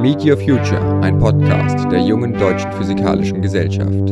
Meet 0.00 0.24
Your 0.26 0.36
Future, 0.36 1.00
ein 1.02 1.18
Podcast 1.18 1.90
der 1.90 2.02
jungen 2.02 2.34
deutschen 2.34 2.70
physikalischen 2.72 3.40
Gesellschaft. 3.40 4.10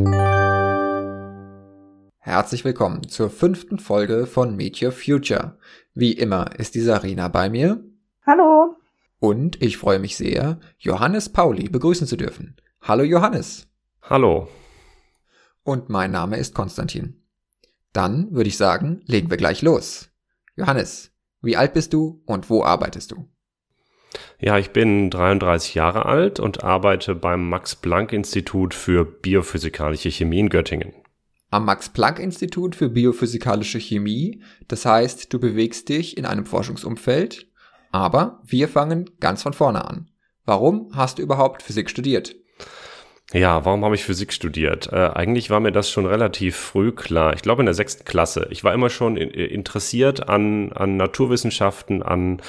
Herzlich 2.16 2.64
willkommen 2.64 3.06
zur 3.06 3.28
fünften 3.28 3.78
Folge 3.78 4.26
von 4.26 4.56
Meet 4.56 4.82
Your 4.82 4.92
Future. 4.92 5.58
Wie 5.92 6.12
immer 6.12 6.58
ist 6.58 6.74
die 6.74 6.80
Sarina 6.80 7.28
bei 7.28 7.50
mir. 7.50 7.84
Hallo. 8.26 8.76
Und 9.18 9.60
ich 9.60 9.76
freue 9.76 9.98
mich 9.98 10.16
sehr, 10.16 10.58
Johannes 10.78 11.28
Pauli 11.28 11.68
begrüßen 11.68 12.06
zu 12.06 12.16
dürfen. 12.16 12.56
Hallo 12.80 13.02
Johannes. 13.02 13.68
Hallo. 14.00 14.48
Und 15.64 15.90
mein 15.90 16.10
Name 16.10 16.38
ist 16.38 16.54
Konstantin. 16.54 17.22
Dann 17.92 18.32
würde 18.32 18.48
ich 18.48 18.56
sagen, 18.56 19.02
legen 19.04 19.28
wir 19.28 19.36
gleich 19.36 19.60
los. 19.60 20.08
Johannes, 20.56 21.12
wie 21.42 21.58
alt 21.58 21.74
bist 21.74 21.92
du 21.92 22.22
und 22.24 22.48
wo 22.48 22.64
arbeitest 22.64 23.10
du? 23.10 23.28
Ja, 24.38 24.58
ich 24.58 24.70
bin 24.70 25.10
33 25.10 25.74
Jahre 25.74 26.06
alt 26.06 26.40
und 26.40 26.64
arbeite 26.64 27.14
beim 27.14 27.48
Max-Planck-Institut 27.48 28.74
für 28.74 29.04
biophysikalische 29.04 30.10
Chemie 30.10 30.40
in 30.40 30.48
Göttingen. 30.48 30.92
Am 31.50 31.64
Max-Planck-Institut 31.66 32.74
für 32.74 32.88
biophysikalische 32.88 33.78
Chemie, 33.78 34.42
das 34.68 34.84
heißt, 34.84 35.32
du 35.32 35.38
bewegst 35.38 35.88
dich 35.88 36.16
in 36.16 36.26
einem 36.26 36.46
Forschungsumfeld, 36.46 37.46
aber 37.92 38.40
wir 38.44 38.68
fangen 38.68 39.10
ganz 39.20 39.42
von 39.42 39.52
vorne 39.52 39.88
an. 39.88 40.10
Warum 40.44 40.90
hast 40.94 41.18
du 41.18 41.22
überhaupt 41.22 41.62
Physik 41.62 41.88
studiert? 41.88 42.34
Ja, 43.32 43.64
warum 43.64 43.84
habe 43.84 43.94
ich 43.94 44.04
Physik 44.04 44.32
studiert? 44.32 44.92
Äh, 44.92 45.10
eigentlich 45.14 45.48
war 45.48 45.60
mir 45.60 45.72
das 45.72 45.90
schon 45.90 46.06
relativ 46.06 46.56
früh 46.56 46.92
klar. 46.92 47.34
Ich 47.34 47.42
glaube 47.42 47.62
in 47.62 47.66
der 47.66 47.74
sechsten 47.74 48.04
Klasse. 48.04 48.48
Ich 48.50 48.64
war 48.64 48.74
immer 48.74 48.90
schon 48.90 49.16
in, 49.16 49.30
interessiert 49.30 50.28
an, 50.28 50.72
an 50.72 50.96
Naturwissenschaften, 50.96 52.02
an 52.02 52.42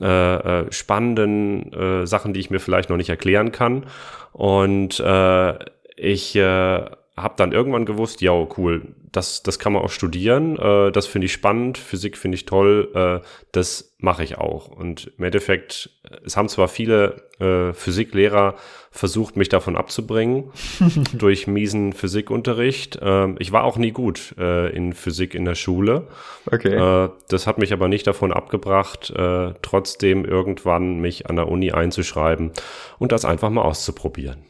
äh, 0.00 0.60
äh, 0.62 0.72
spannenden 0.72 1.72
äh, 1.72 2.06
Sachen, 2.06 2.32
die 2.32 2.40
ich 2.40 2.50
mir 2.50 2.60
vielleicht 2.60 2.90
noch 2.90 2.96
nicht 2.96 3.10
erklären 3.10 3.52
kann. 3.52 3.86
Und 4.32 5.00
äh, 5.00 5.54
ich 5.96 6.36
äh, 6.36 6.84
habe 7.16 7.34
dann 7.36 7.52
irgendwann 7.52 7.84
gewusst, 7.84 8.20
ja, 8.20 8.32
cool, 8.56 8.94
das, 9.12 9.42
das 9.42 9.58
kann 9.58 9.72
man 9.72 9.82
auch 9.82 9.90
studieren, 9.90 10.56
äh, 10.56 10.90
das 10.92 11.06
finde 11.06 11.26
ich 11.26 11.32
spannend, 11.32 11.78
Physik 11.78 12.16
finde 12.16 12.36
ich 12.36 12.46
toll, 12.46 12.90
äh, 12.94 13.26
das 13.52 13.94
mache 13.98 14.24
ich 14.24 14.38
auch. 14.38 14.68
Und 14.68 15.12
im 15.18 15.24
Endeffekt, 15.24 15.90
es 16.24 16.36
haben 16.36 16.48
zwar 16.48 16.68
viele 16.68 17.22
äh, 17.38 17.72
Physiklehrer 17.72 18.54
versucht, 18.90 19.36
mich 19.36 19.48
davon 19.48 19.76
abzubringen, 19.76 20.50
durch 21.12 21.46
miesen 21.46 21.92
Physikunterricht. 21.92 22.96
Äh, 22.96 23.34
ich 23.38 23.52
war 23.52 23.64
auch 23.64 23.76
nie 23.76 23.92
gut 23.92 24.34
äh, 24.38 24.74
in 24.74 24.92
Physik 24.92 25.34
in 25.34 25.44
der 25.44 25.54
Schule. 25.54 26.08
Okay. 26.50 26.74
Äh, 26.74 27.10
das 27.28 27.46
hat 27.46 27.58
mich 27.58 27.72
aber 27.72 27.88
nicht 27.88 28.06
davon 28.06 28.32
abgebracht, 28.32 29.10
äh, 29.10 29.54
trotzdem 29.62 30.24
irgendwann 30.24 31.00
mich 31.00 31.30
an 31.30 31.36
der 31.36 31.48
Uni 31.48 31.70
einzuschreiben 31.72 32.52
und 32.98 33.12
das 33.12 33.24
einfach 33.24 33.50
mal 33.50 33.62
auszuprobieren. 33.62 34.42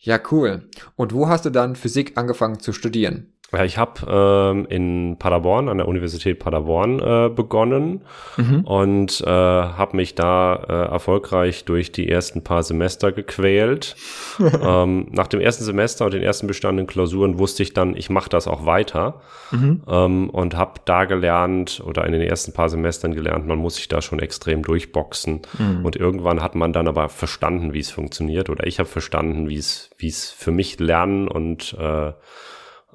Ja, 0.00 0.18
cool. 0.30 0.68
Und 0.96 1.12
wo 1.12 1.28
hast 1.28 1.44
du 1.44 1.50
dann 1.50 1.76
Physik 1.76 2.16
angefangen 2.16 2.60
zu 2.60 2.72
studieren? 2.72 3.32
Ja, 3.50 3.64
ich 3.64 3.78
habe 3.78 4.02
ähm, 4.06 4.66
in 4.68 5.16
Paderborn, 5.18 5.70
an 5.70 5.78
der 5.78 5.88
Universität 5.88 6.38
Paderborn 6.38 7.00
äh, 7.00 7.30
begonnen 7.30 8.02
mhm. 8.36 8.60
und 8.60 9.22
äh, 9.22 9.26
habe 9.26 9.96
mich 9.96 10.14
da 10.14 10.54
äh, 10.54 10.92
erfolgreich 10.92 11.64
durch 11.64 11.90
die 11.90 12.10
ersten 12.10 12.44
paar 12.44 12.62
Semester 12.62 13.10
gequält. 13.10 13.96
ähm, 14.38 15.06
nach 15.12 15.28
dem 15.28 15.40
ersten 15.40 15.64
Semester 15.64 16.04
und 16.04 16.12
den 16.12 16.22
ersten 16.22 16.46
bestandenen 16.46 16.86
Klausuren 16.86 17.38
wusste 17.38 17.62
ich 17.62 17.72
dann, 17.72 17.96
ich 17.96 18.10
mache 18.10 18.28
das 18.28 18.46
auch 18.46 18.66
weiter 18.66 19.22
mhm. 19.50 19.82
ähm, 19.88 20.28
und 20.28 20.54
habe 20.54 20.80
da 20.84 21.06
gelernt 21.06 21.82
oder 21.86 22.04
in 22.04 22.12
den 22.12 22.20
ersten 22.20 22.52
paar 22.52 22.68
Semestern 22.68 23.14
gelernt, 23.14 23.46
man 23.46 23.58
muss 23.58 23.76
sich 23.76 23.88
da 23.88 24.02
schon 24.02 24.18
extrem 24.18 24.62
durchboxen. 24.62 25.40
Mhm. 25.58 25.86
Und 25.86 25.96
irgendwann 25.96 26.42
hat 26.42 26.54
man 26.54 26.74
dann 26.74 26.86
aber 26.86 27.08
verstanden, 27.08 27.72
wie 27.72 27.80
es 27.80 27.90
funktioniert 27.90 28.50
oder 28.50 28.66
ich 28.66 28.78
habe 28.78 28.90
verstanden, 28.90 29.48
wie 29.48 29.56
es 29.56 29.88
wie 29.96 30.08
es 30.08 30.30
für 30.30 30.50
mich 30.50 30.78
lernen 30.78 31.28
und 31.28 31.74
äh, 31.80 32.12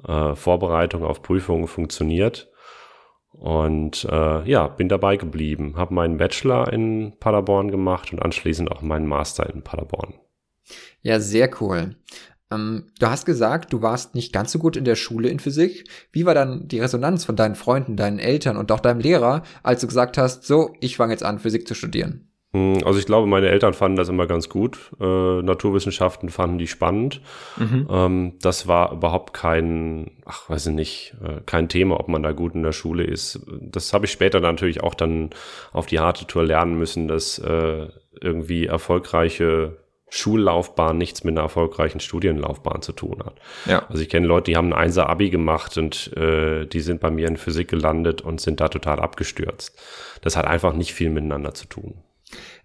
äh, 0.06 0.34
Vorbereitung 0.34 1.04
auf 1.04 1.22
Prüfungen 1.22 1.66
funktioniert. 1.66 2.50
Und 3.30 4.04
äh, 4.10 4.48
ja, 4.48 4.68
bin 4.68 4.88
dabei 4.88 5.16
geblieben, 5.16 5.74
habe 5.76 5.94
meinen 5.94 6.18
Bachelor 6.18 6.72
in 6.72 7.14
Paderborn 7.18 7.70
gemacht 7.70 8.12
und 8.12 8.22
anschließend 8.22 8.70
auch 8.70 8.80
meinen 8.80 9.06
Master 9.06 9.52
in 9.52 9.62
Paderborn. 9.62 10.14
Ja, 11.02 11.18
sehr 11.18 11.50
cool. 11.60 11.96
Ähm, 12.52 12.86
du 12.98 13.06
hast 13.08 13.26
gesagt, 13.26 13.72
du 13.72 13.82
warst 13.82 14.14
nicht 14.14 14.32
ganz 14.32 14.52
so 14.52 14.58
gut 14.58 14.76
in 14.76 14.84
der 14.84 14.94
Schule 14.94 15.28
in 15.28 15.40
Physik. 15.40 15.88
Wie 16.12 16.26
war 16.26 16.34
dann 16.34 16.68
die 16.68 16.78
Resonanz 16.78 17.24
von 17.24 17.36
deinen 17.36 17.56
Freunden, 17.56 17.96
deinen 17.96 18.18
Eltern 18.18 18.56
und 18.56 18.70
auch 18.70 18.80
deinem 18.80 19.00
Lehrer, 19.00 19.42
als 19.62 19.80
du 19.80 19.88
gesagt 19.88 20.16
hast, 20.16 20.44
so, 20.44 20.72
ich 20.80 20.96
fange 20.96 21.12
jetzt 21.12 21.24
an, 21.24 21.40
Physik 21.40 21.66
zu 21.66 21.74
studieren? 21.74 22.28
Hm, 22.54 22.78
also 22.84 23.00
ich 23.00 23.06
glaube, 23.06 23.26
meine 23.26 23.48
Eltern 23.48 23.74
fanden 23.74 23.96
das 23.96 24.08
immer 24.08 24.26
ganz 24.26 24.48
gut. 24.48 24.92
Äh, 25.00 25.42
Naturwissenschaften 25.42 26.28
fanden 26.28 26.58
die 26.58 26.68
spannend. 26.68 27.20
Mhm. 27.56 27.88
Ähm, 27.90 28.32
das 28.40 28.68
war 28.68 28.92
überhaupt 28.92 29.34
kein, 29.34 30.12
ach 30.24 30.48
weiß 30.48 30.68
ich 30.68 30.74
nicht, 30.74 31.16
äh, 31.22 31.40
kein 31.44 31.68
Thema, 31.68 31.98
ob 31.98 32.08
man 32.08 32.22
da 32.22 32.30
gut 32.30 32.54
in 32.54 32.62
der 32.62 32.72
Schule 32.72 33.02
ist. 33.02 33.40
Das 33.60 33.92
habe 33.92 34.06
ich 34.06 34.12
später 34.12 34.38
natürlich 34.38 34.82
auch 34.84 34.94
dann 34.94 35.30
auf 35.72 35.86
die 35.86 35.98
harte 35.98 36.26
Tour 36.26 36.44
lernen 36.44 36.78
müssen, 36.78 37.08
dass 37.08 37.38
äh, 37.40 37.88
irgendwie 38.20 38.66
erfolgreiche 38.66 39.76
Schullaufbahn 40.08 40.96
nichts 40.96 41.24
mit 41.24 41.32
einer 41.32 41.42
erfolgreichen 41.42 41.98
Studienlaufbahn 41.98 42.82
zu 42.82 42.92
tun 42.92 43.20
hat. 43.24 43.34
Ja. 43.66 43.84
Also 43.88 44.00
ich 44.00 44.08
kenne 44.08 44.28
Leute, 44.28 44.52
die 44.52 44.56
haben 44.56 44.72
ein 44.72 44.78
Einser 44.78 45.08
Abi 45.08 45.28
gemacht 45.28 45.76
und 45.76 46.16
äh, 46.16 46.66
die 46.66 46.80
sind 46.80 47.00
bei 47.00 47.10
mir 47.10 47.26
in 47.26 47.36
Physik 47.36 47.66
gelandet 47.66 48.22
und 48.22 48.40
sind 48.40 48.60
da 48.60 48.68
total 48.68 49.00
abgestürzt. 49.00 49.76
Das 50.22 50.36
hat 50.36 50.46
einfach 50.46 50.72
nicht 50.72 50.94
viel 50.94 51.10
miteinander 51.10 51.52
zu 51.52 51.66
tun. 51.66 51.94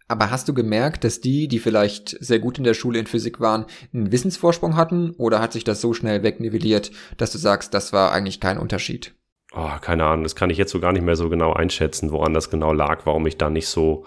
Aber 0.09 0.31
hast 0.31 0.49
du 0.49 0.55
gemerkt, 0.55 1.03
dass 1.03 1.21
die, 1.21 1.47
die 1.47 1.59
vielleicht 1.59 2.17
sehr 2.19 2.39
gut 2.39 2.57
in 2.57 2.63
der 2.63 2.73
Schule 2.73 2.97
in 2.97 3.05
Physik 3.05 3.39
waren, 3.39 3.65
einen 3.93 4.11
Wissensvorsprung 4.11 4.75
hatten? 4.75 5.11
Oder 5.11 5.39
hat 5.39 5.53
sich 5.53 5.63
das 5.63 5.81
so 5.81 5.93
schnell 5.93 6.23
wegnivelliert, 6.23 6.89
dass 7.17 7.31
du 7.31 7.37
sagst, 7.37 7.75
das 7.75 7.93
war 7.93 8.11
eigentlich 8.11 8.39
kein 8.39 8.57
Unterschied? 8.57 9.13
Oh, 9.53 9.69
keine 9.79 10.05
Ahnung, 10.05 10.23
das 10.23 10.35
kann 10.35 10.49
ich 10.49 10.57
jetzt 10.57 10.71
so 10.71 10.79
gar 10.79 10.93
nicht 10.93 11.05
mehr 11.05 11.15
so 11.15 11.29
genau 11.29 11.53
einschätzen, 11.53 12.11
woran 12.11 12.33
das 12.33 12.49
genau 12.49 12.73
lag, 12.73 13.05
warum 13.05 13.27
ich 13.27 13.37
da 13.37 13.51
nicht 13.51 13.67
so, 13.67 14.05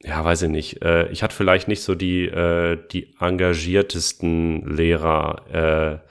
ja, 0.00 0.22
weiß 0.22 0.42
ich 0.42 0.50
nicht. 0.50 0.82
Äh, 0.82 1.08
ich 1.08 1.22
hatte 1.22 1.34
vielleicht 1.34 1.66
nicht 1.66 1.82
so 1.82 1.94
die, 1.94 2.26
äh, 2.26 2.78
die 2.92 3.14
engagiertesten 3.18 4.66
Lehrer, 4.66 6.02
äh, 6.02 6.08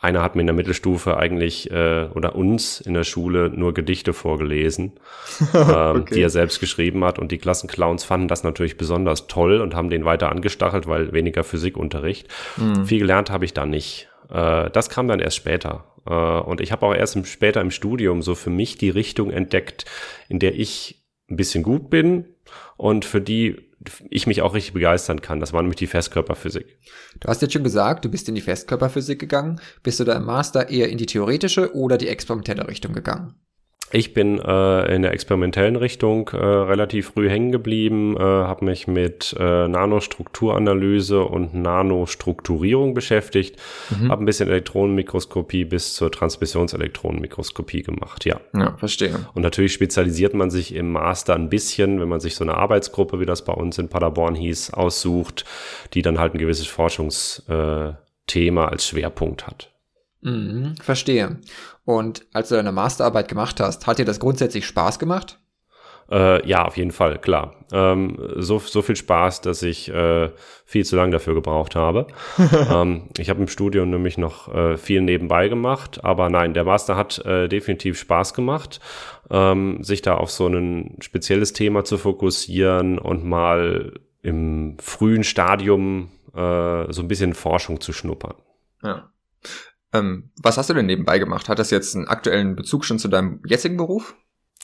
einer 0.00 0.22
hat 0.22 0.36
mir 0.36 0.42
in 0.42 0.46
der 0.46 0.54
Mittelstufe 0.54 1.16
eigentlich 1.16 1.70
äh, 1.70 2.08
oder 2.14 2.36
uns 2.36 2.80
in 2.80 2.94
der 2.94 3.04
Schule 3.04 3.50
nur 3.50 3.74
Gedichte 3.74 4.12
vorgelesen, 4.12 4.92
ähm, 5.54 6.02
okay. 6.02 6.14
die 6.14 6.22
er 6.22 6.30
selbst 6.30 6.60
geschrieben 6.60 7.04
hat. 7.04 7.18
Und 7.18 7.32
die 7.32 7.38
Klassenclowns 7.38 8.04
fanden 8.04 8.28
das 8.28 8.44
natürlich 8.44 8.76
besonders 8.76 9.26
toll 9.26 9.60
und 9.60 9.74
haben 9.74 9.90
den 9.90 10.04
weiter 10.04 10.30
angestachelt, 10.30 10.86
weil 10.86 11.12
weniger 11.12 11.42
Physikunterricht. 11.42 12.28
Mhm. 12.56 12.86
Viel 12.86 13.00
gelernt 13.00 13.30
habe 13.30 13.44
ich 13.44 13.54
da 13.54 13.66
nicht. 13.66 14.08
Äh, 14.30 14.70
das 14.70 14.88
kam 14.88 15.08
dann 15.08 15.20
erst 15.20 15.36
später. 15.36 15.84
Äh, 16.06 16.12
und 16.12 16.60
ich 16.60 16.70
habe 16.70 16.86
auch 16.86 16.94
erst 16.94 17.16
im, 17.16 17.24
später 17.24 17.60
im 17.60 17.70
Studium 17.70 18.22
so 18.22 18.34
für 18.34 18.50
mich 18.50 18.78
die 18.78 18.90
Richtung 18.90 19.30
entdeckt, 19.30 19.84
in 20.28 20.38
der 20.38 20.54
ich 20.54 21.02
ein 21.30 21.36
bisschen 21.36 21.62
gut 21.62 21.90
bin 21.90 22.24
und 22.76 23.04
für 23.04 23.20
die 23.20 23.67
ich 24.10 24.26
mich 24.26 24.42
auch 24.42 24.54
richtig 24.54 24.74
begeistern 24.74 25.20
kann. 25.20 25.40
Das 25.40 25.52
war 25.52 25.62
nämlich 25.62 25.78
die 25.78 25.86
Festkörperphysik. 25.86 26.78
Du 27.20 27.28
hast 27.28 27.42
jetzt 27.42 27.52
schon 27.52 27.64
gesagt, 27.64 28.04
du 28.04 28.08
bist 28.08 28.28
in 28.28 28.34
die 28.34 28.40
Festkörperphysik 28.40 29.18
gegangen. 29.18 29.60
Bist 29.82 30.00
du 30.00 30.04
da 30.04 30.14
im 30.14 30.24
Master 30.24 30.68
eher 30.68 30.88
in 30.88 30.98
die 30.98 31.06
theoretische 31.06 31.74
oder 31.74 31.98
die 31.98 32.08
experimentelle 32.08 32.66
Richtung 32.68 32.92
gegangen? 32.92 33.34
Ich 33.90 34.12
bin 34.12 34.38
äh, 34.38 34.94
in 34.94 35.02
der 35.02 35.12
experimentellen 35.12 35.76
Richtung 35.76 36.28
äh, 36.28 36.36
relativ 36.36 37.12
früh 37.12 37.30
hängen 37.30 37.52
geblieben, 37.52 38.16
äh, 38.16 38.20
habe 38.20 38.66
mich 38.66 38.86
mit 38.86 39.34
äh, 39.38 39.66
Nanostrukturanalyse 39.66 41.22
und 41.22 41.54
Nanostrukturierung 41.54 42.92
beschäftigt, 42.92 43.58
mhm. 43.90 44.10
habe 44.10 44.22
ein 44.22 44.26
bisschen 44.26 44.48
Elektronenmikroskopie 44.48 45.64
bis 45.64 45.94
zur 45.94 46.12
Transmissionselektronenmikroskopie 46.12 47.82
gemacht, 47.82 48.26
ja. 48.26 48.40
Ja, 48.54 48.76
verstehe. 48.76 49.26
Und 49.34 49.42
natürlich 49.42 49.72
spezialisiert 49.72 50.34
man 50.34 50.50
sich 50.50 50.74
im 50.74 50.92
Master 50.92 51.34
ein 51.34 51.48
bisschen, 51.48 51.98
wenn 52.00 52.08
man 52.08 52.20
sich 52.20 52.34
so 52.34 52.44
eine 52.44 52.54
Arbeitsgruppe, 52.54 53.20
wie 53.20 53.26
das 53.26 53.44
bei 53.44 53.54
uns 53.54 53.78
in 53.78 53.88
Paderborn 53.88 54.34
hieß, 54.34 54.74
aussucht, 54.74 55.46
die 55.94 56.02
dann 56.02 56.18
halt 56.18 56.34
ein 56.34 56.38
gewisses 56.38 56.66
Forschungsthema 56.66 57.96
äh, 58.28 58.68
als 58.68 58.86
Schwerpunkt 58.86 59.46
hat. 59.46 59.70
Mhm, 60.20 60.74
verstehe. 60.80 61.38
Und 61.84 62.26
als 62.32 62.48
du 62.48 62.56
deine 62.56 62.72
Masterarbeit 62.72 63.28
gemacht 63.28 63.60
hast, 63.60 63.86
hat 63.86 63.98
dir 63.98 64.04
das 64.04 64.20
grundsätzlich 64.20 64.66
Spaß 64.66 64.98
gemacht? 64.98 65.38
Äh, 66.10 66.46
ja, 66.48 66.64
auf 66.64 66.76
jeden 66.76 66.90
Fall, 66.90 67.18
klar. 67.18 67.54
Ähm, 67.70 68.16
so, 68.36 68.58
so 68.58 68.80
viel 68.80 68.96
Spaß, 68.96 69.42
dass 69.42 69.62
ich 69.62 69.90
äh, 69.92 70.30
viel 70.64 70.84
zu 70.84 70.96
lange 70.96 71.12
dafür 71.12 71.34
gebraucht 71.34 71.76
habe. 71.76 72.06
ähm, 72.72 73.10
ich 73.18 73.28
habe 73.28 73.42
im 73.42 73.48
Studium 73.48 73.90
nämlich 73.90 74.16
noch 74.16 74.52
äh, 74.52 74.78
viel 74.78 75.02
nebenbei 75.02 75.48
gemacht, 75.48 76.02
aber 76.02 76.30
nein, 76.30 76.54
der 76.54 76.64
Master 76.64 76.96
hat 76.96 77.18
äh, 77.26 77.48
definitiv 77.48 77.98
Spaß 77.98 78.32
gemacht, 78.32 78.80
ähm, 79.30 79.84
sich 79.84 80.00
da 80.00 80.14
auf 80.14 80.30
so 80.30 80.46
ein 80.46 80.96
spezielles 81.00 81.52
Thema 81.52 81.84
zu 81.84 81.98
fokussieren 81.98 82.98
und 82.98 83.24
mal 83.24 83.92
im 84.22 84.78
frühen 84.80 85.24
Stadium 85.24 86.10
äh, 86.34 86.90
so 86.90 87.02
ein 87.02 87.08
bisschen 87.08 87.34
Forschung 87.34 87.82
zu 87.82 87.92
schnuppern. 87.92 88.34
Ja. 88.82 89.10
Ähm, 89.92 90.30
was 90.42 90.58
hast 90.58 90.70
du 90.70 90.74
denn 90.74 90.86
nebenbei 90.86 91.18
gemacht? 91.18 91.48
Hat 91.48 91.58
das 91.58 91.70
jetzt 91.70 91.96
einen 91.96 92.08
aktuellen 92.08 92.56
Bezug 92.56 92.84
schon 92.84 92.98
zu 92.98 93.08
deinem 93.08 93.40
jetzigen 93.46 93.76
Beruf? 93.76 94.14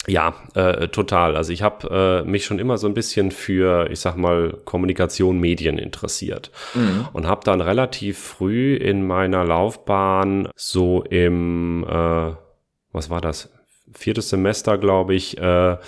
Ja, 0.06 0.35
äh, 0.55 0.88
total. 0.88 1.35
Also 1.35 1.53
ich 1.53 1.62
habe 1.62 2.23
äh, 2.25 2.29
mich 2.29 2.44
schon 2.44 2.59
immer 2.59 2.76
so 2.76 2.87
ein 2.87 2.94
bisschen 2.94 3.31
für, 3.31 3.91
ich 3.91 4.00
sag 4.00 4.17
mal, 4.17 4.59
Kommunikation, 4.65 5.41
Medien 5.41 5.79
interessiert 5.79 6.50
mhm. 6.75 7.09
und 7.12 7.26
habe 7.26 7.41
dann 7.44 7.61
relativ 7.61 8.19
früh 8.19 8.75
in 8.75 9.06
meiner 9.06 9.44
Laufbahn 9.44 10.49
so 10.56 11.03
im, 11.05 11.85
äh, 11.88 12.32
was 12.93 13.09
war 13.09 13.21
das, 13.23 13.50
viertes 13.94 14.29
Semester, 14.29 14.76
glaube 14.76 15.15
ich, 15.15 15.38
äh, 15.38 15.79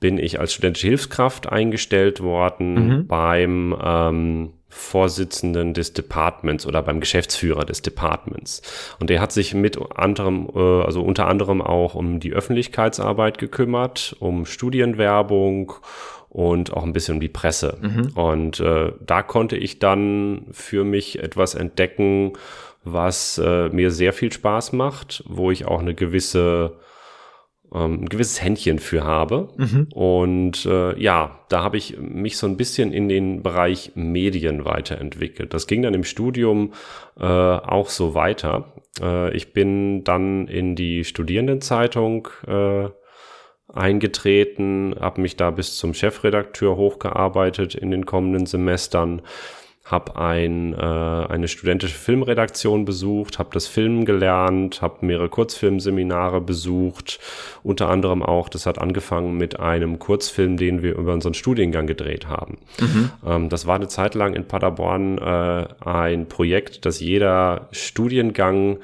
bin 0.00 0.18
ich 0.18 0.38
als 0.40 0.52
studentische 0.52 0.86
Hilfskraft 0.86 1.48
eingestellt 1.48 2.20
worden 2.20 2.74
mhm. 2.74 3.06
beim 3.06 3.76
ähm, 3.82 4.52
Vorsitzenden 4.74 5.74
des 5.74 5.92
Departments 5.92 6.66
oder 6.66 6.82
beim 6.82 6.98
Geschäftsführer 6.98 7.66
des 7.66 7.82
Departments. 7.82 8.62
Und 8.98 9.10
der 9.10 9.20
hat 9.20 9.30
sich 9.30 9.52
mit 9.52 9.78
anderem, 9.94 10.48
äh, 10.54 10.82
also 10.82 11.02
unter 11.02 11.28
anderem 11.28 11.60
auch 11.60 11.94
um 11.94 12.20
die 12.20 12.32
Öffentlichkeitsarbeit 12.32 13.36
gekümmert, 13.36 14.16
um 14.18 14.46
Studienwerbung 14.46 15.74
und 16.30 16.72
auch 16.72 16.84
ein 16.84 16.94
bisschen 16.94 17.16
um 17.16 17.20
die 17.20 17.28
Presse. 17.28 17.76
Mhm. 17.82 18.12
Und 18.14 18.60
äh, 18.60 18.92
da 19.00 19.22
konnte 19.22 19.58
ich 19.58 19.78
dann 19.78 20.46
für 20.52 20.84
mich 20.84 21.18
etwas 21.18 21.54
entdecken, 21.54 22.32
was 22.82 23.36
äh, 23.36 23.68
mir 23.68 23.90
sehr 23.90 24.14
viel 24.14 24.32
Spaß 24.32 24.72
macht, 24.72 25.22
wo 25.28 25.50
ich 25.50 25.66
auch 25.66 25.80
eine 25.80 25.94
gewisse 25.94 26.78
ähm, 27.74 28.02
ein 28.02 28.08
gewisses 28.08 28.42
Händchen 28.42 28.78
für 28.78 29.04
habe. 29.04 29.48
Mhm. 29.56 29.88
Und 29.94 30.66
äh, 30.66 30.98
ja, 31.00 31.40
da 31.48 31.62
habe 31.62 31.76
ich 31.76 31.98
mich 31.98 32.36
so 32.36 32.46
ein 32.46 32.56
bisschen 32.56 32.92
in 32.92 33.08
den 33.08 33.42
Bereich 33.42 33.92
Medien 33.94 34.64
weiterentwickelt. 34.64 35.54
Das 35.54 35.66
ging 35.66 35.82
dann 35.82 35.94
im 35.94 36.04
Studium 36.04 36.72
äh, 37.18 37.24
auch 37.24 37.88
so 37.88 38.14
weiter. 38.14 38.72
Äh, 39.00 39.34
ich 39.36 39.52
bin 39.52 40.04
dann 40.04 40.48
in 40.48 40.76
die 40.76 41.04
Studierendenzeitung 41.04 42.28
äh, 42.46 42.88
eingetreten, 43.72 44.94
habe 45.00 45.22
mich 45.22 45.36
da 45.36 45.50
bis 45.50 45.76
zum 45.76 45.94
Chefredakteur 45.94 46.76
hochgearbeitet 46.76 47.74
in 47.74 47.90
den 47.90 48.04
kommenden 48.06 48.46
Semestern 48.46 49.22
habe 49.84 50.16
ein, 50.16 50.74
äh, 50.74 50.76
eine 50.76 51.48
studentische 51.48 51.96
Filmredaktion 51.96 52.84
besucht, 52.84 53.38
habe 53.38 53.50
das 53.52 53.66
Filmen 53.66 54.04
gelernt, 54.04 54.80
habe 54.80 55.04
mehrere 55.04 55.28
Kurzfilmseminare 55.28 56.40
besucht, 56.40 57.18
unter 57.64 57.88
anderem 57.88 58.22
auch, 58.22 58.48
das 58.48 58.66
hat 58.66 58.78
angefangen 58.78 59.36
mit 59.36 59.58
einem 59.58 59.98
Kurzfilm, 59.98 60.56
den 60.56 60.82
wir 60.82 60.96
über 60.96 61.12
unseren 61.12 61.34
Studiengang 61.34 61.86
gedreht 61.86 62.28
haben. 62.28 62.58
Mhm. 62.80 63.10
Ähm, 63.26 63.48
das 63.48 63.66
war 63.66 63.74
eine 63.74 63.88
Zeit 63.88 64.14
lang 64.14 64.34
in 64.34 64.46
Paderborn 64.46 65.18
äh, 65.18 65.66
ein 65.84 66.28
Projekt, 66.28 66.86
das 66.86 67.00
jeder 67.00 67.68
Studiengang 67.72 68.78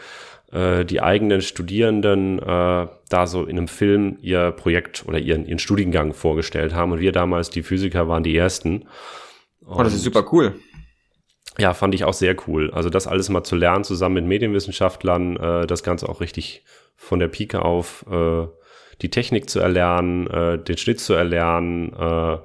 äh, 0.50 0.84
die 0.84 1.00
eigenen 1.00 1.42
Studierenden 1.42 2.40
äh, 2.40 2.86
da 3.08 3.26
so 3.26 3.44
in 3.44 3.56
einem 3.56 3.68
Film 3.68 4.18
ihr 4.20 4.50
Projekt 4.50 5.04
oder 5.06 5.20
ihren, 5.20 5.46
ihren 5.46 5.60
Studiengang 5.60 6.12
vorgestellt 6.12 6.74
haben. 6.74 6.90
Und 6.90 7.00
wir 7.00 7.12
damals, 7.12 7.50
die 7.50 7.62
Physiker, 7.62 8.08
waren 8.08 8.24
die 8.24 8.36
Ersten. 8.36 8.82
Und 9.60 9.80
oh, 9.80 9.82
das 9.82 9.94
ist 9.94 10.02
super 10.02 10.26
cool 10.32 10.54
ja, 11.60 11.75
fand 11.75 11.94
ich 11.94 12.05
auch 12.05 12.14
sehr 12.14 12.37
cool. 12.46 12.70
Also 12.70 12.88
das 12.88 13.06
alles 13.06 13.28
mal 13.28 13.44
zu 13.44 13.56
lernen, 13.56 13.84
zusammen 13.84 14.14
mit 14.14 14.26
Medienwissenschaftlern, 14.26 15.37
äh, 15.37 15.66
das 15.66 15.82
Ganze 15.82 16.08
auch 16.08 16.20
richtig 16.20 16.64
von 16.96 17.19
der 17.19 17.28
Pike 17.28 17.62
auf 17.62 18.05
äh, 18.10 18.46
die 19.02 19.10
Technik 19.10 19.49
zu 19.49 19.60
erlernen, 19.60 20.26
äh, 20.28 20.58
den 20.58 20.76
Schnitt 20.76 21.00
zu 21.00 21.14
erlernen 21.14 21.93
äh, 21.99 22.38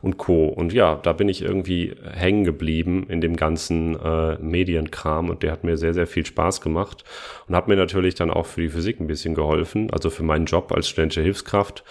und 0.00 0.18
Co. 0.18 0.46
Und 0.46 0.72
ja, 0.72 0.96
da 0.96 1.12
bin 1.12 1.28
ich 1.28 1.42
irgendwie 1.42 1.94
hängen 2.12 2.44
geblieben 2.44 3.06
in 3.08 3.20
dem 3.20 3.36
ganzen 3.36 3.98
äh, 4.00 4.36
Medienkram 4.38 5.30
und 5.30 5.42
der 5.42 5.52
hat 5.52 5.64
mir 5.64 5.76
sehr, 5.76 5.94
sehr 5.94 6.06
viel 6.06 6.26
Spaß 6.26 6.60
gemacht 6.60 7.04
und 7.48 7.56
hat 7.56 7.68
mir 7.68 7.76
natürlich 7.76 8.14
dann 8.14 8.30
auch 8.30 8.46
für 8.46 8.60
die 8.60 8.68
Physik 8.68 9.00
ein 9.00 9.06
bisschen 9.06 9.34
geholfen, 9.34 9.90
also 9.90 10.10
für 10.10 10.24
meinen 10.24 10.46
Job 10.46 10.72
als 10.72 10.88
studentische 10.88 11.22
Hilfskraft, 11.22 11.84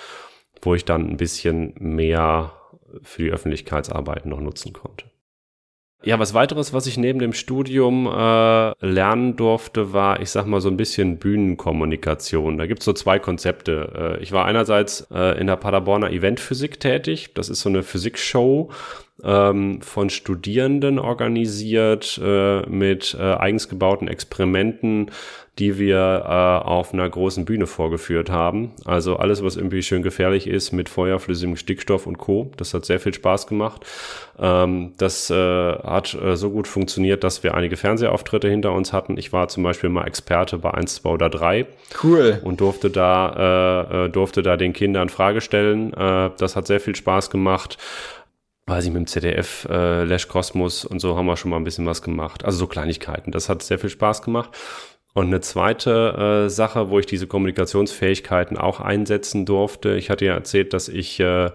wo 0.62 0.76
ich 0.76 0.86
dann 0.86 1.10
ein 1.10 1.18
bisschen 1.18 1.74
mehr 1.80 2.54
für 3.02 3.24
die 3.24 3.32
Öffentlichkeitsarbeit 3.32 4.26
noch 4.26 4.42
nutzen 4.42 4.74
konnte. 4.74 5.11
Ja, 6.04 6.18
was 6.18 6.34
weiteres, 6.34 6.74
was 6.74 6.88
ich 6.88 6.98
neben 6.98 7.20
dem 7.20 7.32
Studium 7.32 8.08
äh, 8.08 8.72
lernen 8.84 9.36
durfte, 9.36 9.94
war, 9.94 10.20
ich 10.20 10.32
sag 10.32 10.48
mal, 10.48 10.60
so 10.60 10.68
ein 10.68 10.78
bisschen 10.78 11.18
Bühnenkommunikation. 11.18 12.58
Da 12.58 12.66
gibt's 12.66 12.86
so 12.86 12.94
zwei 12.94 13.20
Konzepte. 13.20 14.18
Äh, 14.20 14.24
ich 14.24 14.32
war 14.32 14.46
einerseits 14.46 15.08
äh, 15.14 15.40
in 15.40 15.46
der 15.46 15.58
Paderborner 15.58 16.10
Eventphysik 16.10 16.80
tätig. 16.80 17.36
Das 17.36 17.50
ist 17.50 17.62
so 17.62 17.70
eine 17.70 17.84
Physikshow, 17.84 18.72
ähm, 19.24 19.82
von 19.82 20.10
Studierenden 20.10 21.00
organisiert 21.00 22.20
äh, 22.24 22.62
mit 22.70 23.16
äh, 23.20 23.34
eigens 23.34 23.70
gebauten 23.70 24.08
Experimenten, 24.08 25.12
die 25.60 25.78
wir 25.78 26.24
äh, 26.26 26.68
auf 26.68 26.94
einer 26.94 27.10
großen 27.10 27.44
Bühne 27.44 27.68
vorgeführt 27.68 28.30
haben. 28.30 28.72
Also 28.86 29.18
alles, 29.18 29.44
was 29.44 29.58
irgendwie 29.58 29.84
schön 29.84 30.02
gefährlich 30.02 30.48
ist 30.48 30.72
mit 30.72 30.88
feuerflüssigem 30.88 31.58
Stickstoff 31.58 32.08
und 32.08 32.18
Co. 32.18 32.52
Das 32.56 32.74
hat 32.74 32.86
sehr 32.86 33.02
viel 33.02 33.14
Spaß 33.14 33.48
gemacht. 33.48 33.86
Ähm, 34.40 34.94
das 34.98 35.30
äh, 35.30 35.36
hat 35.36 36.14
äh, 36.14 36.38
so 36.38 36.52
gut 36.52 36.70
funktioniert, 36.70 37.26
dass 37.26 37.44
wir 37.44 37.54
einige 37.54 37.76
Fernsehauftritte 37.76 38.50
hinter 38.50 38.72
uns 38.72 38.94
hatten. 38.94 39.18
Ich 39.18 39.34
war 39.34 39.50
zum 39.50 39.64
Beispiel 39.64 39.90
mal 39.90 40.08
Experte 40.08 40.58
bei 40.58 40.72
1, 40.72 40.96
2 40.96 41.10
oder 41.10 41.30
3. 41.30 41.68
Cool. 42.02 42.40
Und 42.44 42.62
durfte 42.62 42.90
da, 42.90 43.86
äh, 43.92 44.06
äh, 44.06 44.10
durfte 44.10 44.44
da 44.44 44.56
den 44.56 44.72
Kindern 44.72 45.10
Frage 45.10 45.42
stellen. 45.42 45.94
Äh, 45.94 46.32
das 46.38 46.56
hat 46.56 46.66
sehr 46.66 46.80
viel 46.80 46.96
Spaß 46.96 47.30
gemacht 47.30 47.78
weiß 48.68 48.86
ich, 48.86 48.92
mit 48.92 49.00
dem 49.00 49.08
ZDF, 49.08 49.68
äh, 49.70 50.04
Lash 50.04 50.28
Kosmos 50.28 50.86
und 50.86 51.00
so 51.00 51.18
haben 51.18 51.26
wir 51.26 51.38
schon 51.38 51.52
mal 51.52 51.58
ein 51.58 51.64
bisschen 51.64 51.86
was 51.86 52.02
gemacht. 52.02 52.46
Also 52.46 52.60
so 52.60 52.68
Kleinigkeiten. 52.68 53.32
Das 53.32 53.50
hat 53.50 53.64
sehr 53.64 53.80
viel 53.80 53.90
Spaß 53.90 54.22
gemacht. 54.22 54.52
Und 55.14 55.28
eine 55.28 55.42
zweite 55.42 56.46
äh, 56.46 56.50
Sache, 56.50 56.90
wo 56.90 56.98
ich 56.98 57.06
diese 57.06 57.28
Kommunikationsfähigkeiten 57.28 58.58
auch 58.58 58.80
einsetzen 58.80 59.46
durfte. 59.46 59.96
Ich 59.96 60.10
hatte 60.10 60.26
ja 60.26 60.34
erzählt, 60.34 60.74
dass 60.74 60.88
ich 60.88 61.20
äh, 61.20 61.50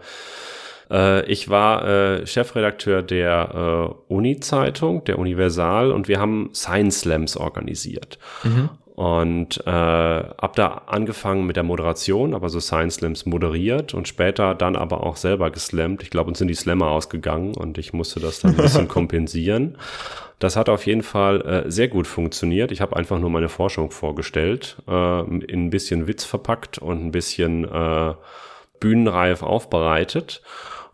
äh, 0.90 1.24
ich 1.26 1.48
war 1.48 1.86
äh, 1.86 2.26
Chefredakteur 2.26 3.02
der 3.02 3.94
äh, 4.08 4.12
Uni-Zeitung, 4.12 5.04
der 5.04 5.18
Universal, 5.18 5.90
und 5.90 6.08
wir 6.08 6.20
haben 6.20 6.50
Science 6.54 7.00
Slams 7.00 7.36
organisiert. 7.36 8.18
Mhm. 8.44 8.70
Und 8.96 9.62
äh, 9.66 9.70
ab 9.70 10.56
da 10.56 10.68
angefangen 10.86 11.46
mit 11.46 11.56
der 11.56 11.64
Moderation, 11.64 12.32
aber 12.32 12.48
so 12.48 12.60
Science 12.60 12.94
Slams 12.94 13.26
moderiert 13.26 13.92
und 13.92 14.08
später 14.08 14.54
dann 14.54 14.74
aber 14.74 15.04
auch 15.04 15.16
selber 15.16 15.50
geslammt. 15.50 16.02
Ich 16.02 16.08
glaube, 16.08 16.28
uns 16.28 16.38
sind 16.38 16.48
die 16.48 16.54
Slammer 16.54 16.88
ausgegangen 16.88 17.54
und 17.54 17.76
ich 17.76 17.92
musste 17.92 18.20
das 18.20 18.40
dann 18.40 18.52
ein 18.52 18.56
bisschen 18.56 18.88
kompensieren. 18.96 19.76
Das 20.38 20.56
hat 20.56 20.70
auf 20.70 20.86
jeden 20.86 21.02
Fall 21.02 21.42
äh, 21.42 21.70
sehr 21.70 21.88
gut 21.88 22.06
funktioniert. 22.06 22.72
Ich 22.72 22.80
habe 22.80 22.96
einfach 22.96 23.18
nur 23.18 23.28
meine 23.28 23.50
Forschung 23.50 23.90
vorgestellt, 23.90 24.76
äh, 24.88 25.20
in 25.20 25.66
ein 25.66 25.70
bisschen 25.70 26.06
Witz 26.06 26.24
verpackt 26.24 26.78
und 26.78 27.04
ein 27.04 27.12
bisschen 27.12 27.64
äh, 27.64 28.14
bühnenreif 28.80 29.42
aufbereitet. 29.42 30.40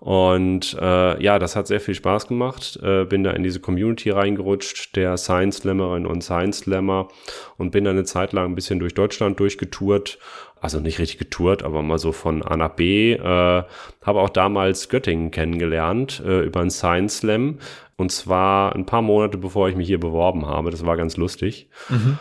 Und 0.03 0.77
äh, 0.81 1.23
ja, 1.23 1.39
das 1.39 1.55
hat 1.55 1.69
sehr 1.69 1.79
viel 1.79 1.95
Spaß 1.95 2.27
gemacht. 2.27 2.77
Äh, 2.83 3.05
bin 3.05 3.23
da 3.23 3.31
in 3.31 3.45
diese 3.45 3.61
Community 3.61 4.11
reingerutscht, 4.11 4.97
der 4.97 5.17
Science 5.17 5.59
Slammerin 5.59 6.07
und 6.07 6.23
Science 6.25 6.59
Slammer 6.59 7.07
und 7.57 7.71
bin 7.71 7.85
dann 7.85 7.95
eine 7.95 8.03
Zeit 8.03 8.33
lang 8.33 8.47
ein 8.47 8.55
bisschen 8.57 8.81
durch 8.81 8.95
Deutschland 8.95 9.39
durchgetourt. 9.39 10.19
Also 10.61 10.81
nicht 10.81 10.99
richtig 10.99 11.19
getourt, 11.19 11.63
aber 11.63 11.83
mal 11.83 11.99
so 11.99 12.11
von 12.11 12.43
A 12.43 12.57
nach 12.57 12.71
B. 12.71 13.13
Äh, 13.13 13.21
habe 13.23 14.21
auch 14.21 14.31
damals 14.31 14.89
Göttingen 14.89 15.31
kennengelernt 15.31 16.21
äh, 16.27 16.41
über 16.41 16.63
einen 16.63 16.71
Science 16.71 17.19
Slam. 17.19 17.61
Und 17.97 18.11
zwar 18.11 18.75
ein 18.75 18.87
paar 18.87 19.03
Monate 19.03 19.39
bevor 19.39 19.69
ich 19.69 19.77
mich 19.77 19.87
hier 19.87 20.01
beworben 20.01 20.47
habe. 20.47 20.73
Das 20.73 20.85
war 20.85 20.97
ganz 20.97 21.17
lustig. 21.17 21.69
Mhm. 21.89 22.19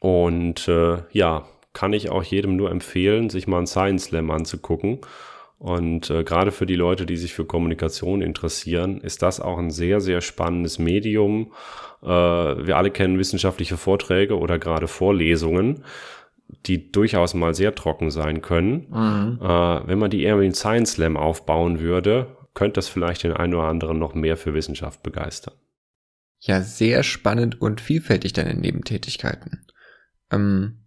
Und 0.00 0.66
äh, 0.66 0.98
ja, 1.12 1.44
kann 1.72 1.92
ich 1.92 2.10
auch 2.10 2.24
jedem 2.24 2.56
nur 2.56 2.72
empfehlen, 2.72 3.30
sich 3.30 3.46
mal 3.46 3.58
einen 3.58 3.68
Science 3.68 4.06
Slam 4.06 4.32
anzugucken. 4.32 4.98
Und 5.62 6.10
äh, 6.10 6.24
gerade 6.24 6.50
für 6.50 6.66
die 6.66 6.74
Leute, 6.74 7.06
die 7.06 7.16
sich 7.16 7.34
für 7.34 7.44
Kommunikation 7.44 8.20
interessieren, 8.20 9.00
ist 9.00 9.22
das 9.22 9.38
auch 9.38 9.58
ein 9.58 9.70
sehr, 9.70 10.00
sehr 10.00 10.20
spannendes 10.20 10.80
Medium. 10.80 11.52
Äh, 12.02 12.08
wir 12.08 12.76
alle 12.76 12.90
kennen 12.90 13.16
wissenschaftliche 13.16 13.76
Vorträge 13.76 14.36
oder 14.36 14.58
gerade 14.58 14.88
Vorlesungen, 14.88 15.84
die 16.66 16.90
durchaus 16.90 17.34
mal 17.34 17.54
sehr 17.54 17.76
trocken 17.76 18.10
sein 18.10 18.42
können. 18.42 18.88
Mhm. 18.90 19.38
Äh, 19.40 19.86
wenn 19.86 20.00
man 20.00 20.10
die 20.10 20.24
eher 20.24 20.36
ein 20.36 20.52
Science 20.52 20.94
Slam 20.94 21.16
aufbauen 21.16 21.78
würde, 21.78 22.36
könnte 22.54 22.78
das 22.78 22.88
vielleicht 22.88 23.22
den 23.22 23.32
einen 23.32 23.54
oder 23.54 23.68
anderen 23.68 24.00
noch 24.00 24.14
mehr 24.14 24.36
für 24.36 24.54
Wissenschaft 24.54 25.04
begeistern. 25.04 25.54
Ja, 26.40 26.60
sehr 26.60 27.04
spannend 27.04 27.60
und 27.60 27.80
vielfältig 27.80 28.32
deine 28.32 28.54
Nebentätigkeiten. 28.54 29.64
Ähm, 30.32 30.86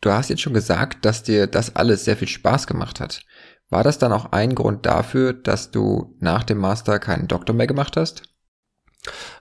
du 0.00 0.10
hast 0.10 0.30
jetzt 0.30 0.40
schon 0.40 0.54
gesagt, 0.54 1.04
dass 1.04 1.22
dir 1.22 1.46
das 1.46 1.76
alles 1.76 2.06
sehr 2.06 2.16
viel 2.16 2.28
Spaß 2.28 2.66
gemacht 2.66 2.98
hat. 2.98 3.20
War 3.68 3.82
das 3.82 3.98
dann 3.98 4.12
auch 4.12 4.32
ein 4.32 4.54
Grund 4.54 4.86
dafür, 4.86 5.32
dass 5.32 5.70
du 5.70 6.14
nach 6.20 6.44
dem 6.44 6.58
Master 6.58 6.98
keinen 6.98 7.28
Doktor 7.28 7.52
mehr 7.52 7.66
gemacht 7.66 7.96
hast? 7.96 8.22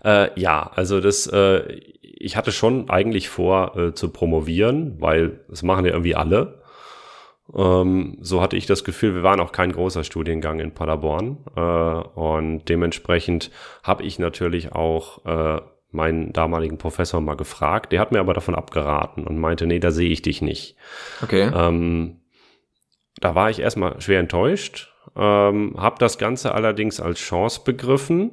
Äh, 0.03 0.39
ja, 0.39 0.71
also 0.73 0.99
das, 1.01 1.27
äh, 1.27 1.79
ich 2.01 2.35
hatte 2.35 2.51
schon 2.51 2.89
eigentlich 2.89 3.29
vor 3.29 3.77
äh, 3.77 3.93
zu 3.93 4.09
promovieren, 4.09 4.99
weil 4.99 5.45
das 5.49 5.63
machen 5.63 5.85
ja 5.85 5.91
irgendwie 5.91 6.15
alle. 6.15 6.61
Ähm, 7.53 8.17
so 8.21 8.41
hatte 8.41 8.57
ich 8.57 8.65
das 8.65 8.83
Gefühl, 8.83 9.13
wir 9.13 9.23
waren 9.23 9.39
auch 9.39 9.51
kein 9.51 9.71
großer 9.71 10.03
Studiengang 10.03 10.59
in 10.59 10.73
Paderborn 10.73 11.37
äh, 11.55 11.59
und 11.61 12.67
dementsprechend 12.67 13.51
habe 13.83 14.03
ich 14.03 14.17
natürlich 14.17 14.71
auch 14.71 15.25
äh, 15.25 15.61
meinen 15.91 16.33
damaligen 16.33 16.77
Professor 16.77 17.21
mal 17.21 17.35
gefragt. 17.35 17.91
Der 17.91 17.99
hat 17.99 18.11
mir 18.11 18.19
aber 18.19 18.33
davon 18.33 18.55
abgeraten 18.55 19.25
und 19.25 19.37
meinte, 19.37 19.67
nee, 19.67 19.79
da 19.79 19.91
sehe 19.91 20.09
ich 20.09 20.21
dich 20.23 20.41
nicht. 20.41 20.75
Okay. 21.21 21.51
Ähm, 21.53 22.21
da 23.19 23.35
war 23.35 23.49
ich 23.49 23.59
erstmal 23.59 23.99
schwer 24.01 24.19
enttäuscht, 24.19 24.93
ähm, 25.15 25.75
habe 25.77 25.97
das 25.99 26.17
Ganze 26.17 26.53
allerdings 26.53 26.99
als 26.99 27.19
Chance 27.19 27.61
begriffen 27.63 28.31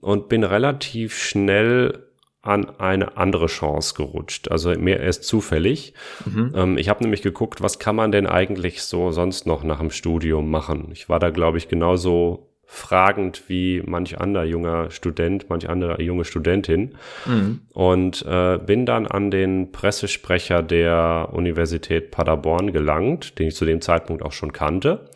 und 0.00 0.28
bin 0.28 0.44
relativ 0.44 1.16
schnell 1.16 2.08
an 2.42 2.68
eine 2.80 3.16
andere 3.16 3.46
Chance 3.46 3.94
gerutscht. 3.94 4.50
Also 4.50 4.70
mehr 4.70 4.98
erst 4.98 5.24
zufällig. 5.24 5.94
Mhm. 6.24 6.52
Ähm, 6.56 6.78
ich 6.78 6.88
habe 6.88 7.04
nämlich 7.04 7.22
geguckt, 7.22 7.62
was 7.62 7.78
kann 7.78 7.94
man 7.94 8.10
denn 8.10 8.26
eigentlich 8.26 8.82
so 8.82 9.12
sonst 9.12 9.46
noch 9.46 9.62
nach 9.62 9.78
dem 9.78 9.92
Studium 9.92 10.50
machen. 10.50 10.88
Ich 10.92 11.08
war 11.08 11.20
da, 11.20 11.30
glaube 11.30 11.58
ich, 11.58 11.68
genauso 11.68 12.51
fragend 12.66 13.48
wie 13.48 13.82
manch 13.84 14.18
anderer 14.18 14.44
junger 14.44 14.90
Student, 14.90 15.50
manch 15.50 15.68
andere 15.68 16.00
junge 16.00 16.24
Studentin. 16.24 16.94
Mhm. 17.26 17.60
Und 17.72 18.24
äh, 18.26 18.58
bin 18.58 18.86
dann 18.86 19.06
an 19.06 19.30
den 19.30 19.72
Pressesprecher 19.72 20.62
der 20.62 21.28
Universität 21.32 22.10
Paderborn 22.10 22.72
gelangt, 22.72 23.38
den 23.38 23.48
ich 23.48 23.56
zu 23.56 23.64
dem 23.64 23.80
Zeitpunkt 23.80 24.22
auch 24.22 24.32
schon 24.32 24.52
kannte. 24.52 25.10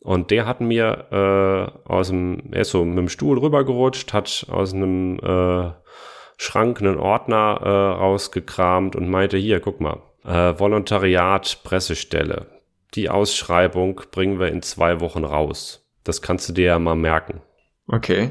Und 0.00 0.30
der 0.30 0.44
hat 0.44 0.60
mir 0.60 1.06
äh, 1.10 1.90
aus 1.90 2.08
dem, 2.08 2.50
er 2.52 2.60
ist 2.60 2.70
so 2.70 2.84
mit 2.84 2.98
dem 2.98 3.08
Stuhl 3.08 3.38
rübergerutscht, 3.38 4.12
hat 4.12 4.46
aus 4.50 4.74
einem 4.74 5.18
äh, 5.20 5.70
Schrank 6.36 6.82
einen 6.82 6.98
Ordner 6.98 7.60
äh, 7.62 7.68
rausgekramt 7.68 8.96
und 8.96 9.08
meinte, 9.08 9.38
hier, 9.38 9.60
guck 9.60 9.80
mal, 9.80 10.02
äh, 10.24 10.58
Volontariat, 10.58 11.60
Pressestelle. 11.64 12.46
Die 12.94 13.08
Ausschreibung 13.08 14.02
bringen 14.10 14.38
wir 14.38 14.48
in 14.48 14.60
zwei 14.60 15.00
Wochen 15.00 15.24
raus. 15.24 15.83
Das 16.04 16.22
kannst 16.22 16.48
du 16.48 16.52
dir 16.52 16.66
ja 16.66 16.78
mal 16.78 16.94
merken. 16.94 17.40
Okay. 17.88 18.30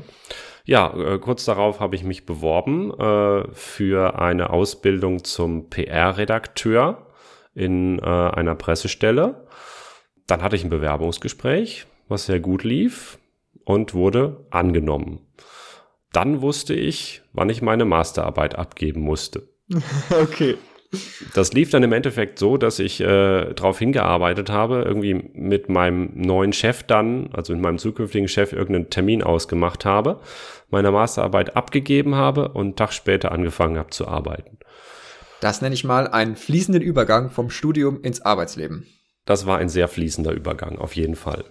Ja, 0.65 0.93
äh, 0.95 1.19
kurz 1.19 1.45
darauf 1.45 1.79
habe 1.79 1.95
ich 1.95 2.03
mich 2.03 2.25
beworben 2.25 2.91
äh, 2.97 3.43
für 3.53 4.19
eine 4.19 4.51
Ausbildung 4.51 5.23
zum 5.23 5.69
PR-Redakteur 5.69 7.07
in 7.53 7.99
äh, 7.99 8.03
einer 8.03 8.55
Pressestelle. 8.55 9.47
Dann 10.25 10.41
hatte 10.41 10.55
ich 10.55 10.63
ein 10.63 10.69
Bewerbungsgespräch, 10.69 11.85
was 12.07 12.27
sehr 12.27 12.39
gut 12.39 12.63
lief 12.63 13.19
und 13.65 13.93
wurde 13.93 14.45
angenommen. 14.51 15.19
Dann 16.13 16.41
wusste 16.41 16.73
ich, 16.73 17.23
wann 17.33 17.49
ich 17.49 17.61
meine 17.61 17.85
Masterarbeit 17.85 18.55
abgeben 18.55 19.01
musste. 19.01 19.49
okay. 20.21 20.55
Das 21.33 21.53
lief 21.53 21.69
dann 21.69 21.83
im 21.83 21.93
Endeffekt 21.93 22.39
so, 22.39 22.57
dass 22.57 22.79
ich 22.79 23.01
äh, 23.01 23.53
darauf 23.53 23.79
hingearbeitet 23.79 24.49
habe, 24.49 24.83
irgendwie 24.85 25.13
mit 25.33 25.69
meinem 25.69 26.11
neuen 26.13 26.53
Chef 26.53 26.83
dann, 26.83 27.29
also 27.33 27.53
mit 27.53 27.61
meinem 27.61 27.77
zukünftigen 27.77 28.27
Chef, 28.27 28.53
irgendeinen 28.53 28.89
Termin 28.89 29.23
ausgemacht 29.23 29.85
habe, 29.85 30.19
meine 30.69 30.91
Masterarbeit 30.91 31.55
abgegeben 31.55 32.15
habe 32.15 32.49
und 32.49 32.65
einen 32.65 32.75
Tag 32.75 32.93
später 32.93 33.31
angefangen 33.31 33.77
habe 33.77 33.89
zu 33.89 34.07
arbeiten. 34.07 34.57
Das 35.41 35.61
nenne 35.61 35.75
ich 35.75 35.83
mal 35.83 36.07
einen 36.07 36.35
fließenden 36.35 36.81
Übergang 36.81 37.29
vom 37.29 37.49
Studium 37.49 38.01
ins 38.01 38.21
Arbeitsleben. 38.21 38.87
Das 39.25 39.45
war 39.45 39.57
ein 39.57 39.69
sehr 39.69 39.87
fließender 39.87 40.31
Übergang, 40.31 40.77
auf 40.77 40.95
jeden 40.95 41.15
Fall. 41.15 41.43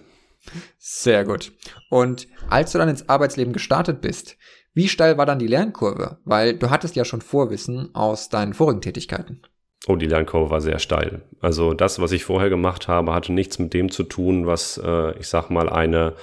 Sehr 0.77 1.25
gut. 1.25 1.53
Und 1.89 2.27
als 2.49 2.71
du 2.71 2.77
dann 2.77 2.89
ins 2.89 3.07
Arbeitsleben 3.07 3.53
gestartet 3.53 4.01
bist, 4.01 4.37
wie 4.73 4.87
steil 4.87 5.17
war 5.17 5.25
dann 5.25 5.39
die 5.39 5.47
Lernkurve? 5.47 6.17
Weil 6.25 6.55
du 6.55 6.69
hattest 6.69 6.95
ja 6.95 7.05
schon 7.05 7.21
Vorwissen 7.21 7.93
aus 7.93 8.29
deinen 8.29 8.53
vorigen 8.53 8.81
Tätigkeiten. 8.81 9.41
Oh, 9.87 9.95
die 9.95 10.07
Lernkurve 10.07 10.49
war 10.49 10.61
sehr 10.61 10.79
steil. 10.79 11.21
Also 11.41 11.73
das, 11.73 11.99
was 11.99 12.11
ich 12.13 12.23
vorher 12.23 12.49
gemacht 12.49 12.87
habe, 12.87 13.13
hatte 13.13 13.33
nichts 13.33 13.59
mit 13.59 13.73
dem 13.73 13.91
zu 13.91 14.03
tun, 14.03 14.47
was, 14.47 14.79
äh, 14.83 15.17
ich 15.19 15.27
sag 15.27 15.49
mal, 15.49 15.69
eine 15.69 16.13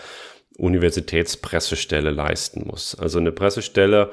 Universitätspressestelle 0.56 2.10
leisten 2.10 2.66
muss. 2.66 2.94
Also 2.98 3.18
eine 3.18 3.32
Pressestelle, 3.32 4.10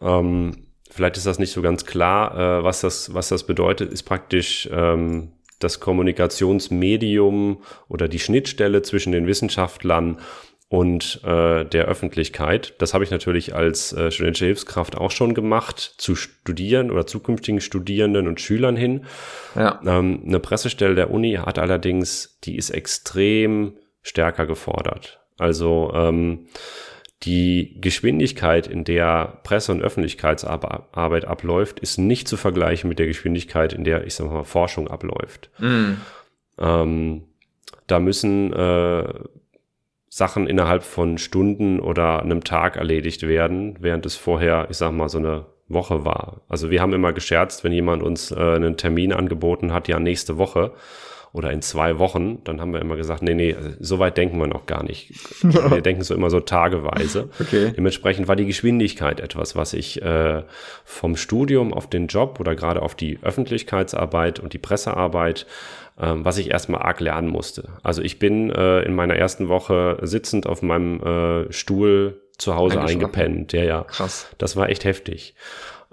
ähm, 0.00 0.66
vielleicht 0.90 1.16
ist 1.16 1.26
das 1.26 1.38
nicht 1.38 1.52
so 1.52 1.60
ganz 1.60 1.84
klar, 1.86 2.60
äh, 2.60 2.64
was, 2.64 2.82
das, 2.82 3.14
was 3.14 3.28
das 3.28 3.44
bedeutet, 3.44 3.92
ist 3.92 4.04
praktisch 4.04 4.68
ähm, 4.72 5.32
das 5.58 5.80
Kommunikationsmedium 5.80 7.62
oder 7.88 8.06
die 8.06 8.18
Schnittstelle 8.18 8.82
zwischen 8.82 9.12
den 9.12 9.26
Wissenschaftlern 9.26 10.18
und 10.74 11.20
äh, 11.22 11.64
der 11.64 11.84
Öffentlichkeit. 11.84 12.74
Das 12.78 12.94
habe 12.94 13.04
ich 13.04 13.12
natürlich 13.12 13.54
als 13.54 13.92
äh, 13.92 14.10
studentische 14.10 14.46
Hilfskraft 14.46 14.96
auch 14.96 15.12
schon 15.12 15.32
gemacht, 15.32 15.78
zu 15.78 16.16
studieren 16.16 16.90
oder 16.90 17.06
zukünftigen 17.06 17.60
Studierenden 17.60 18.26
und 18.26 18.40
Schülern 18.40 18.74
hin. 18.74 19.04
Ja. 19.54 19.80
Ähm, 19.86 20.24
eine 20.26 20.40
Pressestelle 20.40 20.96
der 20.96 21.12
Uni 21.12 21.34
hat 21.34 21.60
allerdings, 21.60 22.40
die 22.42 22.56
ist 22.56 22.70
extrem 22.70 23.74
stärker 24.02 24.46
gefordert. 24.46 25.20
Also 25.38 25.92
ähm, 25.94 26.48
die 27.22 27.78
Geschwindigkeit, 27.80 28.66
in 28.66 28.82
der 28.82 29.38
Presse- 29.44 29.70
und 29.70 29.80
Öffentlichkeitsarbeit 29.80 31.24
abläuft, 31.24 31.78
ist 31.78 31.98
nicht 31.98 32.26
zu 32.26 32.36
vergleichen 32.36 32.88
mit 32.88 32.98
der 32.98 33.06
Geschwindigkeit, 33.06 33.72
in 33.72 33.84
der, 33.84 34.08
ich 34.08 34.16
sag 34.16 34.28
mal, 34.28 34.42
Forschung 34.42 34.88
abläuft. 34.88 35.50
Mhm. 35.60 35.98
Ähm, 36.58 37.22
da 37.86 38.00
müssen 38.00 38.52
äh, 38.52 39.04
Sachen 40.14 40.46
innerhalb 40.46 40.84
von 40.84 41.18
Stunden 41.18 41.80
oder 41.80 42.22
einem 42.22 42.44
Tag 42.44 42.76
erledigt 42.76 43.26
werden, 43.26 43.74
während 43.80 44.06
es 44.06 44.14
vorher, 44.14 44.68
ich 44.70 44.76
sag 44.76 44.92
mal, 44.92 45.08
so 45.08 45.18
eine 45.18 45.46
Woche 45.66 46.04
war. 46.04 46.42
Also 46.48 46.70
wir 46.70 46.80
haben 46.80 46.92
immer 46.92 47.12
gescherzt, 47.12 47.64
wenn 47.64 47.72
jemand 47.72 48.00
uns 48.00 48.30
äh, 48.30 48.36
einen 48.36 48.76
Termin 48.76 49.12
angeboten 49.12 49.72
hat, 49.72 49.88
ja 49.88 49.98
nächste 49.98 50.38
Woche, 50.38 50.70
oder 51.34 51.50
in 51.50 51.62
zwei 51.62 51.98
Wochen, 51.98 52.38
dann 52.44 52.60
haben 52.60 52.72
wir 52.72 52.80
immer 52.80 52.96
gesagt, 52.96 53.20
nee, 53.20 53.34
nee, 53.34 53.56
so 53.80 53.98
weit 53.98 54.16
denken 54.16 54.38
wir 54.38 54.46
noch 54.46 54.66
gar 54.66 54.84
nicht. 54.84 55.10
wir 55.42 55.82
denken 55.82 56.02
so 56.02 56.14
immer 56.14 56.30
so 56.30 56.38
tageweise. 56.38 57.28
Okay. 57.40 57.72
Dementsprechend 57.76 58.28
war 58.28 58.36
die 58.36 58.46
Geschwindigkeit 58.46 59.18
etwas, 59.18 59.56
was 59.56 59.72
ich 59.72 60.00
äh, 60.00 60.44
vom 60.84 61.16
Studium 61.16 61.74
auf 61.74 61.90
den 61.90 62.06
Job 62.06 62.38
oder 62.38 62.54
gerade 62.54 62.80
auf 62.80 62.94
die 62.94 63.18
Öffentlichkeitsarbeit 63.20 64.38
und 64.38 64.52
die 64.52 64.58
Pressearbeit 64.58 65.46
ähm, 66.00 66.24
was 66.24 66.38
ich 66.38 66.50
erstmal 66.50 66.82
arg 66.82 66.98
lernen 66.98 67.28
musste. 67.28 67.68
Also 67.84 68.02
ich 68.02 68.18
bin 68.18 68.50
äh, 68.50 68.80
in 68.80 68.94
meiner 68.96 69.14
ersten 69.14 69.48
Woche 69.48 69.98
sitzend 70.02 70.46
auf 70.46 70.60
meinem 70.60 71.00
äh, 71.00 71.52
Stuhl 71.52 72.20
zu 72.36 72.56
Hause 72.56 72.80
eingepennt. 72.80 73.52
Ja, 73.52 73.62
ja. 73.62 73.84
Krass. 73.84 74.28
Das 74.38 74.56
war 74.56 74.68
echt 74.68 74.84
heftig. 74.84 75.34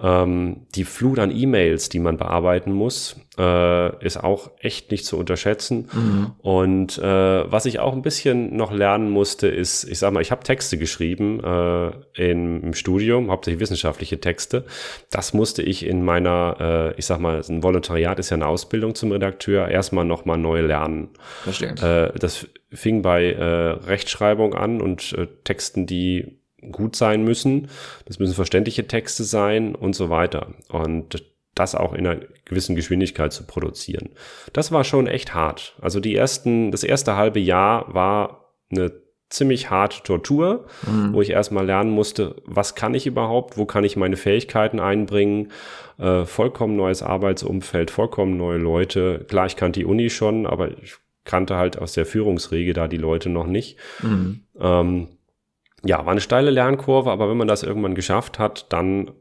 Ähm, 0.01 0.65
die 0.73 0.83
Flut 0.83 1.19
an 1.19 1.35
E-Mails, 1.35 1.89
die 1.89 1.99
man 1.99 2.17
bearbeiten 2.17 2.71
muss, 2.71 3.17
äh, 3.37 4.05
ist 4.05 4.17
auch 4.17 4.51
echt 4.59 4.89
nicht 4.89 5.05
zu 5.05 5.17
unterschätzen. 5.17 5.89
Mhm. 5.93 6.31
Und 6.39 6.97
äh, 6.97 7.51
was 7.51 7.65
ich 7.65 7.79
auch 7.79 7.93
ein 7.93 8.01
bisschen 8.01 8.55
noch 8.55 8.71
lernen 8.71 9.09
musste, 9.09 9.47
ist, 9.47 9.83
ich 9.83 9.99
sag 9.99 10.11
mal, 10.11 10.21
ich 10.21 10.31
habe 10.31 10.43
Texte 10.43 10.77
geschrieben 10.77 11.39
äh, 11.43 11.91
in, 12.13 12.61
im 12.61 12.73
Studium, 12.73 13.29
hauptsächlich 13.29 13.61
wissenschaftliche 13.61 14.19
Texte. 14.19 14.65
Das 15.11 15.33
musste 15.33 15.61
ich 15.61 15.85
in 15.85 16.03
meiner, 16.03 16.57
äh, 16.59 16.99
ich 16.99 17.05
sag 17.05 17.19
mal, 17.19 17.41
ein 17.47 17.61
Volontariat 17.61 18.17
ist 18.17 18.31
ja 18.31 18.35
eine 18.35 18.47
Ausbildung 18.47 18.95
zum 18.95 19.11
Redakteur, 19.11 19.67
erstmal 19.67 20.05
nochmal 20.05 20.37
neu 20.37 20.61
lernen. 20.61 21.09
Verstehe. 21.43 21.75
Äh, 21.81 22.17
das 22.17 22.47
fing 22.73 23.01
bei 23.01 23.33
äh, 23.33 23.43
Rechtschreibung 23.43 24.55
an 24.55 24.81
und 24.81 25.15
Texten, 25.43 25.85
die 25.85 26.40
gut 26.71 26.95
sein 26.95 27.23
müssen. 27.23 27.69
Das 28.05 28.19
müssen 28.19 28.33
verständliche 28.33 28.87
Texte 28.87 29.23
sein 29.23 29.75
und 29.75 29.95
so 29.95 30.09
weiter. 30.09 30.53
Und 30.69 31.23
das 31.55 31.75
auch 31.75 31.93
in 31.93 32.07
einer 32.07 32.21
gewissen 32.45 32.75
Geschwindigkeit 32.75 33.33
zu 33.33 33.45
produzieren. 33.45 34.09
Das 34.53 34.71
war 34.71 34.83
schon 34.83 35.07
echt 35.07 35.33
hart. 35.33 35.75
Also 35.81 35.99
die 35.99 36.15
ersten, 36.15 36.71
das 36.71 36.83
erste 36.83 37.15
halbe 37.15 37.39
Jahr 37.39 37.93
war 37.93 38.53
eine 38.71 38.91
ziemlich 39.29 39.69
harte 39.69 40.03
Tortur, 40.03 40.65
mhm. 40.85 41.13
wo 41.13 41.21
ich 41.21 41.29
erstmal 41.29 41.65
lernen 41.65 41.91
musste, 41.91 42.35
was 42.45 42.75
kann 42.75 42.93
ich 42.93 43.07
überhaupt, 43.07 43.57
wo 43.57 43.65
kann 43.65 43.83
ich 43.83 43.95
meine 43.95 44.17
Fähigkeiten 44.17 44.79
einbringen, 44.79 45.51
äh, 45.97 46.25
vollkommen 46.25 46.75
neues 46.75 47.01
Arbeitsumfeld, 47.01 47.91
vollkommen 47.91 48.37
neue 48.37 48.57
Leute. 48.57 49.25
Klar, 49.27 49.45
ich 49.45 49.55
kannte 49.55 49.79
die 49.79 49.85
Uni 49.85 50.09
schon, 50.09 50.45
aber 50.45 50.77
ich 50.81 50.95
kannte 51.23 51.55
halt 51.55 51.77
aus 51.77 51.93
der 51.93 52.05
Führungsriege 52.05 52.73
da 52.73 52.87
die 52.87 52.97
Leute 52.97 53.29
noch 53.29 53.47
nicht. 53.47 53.77
Mhm. 54.03 54.41
Ähm, 54.59 55.07
ja, 55.83 56.05
war 56.05 56.11
eine 56.11 56.21
steile 56.21 56.51
Lernkurve, 56.51 57.11
aber 57.11 57.29
wenn 57.29 57.37
man 57.37 57.47
das 57.47 57.63
irgendwann 57.63 57.95
geschafft 57.95 58.39
hat, 58.39 58.71
dann 58.71 59.11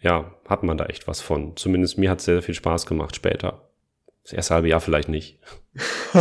ja, 0.00 0.34
hat 0.48 0.64
man 0.64 0.76
da 0.76 0.86
echt 0.86 1.06
was 1.06 1.20
von. 1.20 1.56
Zumindest 1.56 1.96
mir 1.96 2.10
hat 2.10 2.18
es 2.18 2.24
sehr 2.24 2.42
viel 2.42 2.54
Spaß 2.54 2.86
gemacht 2.86 3.14
später. 3.14 3.68
Das 4.24 4.32
erste 4.32 4.54
halbe 4.54 4.68
Jahr 4.68 4.80
vielleicht 4.80 5.08
nicht. 5.08 5.38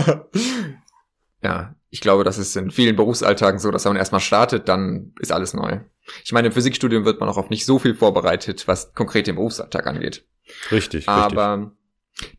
ja, 1.44 1.76
ich 1.90 2.02
glaube, 2.02 2.24
das 2.24 2.38
ist 2.38 2.56
in 2.56 2.72
vielen 2.72 2.96
Berufsalltagen 2.96 3.60
so, 3.60 3.72
dass 3.72 3.86
wenn 3.86 3.92
man 3.92 4.00
erstmal 4.00 4.22
startet, 4.22 4.70
dann 4.70 5.14
ist 5.20 5.32
alles 5.32 5.54
neu. 5.54 5.80
Ich 6.24 6.32
meine, 6.32 6.48
im 6.48 6.54
Physikstudium 6.54 7.06
wird 7.06 7.20
man 7.20 7.30
auch 7.30 7.38
auf 7.38 7.50
nicht 7.50 7.66
so 7.66 7.80
viel 7.80 7.96
vorbereitet, 7.96 8.68
was 8.68 8.94
konkret 8.94 9.28
den 9.28 9.36
Berufsalltag 9.36 9.88
angeht. 9.88 10.26
Richtig, 10.72 11.08
Aber 11.08 11.56
richtig. 11.58 11.78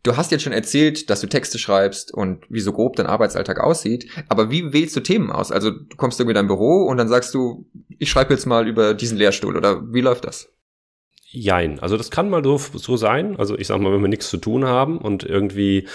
Du 0.02 0.16
hast 0.16 0.30
jetzt 0.30 0.42
schon 0.42 0.52
erzählt, 0.52 1.10
dass 1.10 1.20
du 1.20 1.26
Texte 1.26 1.58
schreibst 1.58 2.12
und 2.12 2.44
wie 2.48 2.60
so 2.60 2.72
grob 2.72 2.96
dein 2.96 3.06
Arbeitsalltag 3.06 3.60
aussieht. 3.60 4.08
Aber 4.28 4.50
wie 4.50 4.72
wählst 4.72 4.96
du 4.96 5.00
Themen 5.00 5.30
aus? 5.30 5.52
Also 5.52 5.70
du 5.70 5.96
kommst 5.96 6.18
irgendwie 6.20 6.32
in 6.32 6.36
dein 6.36 6.46
Büro 6.46 6.84
und 6.86 6.96
dann 6.96 7.08
sagst 7.08 7.34
du, 7.34 7.66
ich 7.98 8.10
schreibe 8.10 8.34
jetzt 8.34 8.46
mal 8.46 8.68
über 8.68 8.94
diesen 8.94 9.18
Lehrstuhl 9.18 9.56
oder 9.56 9.82
wie 9.92 10.00
läuft 10.00 10.24
das? 10.24 10.48
Jein. 11.34 11.80
Also 11.80 11.96
das 11.96 12.10
kann 12.10 12.28
mal 12.28 12.44
so, 12.44 12.58
so 12.58 12.98
sein. 12.98 13.36
Also 13.38 13.56
ich 13.56 13.68
sag 13.68 13.80
mal, 13.80 13.90
wenn 13.90 14.02
wir 14.02 14.08
nichts 14.08 14.28
zu 14.28 14.36
tun 14.36 14.66
haben 14.66 14.98
und 14.98 15.24
irgendwie 15.24 15.86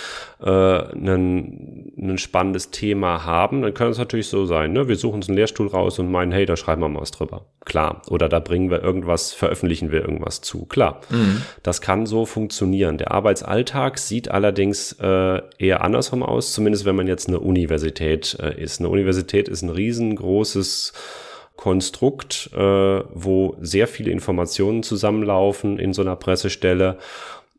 äh, 0.44 0.50
ein, 0.50 2.18
spannendes 2.18 2.72
Thema 2.72 3.24
haben, 3.24 3.62
dann 3.62 3.76
kann 3.76 3.90
es 3.90 4.00
natürlich 4.00 4.30
so 4.30 4.48
sein. 4.48 4.74
Ne? 4.74 4.88
Wir 4.88 4.96
suchen 4.96 5.18
uns 5.18 5.30
einen 5.30 5.38
Lehrstuhl 5.38 5.68
raus 5.68 6.00
und 6.00 6.12
meinen, 6.12 6.32
hey, 6.32 6.48
da 6.48 6.58
schreiben 6.58 6.82
wir 6.82 6.90
mal 6.90 7.02
was 7.02 7.12
drüber. 7.12 7.46
Klar. 7.66 8.02
Oder 8.10 8.30
da 8.30 8.40
bringen 8.40 8.72
wir 8.72 8.82
irgendwas, 8.82 9.32
veröffentlichen 9.32 9.92
wir 9.92 10.02
irgendwas 10.02 10.42
zu. 10.42 10.66
Klar. 10.66 11.02
Mhm. 11.12 11.44
Das 11.62 11.82
kann 11.82 12.08
so 12.08 12.26
funktionieren. 12.26 12.98
Der 12.98 13.12
Arbeitsalltag 13.12 14.00
sieht 14.00 14.32
allerdings 14.32 14.94
äh, 14.94 15.42
eher 15.60 15.84
andersrum 15.84 16.24
aus, 16.24 16.52
zumindest 16.52 16.86
wenn 16.86 16.96
man 16.96 17.06
jetzt 17.06 17.28
eine 17.28 17.40
Universität 17.40 18.36
äh, 18.42 18.60
ist. 18.60 18.80
Eine 18.80 18.90
Universität 18.90 19.50
ist 19.50 19.62
ein 19.62 19.70
riesengroßes 19.70 20.94
Konstrukt, 21.58 22.52
äh, 22.54 22.60
wo 22.60 23.58
sehr 23.60 23.88
viele 23.88 24.12
Informationen 24.12 24.84
zusammenlaufen 24.84 25.80
in 25.80 25.94
so 25.94 26.02
einer 26.02 26.16
Pressestelle 26.16 26.98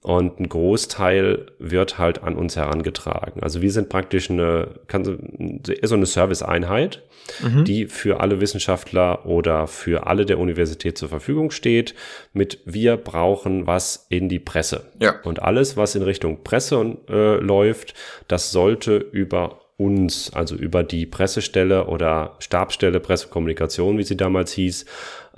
und 0.02 0.38
ein 0.38 0.48
Großteil 0.48 1.46
wird 1.58 1.98
halt 1.98 2.22
an 2.22 2.36
uns 2.36 2.56
herangetragen. 2.56 3.42
Also 3.42 3.60
wir 3.62 3.72
sind 3.72 3.88
praktisch 3.88 4.30
eine, 4.30 4.68
kann, 4.86 5.04
so 5.04 5.94
eine 5.94 6.06
Serviceeinheit, 6.06 7.02
mhm. 7.42 7.64
die 7.64 7.86
für 7.86 8.20
alle 8.20 8.40
Wissenschaftler 8.40 9.26
oder 9.26 9.66
für 9.66 10.06
alle 10.06 10.24
der 10.24 10.38
Universität 10.38 10.96
zur 10.96 11.08
Verfügung 11.08 11.50
steht, 11.50 11.94
mit 12.32 12.60
wir 12.64 12.96
brauchen 12.96 13.66
was 13.66 14.06
in 14.08 14.28
die 14.28 14.38
Presse. 14.38 14.86
Ja. 15.00 15.16
Und 15.24 15.42
alles, 15.42 15.76
was 15.76 15.96
in 15.96 16.02
Richtung 16.02 16.44
Presse 16.44 16.96
äh, 17.08 17.36
läuft, 17.36 17.94
das 18.28 18.52
sollte 18.52 18.96
über 18.96 19.58
uns, 19.78 20.32
also 20.34 20.56
über 20.56 20.82
die 20.82 21.06
Pressestelle 21.06 21.86
oder 21.86 22.36
Stabstelle 22.40 23.00
Pressekommunikation, 23.00 23.96
wie 23.96 24.02
sie 24.02 24.16
damals 24.16 24.52
hieß, 24.52 24.84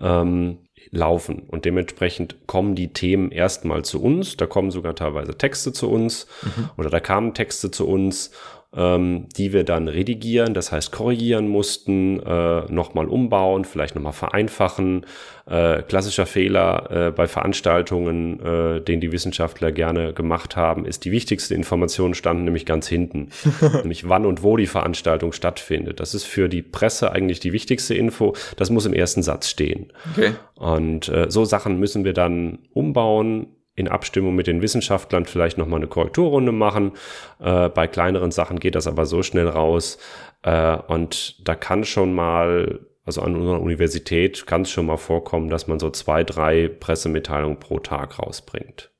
ähm, 0.00 0.59
laufen. 0.90 1.42
Und 1.47 1.66
dementsprechend 1.66 2.47
kommen 2.47 2.75
die 2.75 2.92
Themen 2.92 3.30
erstmal 3.30 3.85
zu 3.85 4.02
uns. 4.02 4.37
Da 4.37 4.47
kommen 4.47 4.70
sogar 4.70 4.97
teilweise 4.97 5.37
Texte 5.37 5.73
zu 5.73 5.90
uns 5.90 6.26
mhm. 6.42 6.70
oder 6.78 6.90
da 6.90 7.00
kamen 7.00 7.35
Texte 7.35 7.70
zu 7.70 7.87
uns 7.87 8.32
ähm, 8.77 9.27
die 9.37 9.53
wir 9.53 9.65
dann 9.65 9.89
redigieren, 9.89 10.55
das 10.55 10.71
heißt 10.71 10.93
korrigieren 10.93 11.49
mussten, 11.49 12.21
äh, 12.21 12.73
nochmal 12.73 13.07
umbauen, 13.09 13.65
vielleicht 13.65 13.97
nochmal 13.97 14.12
vereinfachen. 14.12 15.07
Äh, 15.47 15.83
klassischer 15.83 16.27
Fehler 16.27 17.09
äh, 17.09 17.11
bei 17.11 17.27
Veranstaltungen, 17.27 18.39
äh, 18.39 18.81
den 18.81 19.00
die 19.00 19.11
Wissenschaftler 19.11 19.73
gerne 19.73 20.12
gemacht 20.12 20.55
haben, 20.55 20.87
ist 20.87 21.05
die 21.05 21.11
wichtigste 21.11 21.57
Information 21.57 22.15
standen 22.15 22.45
nämlich 22.45 22.65
ganz 22.65 22.87
hinten, 22.87 23.31
nämlich 23.73 24.09
wann 24.09 24.25
und 24.25 24.45
wo 24.45 24.57
die 24.57 24.69
Veranstaltung 24.69 25.33
stattfindet. 25.33 25.99
Das 25.99 26.15
ist 26.15 26.25
für 26.25 26.49
die 26.49 26.62
Presse 26.62 27.11
eigentlich 27.11 27.41
die 27.41 27.53
wichtigste 27.53 27.95
Info. 27.95 28.35
Das 28.57 28.71
muss 28.71 28.87
im 28.87 28.93
ersten 28.93 29.25
Satz 29.25 29.49
stehen. 29.49 29.93
Okay. 30.12 30.35
Und 30.55 31.09
äh, 31.09 31.29
so 31.29 31.45
Sachen 31.45 31.81
müssen 31.81 32.05
wir 32.05 32.12
dann 32.12 32.61
umbauen, 32.73 33.49
in 33.75 33.89
Abstimmung 33.89 34.35
mit 34.35 34.47
den 34.47 34.62
Wissenschaftlern 34.62 35.25
vielleicht 35.25 35.59
nochmal 35.59 35.81
eine 35.81 35.89
Korrekturrunde 35.89 36.53
machen. 36.53 36.93
Äh, 37.39 37.69
bei 37.69 37.87
kleineren 37.87 38.31
Sachen 38.31 38.59
geht 38.59 38.75
das 38.75 38.87
aber 38.87 39.07
so 39.07 39.23
schnell 39.23 39.49
raus. 39.49 39.99
Äh, 40.43 40.77
und 40.77 41.47
da 41.49 41.55
kann 41.55 41.85
schon 41.85 42.15
mal, 42.15 42.81
also 43.05 43.23
an 43.23 43.37
unserer 43.37 43.61
Universität 43.61 44.47
kann 44.47 44.62
es 44.62 44.71
schon 44.71 44.87
mal 44.87 44.97
vorkommen, 44.97 45.49
dass 45.49 45.67
man 45.67 45.79
so 45.79 45.91
zwei, 45.91 46.25
drei 46.25 46.69
Pressemitteilungen 46.69 47.59
pro 47.59 47.79
Tag 47.79 48.19
rausbringt. 48.19 48.91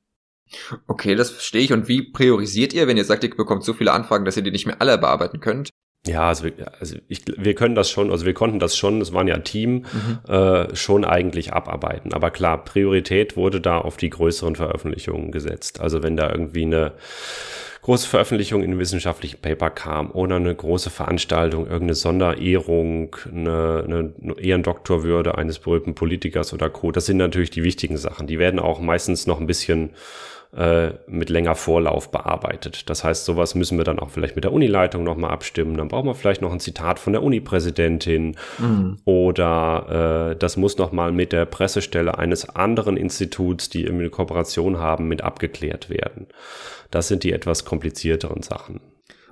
Okay, 0.87 1.15
das 1.15 1.31
verstehe 1.31 1.61
ich. 1.61 1.73
Und 1.73 1.87
wie 1.87 2.11
priorisiert 2.11 2.73
ihr, 2.73 2.87
wenn 2.87 2.97
ihr 2.97 3.05
sagt, 3.05 3.23
ihr 3.23 3.29
bekommt 3.29 3.63
so 3.63 3.73
viele 3.73 3.93
Anfragen, 3.93 4.25
dass 4.25 4.37
ihr 4.37 4.43
die 4.43 4.51
nicht 4.51 4.67
mehr 4.67 4.81
alle 4.81 4.97
bearbeiten 4.97 5.39
könnt? 5.39 5.70
Ja, 6.07 6.27
also, 6.27 6.45
wir, 6.45 6.53
also 6.79 6.95
ich, 7.07 7.21
wir 7.37 7.53
können 7.53 7.75
das 7.75 7.91
schon, 7.91 8.09
also 8.09 8.25
wir 8.25 8.33
konnten 8.33 8.57
das 8.57 8.75
schon, 8.75 8.99
das 8.99 9.13
waren 9.13 9.27
ja 9.27 9.37
Team, 9.37 9.85
mhm. 9.91 10.33
äh, 10.33 10.75
schon 10.75 11.05
eigentlich 11.05 11.53
abarbeiten. 11.53 12.11
Aber 12.13 12.31
klar, 12.31 12.63
Priorität 12.63 13.37
wurde 13.37 13.61
da 13.61 13.77
auf 13.77 13.97
die 13.97 14.09
größeren 14.09 14.55
Veröffentlichungen 14.55 15.31
gesetzt. 15.31 15.79
Also 15.79 16.01
wenn 16.01 16.17
da 16.17 16.31
irgendwie 16.31 16.63
eine 16.63 16.93
große 17.81 18.07
Veröffentlichung 18.07 18.61
in 18.61 18.71
einem 18.71 18.79
wissenschaftlichen 18.79 19.41
Paper 19.41 19.69
kam 19.69 20.11
oder 20.11 20.35
eine 20.35 20.53
große 20.53 20.89
Veranstaltung, 20.89 21.63
irgendeine 21.65 21.95
Sonderehrung, 21.95 23.15
eine, 23.25 23.83
eine 23.85 24.39
Ehrendoktorwürde 24.39 25.37
eines 25.37 25.59
berühmten 25.59 25.95
Politikers 25.95 26.53
oder 26.53 26.69
Co. 26.69 26.91
Das 26.91 27.07
sind 27.07 27.17
natürlich 27.17 27.49
die 27.49 27.63
wichtigen 27.63 27.97
Sachen. 27.97 28.27
Die 28.27 28.39
werden 28.39 28.59
auch 28.59 28.79
meistens 28.79 29.25
noch 29.25 29.39
ein 29.39 29.47
bisschen 29.47 29.91
äh, 30.55 30.91
mit 31.07 31.29
länger 31.29 31.55
Vorlauf 31.55 32.11
bearbeitet. 32.11 32.89
Das 32.89 33.05
heißt, 33.05 33.23
sowas 33.23 33.55
müssen 33.55 33.77
wir 33.77 33.85
dann 33.85 33.99
auch 33.99 34.09
vielleicht 34.09 34.35
mit 34.35 34.43
der 34.43 34.51
Unileitung 34.51 35.05
nochmal 35.05 35.31
abstimmen. 35.31 35.77
Dann 35.77 35.87
brauchen 35.87 36.07
wir 36.07 36.13
vielleicht 36.13 36.41
noch 36.41 36.51
ein 36.51 36.59
Zitat 36.59 36.99
von 36.99 37.13
der 37.13 37.23
Unipräsidentin 37.23 38.35
mhm. 38.59 38.97
oder 39.05 40.31
äh, 40.31 40.35
das 40.35 40.57
muss 40.57 40.77
nochmal 40.77 41.13
mit 41.13 41.31
der 41.31 41.45
Pressestelle 41.45 42.17
eines 42.17 42.49
anderen 42.49 42.97
Instituts, 42.97 43.69
die 43.69 43.87
eine 43.87 44.09
Kooperation 44.09 44.77
haben, 44.77 45.07
mit 45.07 45.23
abgeklärt 45.23 45.89
werden. 45.89 46.27
Das 46.91 47.07
sind 47.07 47.23
die 47.23 47.31
etwas 47.31 47.63
komplizierteren 47.71 48.43
Sachen. 48.43 48.81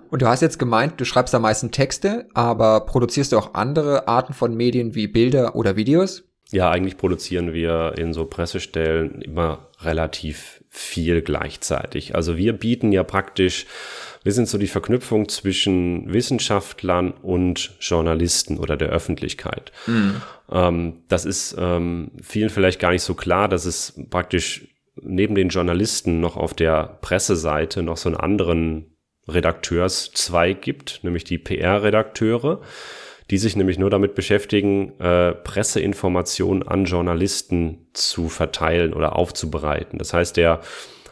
Und 0.09 0.21
du 0.21 0.27
hast 0.27 0.41
jetzt 0.41 0.59
gemeint, 0.59 0.93
du 1.01 1.03
schreibst 1.03 1.35
am 1.35 1.41
meisten 1.41 1.71
Texte, 1.71 2.27
aber 2.33 2.85
produzierst 2.85 3.33
du 3.33 3.37
auch 3.37 3.53
andere 3.53 4.07
Arten 4.07 4.33
von 4.33 4.55
Medien 4.55 4.95
wie 4.95 5.07
Bilder 5.07 5.57
oder 5.57 5.75
Videos? 5.75 6.23
Ja, 6.51 6.71
eigentlich 6.71 6.95
produzieren 6.95 7.53
wir 7.53 7.95
in 7.97 8.13
so 8.13 8.25
Pressestellen 8.25 9.21
immer 9.21 9.67
relativ 9.81 10.63
viel 10.69 11.21
gleichzeitig. 11.21 12.15
Also 12.15 12.37
wir 12.37 12.53
bieten 12.53 12.93
ja 12.93 13.03
praktisch, 13.03 13.65
wir 14.23 14.31
sind 14.31 14.47
so 14.47 14.57
die 14.57 14.67
Verknüpfung 14.67 15.27
zwischen 15.27 16.11
Wissenschaftlern 16.11 17.11
und 17.11 17.75
Journalisten 17.81 18.57
oder 18.57 18.77
der 18.77 18.89
Öffentlichkeit. 18.89 19.73
Mhm. 19.85 20.21
Ähm, 20.49 20.93
das 21.09 21.25
ist 21.25 21.55
ähm, 21.59 22.11
vielen 22.23 22.49
vielleicht 22.49 22.79
gar 22.79 22.91
nicht 22.91 23.03
so 23.03 23.15
klar, 23.15 23.49
dass 23.49 23.65
es 23.65 23.99
praktisch 24.09 24.68
neben 25.03 25.35
den 25.35 25.49
Journalisten 25.49 26.19
noch 26.19 26.37
auf 26.37 26.53
der 26.53 26.99
Presseseite 27.01 27.83
noch 27.83 27.97
so 27.97 28.09
einen 28.09 28.17
anderen 28.17 28.97
Redakteurszweig 29.27 30.61
gibt, 30.61 30.99
nämlich 31.03 31.23
die 31.23 31.37
PR-Redakteure 31.37 32.61
die 33.29 33.37
sich 33.37 33.55
nämlich 33.55 33.77
nur 33.77 33.89
damit 33.89 34.15
beschäftigen, 34.15 34.99
äh, 34.99 35.33
Presseinformationen 35.33 36.67
an 36.67 36.85
Journalisten 36.85 37.87
zu 37.93 38.27
verteilen 38.27 38.93
oder 38.93 39.15
aufzubereiten. 39.15 39.99
Das 39.99 40.13
heißt, 40.13 40.35
der 40.37 40.61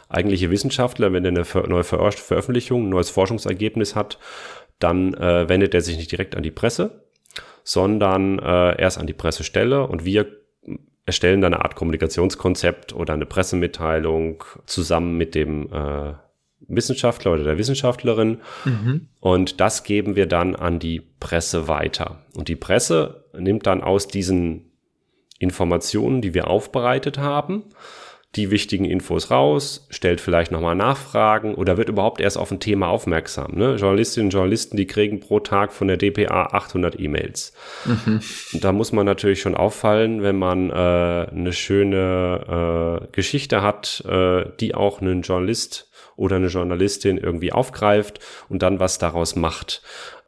eigentliche 0.08 0.50
Wissenschaftler, 0.50 1.12
wenn 1.12 1.24
er 1.24 1.30
eine 1.30 1.68
neue 1.68 1.84
Ver 1.84 2.10
Veröffentlichung, 2.12 2.86
ein 2.86 2.90
neues 2.90 3.10
Forschungsergebnis 3.10 3.94
hat, 3.94 4.18
dann 4.78 5.14
äh, 5.14 5.48
wendet 5.48 5.74
er 5.74 5.80
sich 5.80 5.96
nicht 5.96 6.10
direkt 6.10 6.34
an 6.36 6.42
die 6.42 6.50
Presse, 6.50 7.04
sondern 7.62 8.38
äh, 8.38 8.80
erst 8.80 8.98
an 8.98 9.06
die 9.06 9.12
Pressestelle 9.12 9.86
und 9.86 10.04
wir 10.04 10.26
erstellen 11.08 11.40
dann 11.40 11.54
eine 11.54 11.64
Art 11.64 11.74
Kommunikationskonzept 11.74 12.94
oder 12.94 13.14
eine 13.14 13.24
Pressemitteilung 13.24 14.44
zusammen 14.66 15.16
mit 15.16 15.34
dem 15.34 15.72
äh, 15.72 16.12
Wissenschaftler 16.68 17.32
oder 17.32 17.44
der 17.44 17.56
Wissenschaftlerin. 17.56 18.42
Mhm. 18.66 19.08
Und 19.20 19.58
das 19.60 19.84
geben 19.84 20.16
wir 20.16 20.26
dann 20.26 20.54
an 20.54 20.78
die 20.78 21.00
Presse 21.00 21.66
weiter. 21.66 22.22
Und 22.36 22.48
die 22.48 22.56
Presse 22.56 23.24
nimmt 23.36 23.66
dann 23.66 23.82
aus 23.82 24.06
diesen 24.06 24.70
Informationen, 25.38 26.20
die 26.20 26.34
wir 26.34 26.48
aufbereitet 26.48 27.16
haben, 27.16 27.64
die 28.36 28.50
wichtigen 28.50 28.84
Infos 28.84 29.30
raus, 29.30 29.86
stellt 29.88 30.20
vielleicht 30.20 30.52
nochmal 30.52 30.74
Nachfragen 30.74 31.54
oder 31.54 31.78
wird 31.78 31.88
überhaupt 31.88 32.20
erst 32.20 32.36
auf 32.36 32.50
ein 32.50 32.60
Thema 32.60 32.88
aufmerksam. 32.88 33.52
Ne? 33.54 33.76
Journalistinnen 33.76 34.26
und 34.26 34.32
Journalisten, 34.32 34.76
die 34.76 34.86
kriegen 34.86 35.20
pro 35.20 35.40
Tag 35.40 35.72
von 35.72 35.88
der 35.88 35.96
DPA 35.96 36.50
800 36.52 37.00
E-Mails. 37.00 37.54
Mhm. 37.86 38.20
Da 38.60 38.72
muss 38.72 38.92
man 38.92 39.06
natürlich 39.06 39.40
schon 39.40 39.54
auffallen, 39.54 40.22
wenn 40.22 40.36
man 40.36 40.70
äh, 40.70 40.74
eine 40.74 41.52
schöne 41.54 43.00
äh, 43.02 43.12
Geschichte 43.12 43.62
hat, 43.62 44.04
äh, 44.06 44.44
die 44.60 44.74
auch 44.74 45.00
einen 45.00 45.22
Journalist 45.22 45.90
oder 46.16 46.36
eine 46.36 46.48
Journalistin 46.48 47.16
irgendwie 47.16 47.52
aufgreift 47.52 48.20
und 48.48 48.62
dann 48.62 48.80
was 48.80 48.98
daraus 48.98 49.36
macht. 49.36 49.82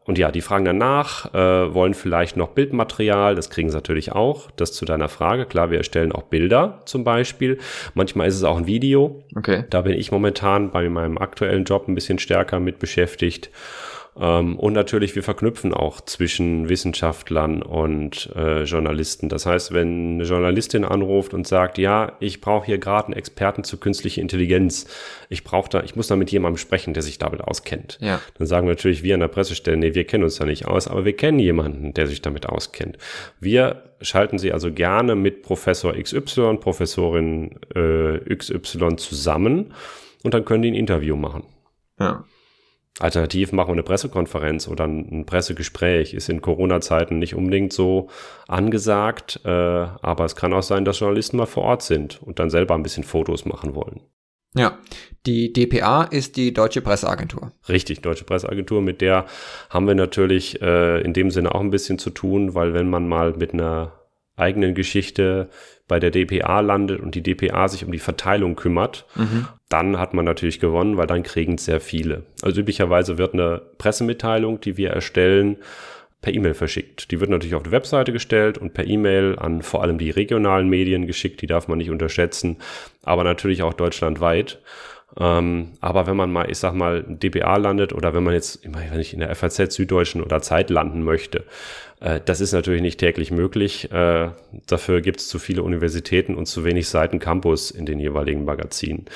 Und 0.06 0.18
ja, 0.18 0.30
die 0.32 0.40
fragen 0.40 0.64
danach, 0.64 1.32
äh, 1.34 1.74
wollen 1.74 1.94
vielleicht 1.94 2.36
noch 2.36 2.48
Bildmaterial, 2.48 3.34
das 3.34 3.50
kriegen 3.50 3.68
sie 3.68 3.76
natürlich 3.76 4.12
auch. 4.12 4.50
Das 4.56 4.72
zu 4.72 4.84
deiner 4.84 5.08
Frage. 5.08 5.44
Klar, 5.44 5.70
wir 5.70 5.78
erstellen 5.78 6.10
auch 6.12 6.22
Bilder 6.22 6.80
zum 6.86 7.04
Beispiel. 7.04 7.58
Manchmal 7.94 8.28
ist 8.28 8.36
es 8.36 8.44
auch 8.44 8.56
ein 8.56 8.66
Video. 8.66 9.22
Okay. 9.36 9.64
Da 9.70 9.82
bin 9.82 9.92
ich 9.92 10.10
momentan 10.10 10.70
bei 10.70 10.88
meinem 10.88 11.18
aktuellen 11.18 11.64
Job 11.64 11.86
ein 11.86 11.94
bisschen 11.94 12.18
stärker 12.18 12.60
mit 12.60 12.78
beschäftigt. 12.78 13.50
Ähm, 14.18 14.58
und 14.58 14.72
natürlich, 14.72 15.14
wir 15.14 15.22
verknüpfen 15.22 15.72
auch 15.72 16.00
zwischen 16.00 16.68
Wissenschaftlern 16.68 17.62
und 17.62 18.30
äh, 18.34 18.64
Journalisten. 18.64 19.28
Das 19.28 19.46
heißt, 19.46 19.72
wenn 19.72 20.14
eine 20.14 20.24
Journalistin 20.24 20.84
anruft 20.84 21.34
und 21.34 21.46
sagt, 21.46 21.78
ja, 21.78 22.12
ich 22.20 22.40
brauche 22.40 22.66
hier 22.66 22.78
gerade 22.78 23.06
einen 23.06 23.16
Experten 23.16 23.64
zu 23.64 23.78
künstlicher 23.78 24.20
Intelligenz, 24.20 24.86
ich 25.28 25.44
brauche 25.44 25.68
da, 25.68 25.82
ich 25.82 25.96
muss 25.96 26.08
da 26.08 26.16
mit 26.16 26.30
jemandem 26.30 26.58
sprechen, 26.58 26.94
der 26.94 27.02
sich 27.02 27.18
damit 27.18 27.40
auskennt. 27.40 27.98
Ja. 28.00 28.20
Dann 28.38 28.46
sagen 28.46 28.66
natürlich 28.66 29.02
wir 29.02 29.14
an 29.14 29.20
der 29.20 29.28
Pressestelle, 29.28 29.76
nee, 29.76 29.94
wir 29.94 30.04
kennen 30.04 30.24
uns 30.24 30.36
da 30.36 30.44
nicht 30.44 30.66
aus, 30.66 30.88
aber 30.88 31.04
wir 31.04 31.14
kennen 31.14 31.38
jemanden, 31.38 31.94
der 31.94 32.06
sich 32.06 32.20
damit 32.20 32.46
auskennt. 32.46 32.98
Wir 33.38 33.84
schalten 34.00 34.38
Sie 34.38 34.52
also 34.52 34.72
gerne 34.72 35.14
mit 35.14 35.42
Professor 35.42 35.94
XY, 35.94 36.56
Professorin 36.60 37.58
äh, 37.74 38.34
XY 38.34 38.96
zusammen 38.96 39.72
und 40.24 40.34
dann 40.34 40.44
können 40.44 40.62
die 40.62 40.70
ein 40.70 40.74
Interview 40.74 41.16
machen. 41.16 41.44
Ja. 41.98 42.24
Alternativ 42.98 43.52
machen 43.52 43.68
wir 43.68 43.74
eine 43.74 43.82
Pressekonferenz 43.82 44.68
oder 44.68 44.84
ein 44.84 45.24
Pressegespräch. 45.24 46.12
Ist 46.12 46.28
in 46.28 46.42
Corona-Zeiten 46.42 47.18
nicht 47.18 47.34
unbedingt 47.34 47.72
so 47.72 48.08
angesagt, 48.46 49.40
äh, 49.44 49.48
aber 49.48 50.24
es 50.24 50.36
kann 50.36 50.52
auch 50.52 50.62
sein, 50.62 50.84
dass 50.84 50.98
Journalisten 50.98 51.38
mal 51.38 51.46
vor 51.46 51.62
Ort 51.62 51.82
sind 51.82 52.22
und 52.22 52.38
dann 52.38 52.50
selber 52.50 52.74
ein 52.74 52.82
bisschen 52.82 53.04
Fotos 53.04 53.46
machen 53.46 53.74
wollen. 53.74 54.00
Ja, 54.56 54.78
die 55.26 55.52
DPA 55.52 56.02
ist 56.04 56.36
die 56.36 56.52
Deutsche 56.52 56.82
Presseagentur. 56.82 57.52
Richtig, 57.68 58.02
Deutsche 58.02 58.24
Presseagentur. 58.24 58.82
Mit 58.82 59.00
der 59.00 59.26
haben 59.70 59.86
wir 59.86 59.94
natürlich 59.94 60.60
äh, 60.60 61.00
in 61.02 61.12
dem 61.12 61.30
Sinne 61.30 61.54
auch 61.54 61.60
ein 61.60 61.70
bisschen 61.70 61.98
zu 61.98 62.10
tun, 62.10 62.54
weil 62.54 62.74
wenn 62.74 62.90
man 62.90 63.06
mal 63.06 63.34
mit 63.34 63.54
einer 63.54 63.99
eigenen 64.40 64.74
Geschichte 64.74 65.48
bei 65.88 65.98
der 65.98 66.10
DPA 66.10 66.60
landet 66.60 67.00
und 67.00 67.14
die 67.14 67.22
DPA 67.22 67.68
sich 67.68 67.84
um 67.84 67.92
die 67.92 67.98
Verteilung 67.98 68.56
kümmert, 68.56 69.06
mhm. 69.16 69.48
dann 69.68 69.98
hat 69.98 70.14
man 70.14 70.24
natürlich 70.24 70.60
gewonnen, 70.60 70.96
weil 70.96 71.06
dann 71.06 71.22
kriegen 71.22 71.54
es 71.54 71.64
sehr 71.64 71.80
viele. 71.80 72.22
Also 72.42 72.60
üblicherweise 72.60 73.18
wird 73.18 73.34
eine 73.34 73.60
Pressemitteilung, 73.78 74.60
die 74.60 74.76
wir 74.76 74.90
erstellen, 74.90 75.56
per 76.20 76.34
E-Mail 76.34 76.54
verschickt. 76.54 77.10
Die 77.10 77.20
wird 77.20 77.30
natürlich 77.30 77.54
auf 77.54 77.62
die 77.62 77.70
Webseite 77.70 78.12
gestellt 78.12 78.58
und 78.58 78.74
per 78.74 78.86
E-Mail 78.86 79.36
an 79.38 79.62
vor 79.62 79.82
allem 79.82 79.98
die 79.98 80.10
regionalen 80.10 80.68
Medien 80.68 81.06
geschickt, 81.06 81.40
die 81.40 81.46
darf 81.46 81.66
man 81.66 81.78
nicht 81.78 81.90
unterschätzen, 81.90 82.58
aber 83.02 83.24
natürlich 83.24 83.62
auch 83.62 83.72
deutschlandweit. 83.72 84.60
Ähm, 85.18 85.72
aber 85.80 86.06
wenn 86.06 86.16
man 86.16 86.32
mal, 86.32 86.50
ich 86.50 86.58
sag 86.58 86.74
mal, 86.74 87.02
DBA 87.02 87.56
landet 87.56 87.92
oder 87.92 88.14
wenn 88.14 88.22
man 88.22 88.34
jetzt, 88.34 88.60
wenn 88.64 89.00
ich 89.00 89.12
in 89.12 89.20
der 89.20 89.34
FAZ 89.34 89.74
Süddeutschen 89.74 90.22
oder 90.22 90.40
Zeit 90.40 90.70
landen 90.70 91.02
möchte, 91.02 91.44
äh, 92.00 92.20
das 92.24 92.40
ist 92.40 92.52
natürlich 92.52 92.82
nicht 92.82 93.00
täglich 93.00 93.30
möglich. 93.30 93.90
Äh, 93.90 94.30
dafür 94.66 95.00
gibt 95.00 95.20
es 95.20 95.28
zu 95.28 95.38
viele 95.38 95.62
Universitäten 95.62 96.34
und 96.34 96.46
zu 96.46 96.64
wenig 96.64 96.88
Seiten 96.88 97.18
Campus 97.18 97.70
in 97.70 97.86
den 97.86 97.98
jeweiligen 97.98 98.44
Magazinen. 98.44 99.06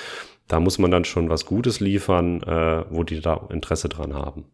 Da 0.48 0.60
muss 0.60 0.78
man 0.78 0.90
dann 0.90 1.04
schon 1.04 1.30
was 1.30 1.46
Gutes 1.46 1.80
liefern, 1.80 2.42
äh, 2.42 2.84
wo 2.90 3.02
die 3.02 3.20
da 3.20 3.46
Interesse 3.50 3.88
dran 3.88 4.14
haben. 4.14 4.44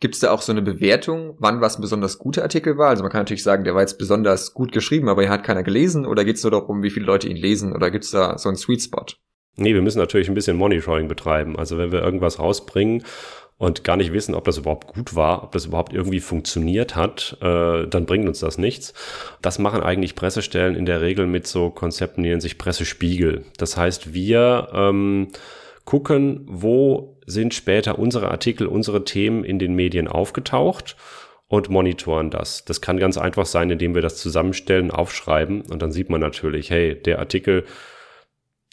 Gibt 0.00 0.14
es 0.14 0.20
da 0.20 0.32
auch 0.32 0.42
so 0.42 0.50
eine 0.50 0.62
Bewertung, 0.62 1.36
wann 1.38 1.60
was 1.60 1.78
ein 1.78 1.82
besonders 1.82 2.18
guter 2.18 2.42
Artikel 2.42 2.76
war? 2.76 2.88
Also 2.88 3.04
man 3.04 3.12
kann 3.12 3.20
natürlich 3.20 3.44
sagen, 3.44 3.62
der 3.62 3.74
war 3.74 3.82
jetzt 3.82 3.98
besonders 3.98 4.52
gut 4.52 4.72
geschrieben, 4.72 5.08
aber 5.08 5.22
ihn 5.22 5.28
hat 5.28 5.44
keiner 5.44 5.62
gelesen. 5.62 6.06
Oder 6.06 6.24
geht 6.24 6.36
es 6.36 6.42
nur 6.42 6.50
darum, 6.50 6.82
wie 6.82 6.90
viele 6.90 7.06
Leute 7.06 7.28
ihn 7.28 7.36
lesen? 7.36 7.72
Oder 7.72 7.92
gibt 7.92 8.04
es 8.04 8.10
da 8.10 8.36
so 8.36 8.48
einen 8.48 8.56
Sweet 8.56 8.82
Spot? 8.82 9.06
Nee, 9.56 9.74
wir 9.74 9.82
müssen 9.82 9.98
natürlich 9.98 10.28
ein 10.28 10.34
bisschen 10.34 10.56
Monitoring 10.56 11.08
betreiben. 11.08 11.58
Also 11.58 11.76
wenn 11.78 11.92
wir 11.92 12.02
irgendwas 12.02 12.38
rausbringen 12.38 13.04
und 13.58 13.84
gar 13.84 13.96
nicht 13.96 14.12
wissen, 14.12 14.34
ob 14.34 14.44
das 14.44 14.58
überhaupt 14.58 14.88
gut 14.88 15.14
war, 15.14 15.44
ob 15.44 15.52
das 15.52 15.66
überhaupt 15.66 15.92
irgendwie 15.92 16.20
funktioniert 16.20 16.96
hat, 16.96 17.36
äh, 17.42 17.86
dann 17.86 18.06
bringt 18.06 18.26
uns 18.26 18.40
das 18.40 18.58
nichts. 18.58 18.94
Das 19.42 19.58
machen 19.58 19.82
eigentlich 19.82 20.14
Pressestellen 20.14 20.74
in 20.74 20.86
der 20.86 21.00
Regel 21.00 21.26
mit 21.26 21.46
so 21.46 21.70
Konzepten, 21.70 22.22
die 22.22 22.30
nennen 22.30 22.40
sich 22.40 22.58
Pressespiegel. 22.58 23.44
Das 23.58 23.76
heißt, 23.76 24.14
wir 24.14 24.68
ähm, 24.72 25.28
gucken, 25.84 26.46
wo 26.48 27.18
sind 27.26 27.54
später 27.54 27.98
unsere 27.98 28.30
Artikel, 28.30 28.66
unsere 28.66 29.04
Themen 29.04 29.44
in 29.44 29.58
den 29.58 29.74
Medien 29.74 30.08
aufgetaucht 30.08 30.96
und 31.46 31.68
monitoren 31.68 32.30
das. 32.30 32.64
Das 32.64 32.80
kann 32.80 32.96
ganz 32.96 33.18
einfach 33.18 33.46
sein, 33.46 33.70
indem 33.70 33.94
wir 33.94 34.02
das 34.02 34.16
zusammenstellen, 34.16 34.90
aufschreiben 34.90 35.60
und 35.60 35.82
dann 35.82 35.92
sieht 35.92 36.08
man 36.08 36.20
natürlich, 36.20 36.70
hey, 36.70 37.00
der 37.00 37.18
Artikel, 37.18 37.64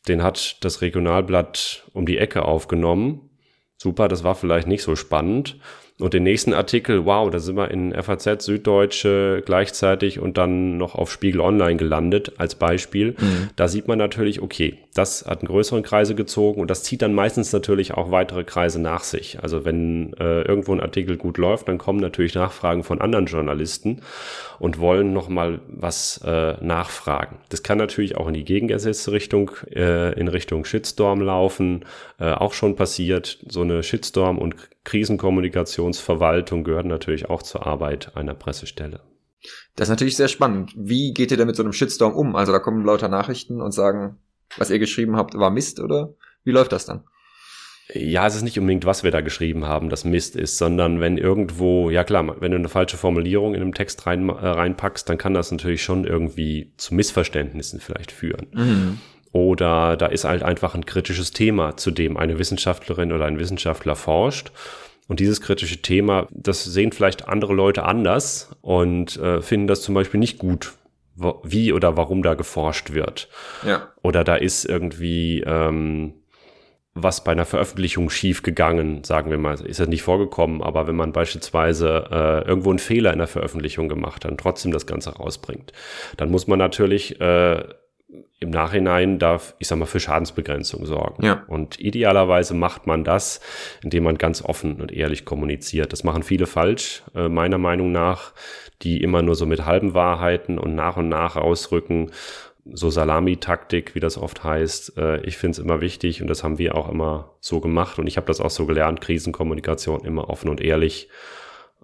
den 0.07 0.23
hat 0.23 0.57
das 0.63 0.81
Regionalblatt 0.81 1.89
um 1.93 2.05
die 2.05 2.17
Ecke 2.17 2.43
aufgenommen. 2.43 3.29
Super, 3.77 4.07
das 4.07 4.23
war 4.23 4.35
vielleicht 4.35 4.67
nicht 4.67 4.83
so 4.83 4.95
spannend. 4.95 5.57
Und 5.99 6.13
den 6.13 6.23
nächsten 6.23 6.53
Artikel, 6.53 7.05
wow, 7.05 7.29
da 7.29 7.39
sind 7.39 7.57
wir 7.57 7.71
in 7.71 7.93
FAZ 7.93 8.45
Süddeutsche 8.45 9.43
gleichzeitig 9.45 10.19
und 10.19 10.37
dann 10.37 10.77
noch 10.77 10.95
auf 10.95 11.11
Spiegel 11.11 11.41
Online 11.41 11.75
gelandet 11.75 12.33
als 12.37 12.55
Beispiel. 12.55 13.15
Mhm. 13.19 13.49
Da 13.57 13.67
sieht 13.67 13.89
man 13.89 13.97
natürlich, 13.97 14.41
okay, 14.41 14.77
das 14.99 15.25
hat 15.25 15.39
einen 15.39 15.47
größeren 15.47 15.81
Kreise 15.81 16.13
gezogen 16.13 16.59
und 16.59 16.69
das 16.69 16.83
zieht 16.83 17.01
dann 17.01 17.13
meistens 17.13 17.53
natürlich 17.53 17.93
auch 17.93 18.11
weitere 18.11 18.43
Kreise 18.43 18.81
nach 18.81 19.05
sich. 19.05 19.41
Also 19.41 19.63
wenn 19.63 20.13
äh, 20.19 20.41
irgendwo 20.41 20.73
ein 20.73 20.81
Artikel 20.81 21.15
gut 21.15 21.37
läuft, 21.37 21.69
dann 21.69 21.77
kommen 21.77 22.01
natürlich 22.01 22.35
Nachfragen 22.35 22.83
von 22.83 22.99
anderen 22.99 23.25
Journalisten 23.25 24.01
und 24.59 24.79
wollen 24.79 25.13
nochmal 25.13 25.61
was 25.67 26.19
äh, 26.25 26.55
nachfragen. 26.61 27.37
Das 27.47 27.63
kann 27.63 27.77
natürlich 27.77 28.17
auch 28.17 28.27
in 28.27 28.33
die 28.33 28.43
gegengesetzte 28.43 29.13
Richtung, 29.13 29.51
äh, 29.73 30.19
in 30.19 30.27
Richtung 30.27 30.65
Shitstorm 30.65 31.21
laufen. 31.21 31.85
Äh, 32.19 32.31
auch 32.31 32.51
schon 32.51 32.75
passiert. 32.75 33.39
So 33.47 33.61
eine 33.61 33.83
Shitstorm- 33.83 34.37
und 34.37 34.55
Krisenkommunikationsverwaltung 34.83 36.65
gehört 36.65 36.87
natürlich 36.87 37.29
auch 37.29 37.41
zur 37.41 37.65
Arbeit 37.65 38.17
einer 38.17 38.33
Pressestelle. 38.33 38.99
Das 39.77 39.87
ist 39.87 39.91
natürlich 39.91 40.17
sehr 40.17 40.27
spannend. 40.27 40.73
Wie 40.75 41.13
geht 41.13 41.31
ihr 41.31 41.37
denn 41.37 41.47
mit 41.47 41.55
so 41.55 41.63
einem 41.63 41.71
Shitstorm 41.71 42.13
um? 42.13 42.35
Also 42.35 42.51
da 42.51 42.59
kommen 42.59 42.83
lauter 42.83 43.07
Nachrichten 43.07 43.61
und 43.61 43.71
sagen, 43.71 44.17
was 44.57 44.69
ihr 44.69 44.79
geschrieben 44.79 45.15
habt, 45.15 45.35
war 45.35 45.49
Mist 45.49 45.79
oder 45.79 46.13
wie 46.43 46.51
läuft 46.51 46.71
das 46.71 46.85
dann? 46.85 47.03
Ja, 47.91 48.27
es 48.27 48.35
ist 48.35 48.43
nicht 48.43 48.59
unbedingt, 48.59 48.85
was 48.85 49.03
wir 49.03 49.09
da 49.09 49.21
geschrieben 49.21 49.65
haben, 49.65 49.89
das 49.89 50.05
Mist 50.05 50.35
ist, 50.35 50.59
sondern 50.59 50.99
wenn 50.99 51.17
irgendwo, 51.17 51.89
ja 51.89 52.03
klar, 52.03 52.39
wenn 52.39 52.51
du 52.51 52.57
eine 52.57 52.69
falsche 52.69 52.97
Formulierung 52.97 53.55
in 53.55 53.61
einem 53.61 53.73
Text 53.73 54.05
rein, 54.05 54.29
äh, 54.29 54.31
reinpackst, 54.31 55.09
dann 55.09 55.17
kann 55.17 55.33
das 55.33 55.51
natürlich 55.51 55.81
schon 55.81 56.05
irgendwie 56.05 56.71
zu 56.77 56.93
Missverständnissen 56.93 57.79
vielleicht 57.79 58.11
führen. 58.11 58.47
Mhm. 58.53 58.99
Oder 59.31 59.97
da 59.97 60.05
ist 60.05 60.23
halt 60.23 60.43
einfach 60.43 60.75
ein 60.75 60.85
kritisches 60.85 61.31
Thema, 61.31 61.77
zu 61.77 61.89
dem 61.89 62.17
eine 62.17 62.37
Wissenschaftlerin 62.37 63.11
oder 63.11 63.25
ein 63.25 63.39
Wissenschaftler 63.39 63.95
forscht. 63.95 64.51
Und 65.07 65.19
dieses 65.19 65.41
kritische 65.41 65.81
Thema, 65.81 66.27
das 66.29 66.63
sehen 66.63 66.91
vielleicht 66.91 67.27
andere 67.27 67.53
Leute 67.53 67.83
anders 67.83 68.51
und 68.61 69.17
äh, 69.17 69.41
finden 69.41 69.65
das 69.65 69.81
zum 69.81 69.95
Beispiel 69.95 70.19
nicht 70.19 70.37
gut, 70.37 70.73
wie 71.43 71.73
oder 71.73 71.97
warum 71.97 72.23
da 72.23 72.33
geforscht 72.33 72.93
wird. 72.93 73.29
Ja. 73.65 73.89
Oder 74.01 74.23
da 74.23 74.35
ist 74.35 74.65
irgendwie 74.65 75.41
ähm, 75.45 76.13
was 77.03 77.23
bei 77.23 77.31
einer 77.31 77.45
Veröffentlichung 77.45 78.09
schief 78.09 78.41
gegangen, 78.41 79.03
sagen 79.03 79.29
wir 79.29 79.37
mal, 79.37 79.59
ist 79.61 79.79
das 79.79 79.87
nicht 79.87 80.03
vorgekommen, 80.03 80.61
aber 80.61 80.87
wenn 80.87 80.95
man 80.95 81.13
beispielsweise 81.13 82.07
äh, 82.11 82.47
irgendwo 82.47 82.69
einen 82.69 82.79
Fehler 82.79 83.13
in 83.13 83.19
der 83.19 83.27
Veröffentlichung 83.27 83.89
gemacht 83.89 84.25
hat 84.25 84.31
und 84.31 84.39
trotzdem 84.39 84.71
das 84.71 84.85
Ganze 84.85 85.11
rausbringt, 85.15 85.71
dann 86.17 86.31
muss 86.31 86.47
man 86.47 86.59
natürlich 86.59 87.19
äh, 87.21 87.63
im 88.39 88.49
Nachhinein 88.49 89.19
darf, 89.19 89.53
ich 89.59 89.67
sag 89.67 89.77
mal, 89.77 89.85
für 89.85 89.99
Schadensbegrenzung 89.99 90.85
sorgen. 90.85 91.23
Ja. 91.23 91.43
Und 91.47 91.79
idealerweise 91.79 92.53
macht 92.53 92.87
man 92.87 93.03
das, 93.03 93.39
indem 93.83 94.03
man 94.03 94.17
ganz 94.17 94.41
offen 94.43 94.81
und 94.81 94.91
ehrlich 94.91 95.25
kommuniziert. 95.25 95.93
Das 95.93 96.03
machen 96.03 96.23
viele 96.23 96.47
falsch, 96.47 97.03
äh, 97.13 97.29
meiner 97.29 97.57
Meinung 97.57 97.91
nach, 97.91 98.33
die 98.81 99.01
immer 99.01 99.21
nur 99.21 99.35
so 99.35 99.45
mit 99.45 99.65
halben 99.65 99.93
Wahrheiten 99.93 100.57
und 100.57 100.75
nach 100.75 100.97
und 100.97 101.09
nach 101.09 101.35
ausrücken. 101.35 102.11
So 102.71 102.89
Salami-Taktik, 102.89 103.95
wie 103.95 103.99
das 103.99 104.17
oft 104.17 104.43
heißt. 104.43 104.97
Äh, 104.97 105.21
ich 105.21 105.37
finde 105.37 105.53
es 105.53 105.59
immer 105.59 105.81
wichtig 105.81 106.21
und 106.21 106.27
das 106.27 106.43
haben 106.43 106.57
wir 106.57 106.75
auch 106.75 106.89
immer 106.89 107.35
so 107.39 107.61
gemacht 107.61 107.97
und 107.99 108.07
ich 108.07 108.17
habe 108.17 108.27
das 108.27 108.41
auch 108.41 108.49
so 108.49 108.65
gelernt, 108.65 109.01
Krisenkommunikation 109.01 110.05
immer 110.05 110.29
offen 110.29 110.49
und 110.49 110.61
ehrlich. 110.61 111.09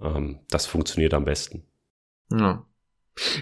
Ähm, 0.02 0.40
das 0.50 0.66
funktioniert 0.66 1.14
am 1.14 1.26
besten. 1.26 1.64
Ja. 2.32 2.66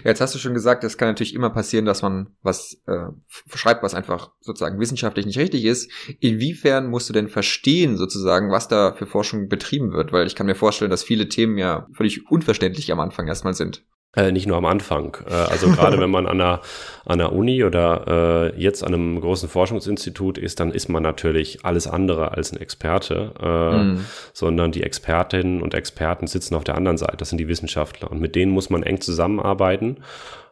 Jetzt 0.04 0.20
hast 0.20 0.34
du 0.34 0.38
schon 0.38 0.54
gesagt, 0.54 0.84
es 0.84 0.96
kann 0.96 1.08
natürlich 1.08 1.34
immer 1.34 1.50
passieren, 1.50 1.84
dass 1.84 2.02
man 2.02 2.28
was 2.42 2.80
äh, 2.86 3.08
schreibt, 3.54 3.82
was 3.82 3.94
einfach 3.94 4.30
sozusagen 4.40 4.78
wissenschaftlich 4.78 5.26
nicht 5.26 5.38
richtig 5.38 5.64
ist. 5.64 5.90
Inwiefern 6.20 6.86
musst 6.86 7.08
du 7.08 7.12
denn 7.12 7.28
verstehen, 7.28 7.96
sozusagen, 7.96 8.50
was 8.50 8.68
da 8.68 8.92
für 8.92 9.06
Forschung 9.06 9.48
betrieben 9.48 9.92
wird? 9.92 10.12
Weil 10.12 10.26
ich 10.26 10.36
kann 10.36 10.46
mir 10.46 10.54
vorstellen, 10.54 10.90
dass 10.90 11.02
viele 11.02 11.28
Themen 11.28 11.58
ja 11.58 11.88
völlig 11.92 12.30
unverständlich 12.30 12.92
am 12.92 13.00
Anfang 13.00 13.26
erstmal 13.26 13.54
sind. 13.54 13.84
Äh, 14.16 14.32
nicht 14.32 14.46
nur 14.46 14.56
am 14.56 14.64
Anfang. 14.64 15.16
Äh, 15.28 15.32
also 15.32 15.68
gerade 15.70 15.98
wenn 15.98 16.10
man 16.10 16.26
an 16.26 16.40
einer, 16.40 16.60
an 17.04 17.20
einer 17.20 17.32
Uni 17.32 17.64
oder 17.64 18.52
äh, 18.54 18.60
jetzt 18.60 18.84
an 18.84 18.94
einem 18.94 19.20
großen 19.20 19.48
Forschungsinstitut 19.48 20.38
ist, 20.38 20.60
dann 20.60 20.70
ist 20.70 20.88
man 20.88 21.02
natürlich 21.02 21.64
alles 21.64 21.86
andere 21.86 22.32
als 22.32 22.52
ein 22.52 22.60
Experte, 22.60 23.32
äh, 23.40 23.76
mhm. 23.76 24.04
sondern 24.32 24.72
die 24.72 24.82
Expertinnen 24.82 25.62
und 25.62 25.74
Experten 25.74 26.26
sitzen 26.26 26.54
auf 26.54 26.64
der 26.64 26.76
anderen 26.76 26.98
Seite. 26.98 27.16
Das 27.16 27.28
sind 27.28 27.38
die 27.38 27.48
Wissenschaftler 27.48 28.10
und 28.10 28.20
mit 28.20 28.36
denen 28.36 28.52
muss 28.52 28.70
man 28.70 28.82
eng 28.82 29.00
zusammenarbeiten. 29.00 29.98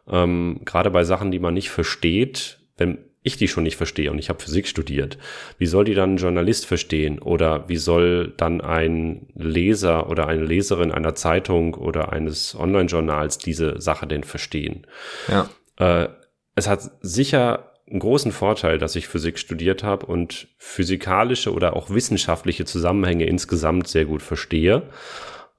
Ähm, 0.09 0.61
gerade 0.65 0.91
bei 0.91 1.05
Sachen, 1.05 1.31
die 1.31 1.39
man 1.39 1.53
nicht 1.53 1.69
versteht, 1.69 2.59
wenn 2.77 2.97
ich 3.23 3.37
die 3.37 3.47
schon 3.47 3.63
nicht 3.63 3.77
verstehe 3.77 4.11
und 4.11 4.19
ich 4.19 4.29
habe 4.29 4.41
Physik 4.43 4.67
studiert, 4.67 5.17
wie 5.57 5.65
soll 5.65 5.85
die 5.85 5.93
dann 5.93 6.15
ein 6.15 6.17
Journalist 6.17 6.65
verstehen? 6.65 7.19
Oder 7.19 7.67
wie 7.69 7.77
soll 7.77 8.33
dann 8.37 8.61
ein 8.61 9.27
Leser 9.33 10.09
oder 10.09 10.27
eine 10.27 10.43
Leserin 10.43 10.91
einer 10.91 11.15
Zeitung 11.15 11.73
oder 11.73 12.11
eines 12.11 12.55
Online-Journals 12.55 13.37
diese 13.37 13.81
Sache 13.81 14.07
denn 14.07 14.23
verstehen? 14.23 14.85
Ja. 15.29 15.49
Äh, 15.77 16.09
es 16.55 16.67
hat 16.67 16.91
sicher 17.01 17.71
einen 17.89 17.99
großen 17.99 18.31
Vorteil, 18.31 18.77
dass 18.77 18.95
ich 18.95 19.07
Physik 19.07 19.39
studiert 19.39 19.83
habe 19.83 20.05
und 20.05 20.47
physikalische 20.57 21.53
oder 21.53 21.75
auch 21.75 21.89
wissenschaftliche 21.89 22.65
Zusammenhänge 22.65 23.25
insgesamt 23.25 23.87
sehr 23.87 24.05
gut 24.05 24.21
verstehe. 24.21 24.83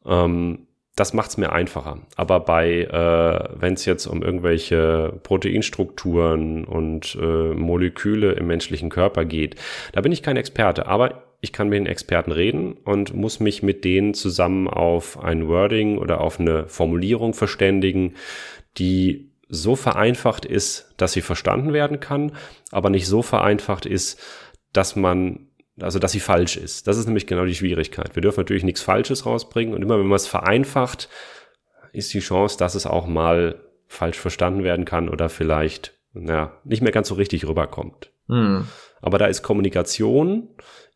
Ähm, 0.05 0.67
das 0.97 1.13
macht 1.13 1.31
es 1.31 1.37
mir 1.37 1.53
einfacher. 1.53 1.99
Aber 2.17 2.41
bei, 2.41 2.83
äh, 2.83 3.61
wenn 3.61 3.75
es 3.75 3.85
jetzt 3.85 4.07
um 4.07 4.23
irgendwelche 4.23 5.19
Proteinstrukturen 5.23 6.65
und 6.65 7.19
äh, 7.21 7.55
Moleküle 7.55 8.33
im 8.33 8.47
menschlichen 8.47 8.91
Körper 8.91 9.25
geht, 9.25 9.57
da 9.93 10.01
bin 10.01 10.13
ich 10.13 10.23
kein 10.23 10.37
Experte. 10.37 10.87
Aber 10.87 11.25
ich 11.41 11.53
kann 11.53 11.69
mit 11.69 11.79
den 11.79 11.87
Experten 11.87 12.33
reden 12.33 12.75
und 12.85 13.13
muss 13.13 13.41
mich 13.41 13.63
mit 13.63 13.85
denen 13.85 14.15
zusammen 14.15 14.69
auf 14.69 15.23
ein 15.23 15.49
Wording 15.49 15.99
oder 15.99 16.21
auf 16.21 16.39
eine 16.39 16.69
Formulierung 16.69 17.35
verständigen, 17.35 18.15
die 18.79 19.31
so 19.49 19.77
vereinfacht 19.77 20.45
ist, 20.47 20.95
dass 20.97 21.13
sie 21.13 21.21
verstanden 21.21 21.73
werden 21.73 22.01
kann, 22.01 22.33
aber 22.71 22.89
nicht 22.89 23.07
so 23.07 23.21
vereinfacht 23.21 23.85
ist, 23.85 24.21
dass 24.73 24.97
man 24.97 25.49
also 25.81 25.99
dass 25.99 26.13
sie 26.13 26.21
falsch 26.21 26.57
ist. 26.57 26.87
Das 26.87 26.99
ist 26.99 27.07
nämlich 27.07 27.27
genau 27.27 27.45
die 27.45 27.55
Schwierigkeit. 27.55 28.15
Wir 28.15 28.23
dürfen 28.23 28.41
natürlich 28.41 28.65
nichts 28.65 28.83
Falsches 28.83 29.27
rausbringen 29.27 29.75
und 29.75 29.83
immer 29.83 29.99
wenn 29.99 30.07
man 30.07 30.17
es 30.17 30.27
vereinfacht, 30.27 31.09
ist 31.93 32.13
die 32.15 32.21
Chance, 32.21 32.59
dass 32.59 32.75
es 32.75 32.87
auch 32.87 33.07
mal 33.07 33.61
falsch 33.87 34.19
verstanden 34.19 34.65
werden 34.65 34.85
kann 34.85 35.09
oder 35.09 35.29
vielleicht 35.29 35.95
ja, 36.15 36.53
nicht 36.65 36.83
mehr 36.83 36.93
ganz 36.93 37.09
so 37.09 37.15
richtig 37.15 37.47
rüberkommt. 37.47 38.11
Hm. 38.29 38.67
Aber 39.01 39.19
da 39.19 39.27
ist 39.27 39.43
Kommunikation 39.43 40.49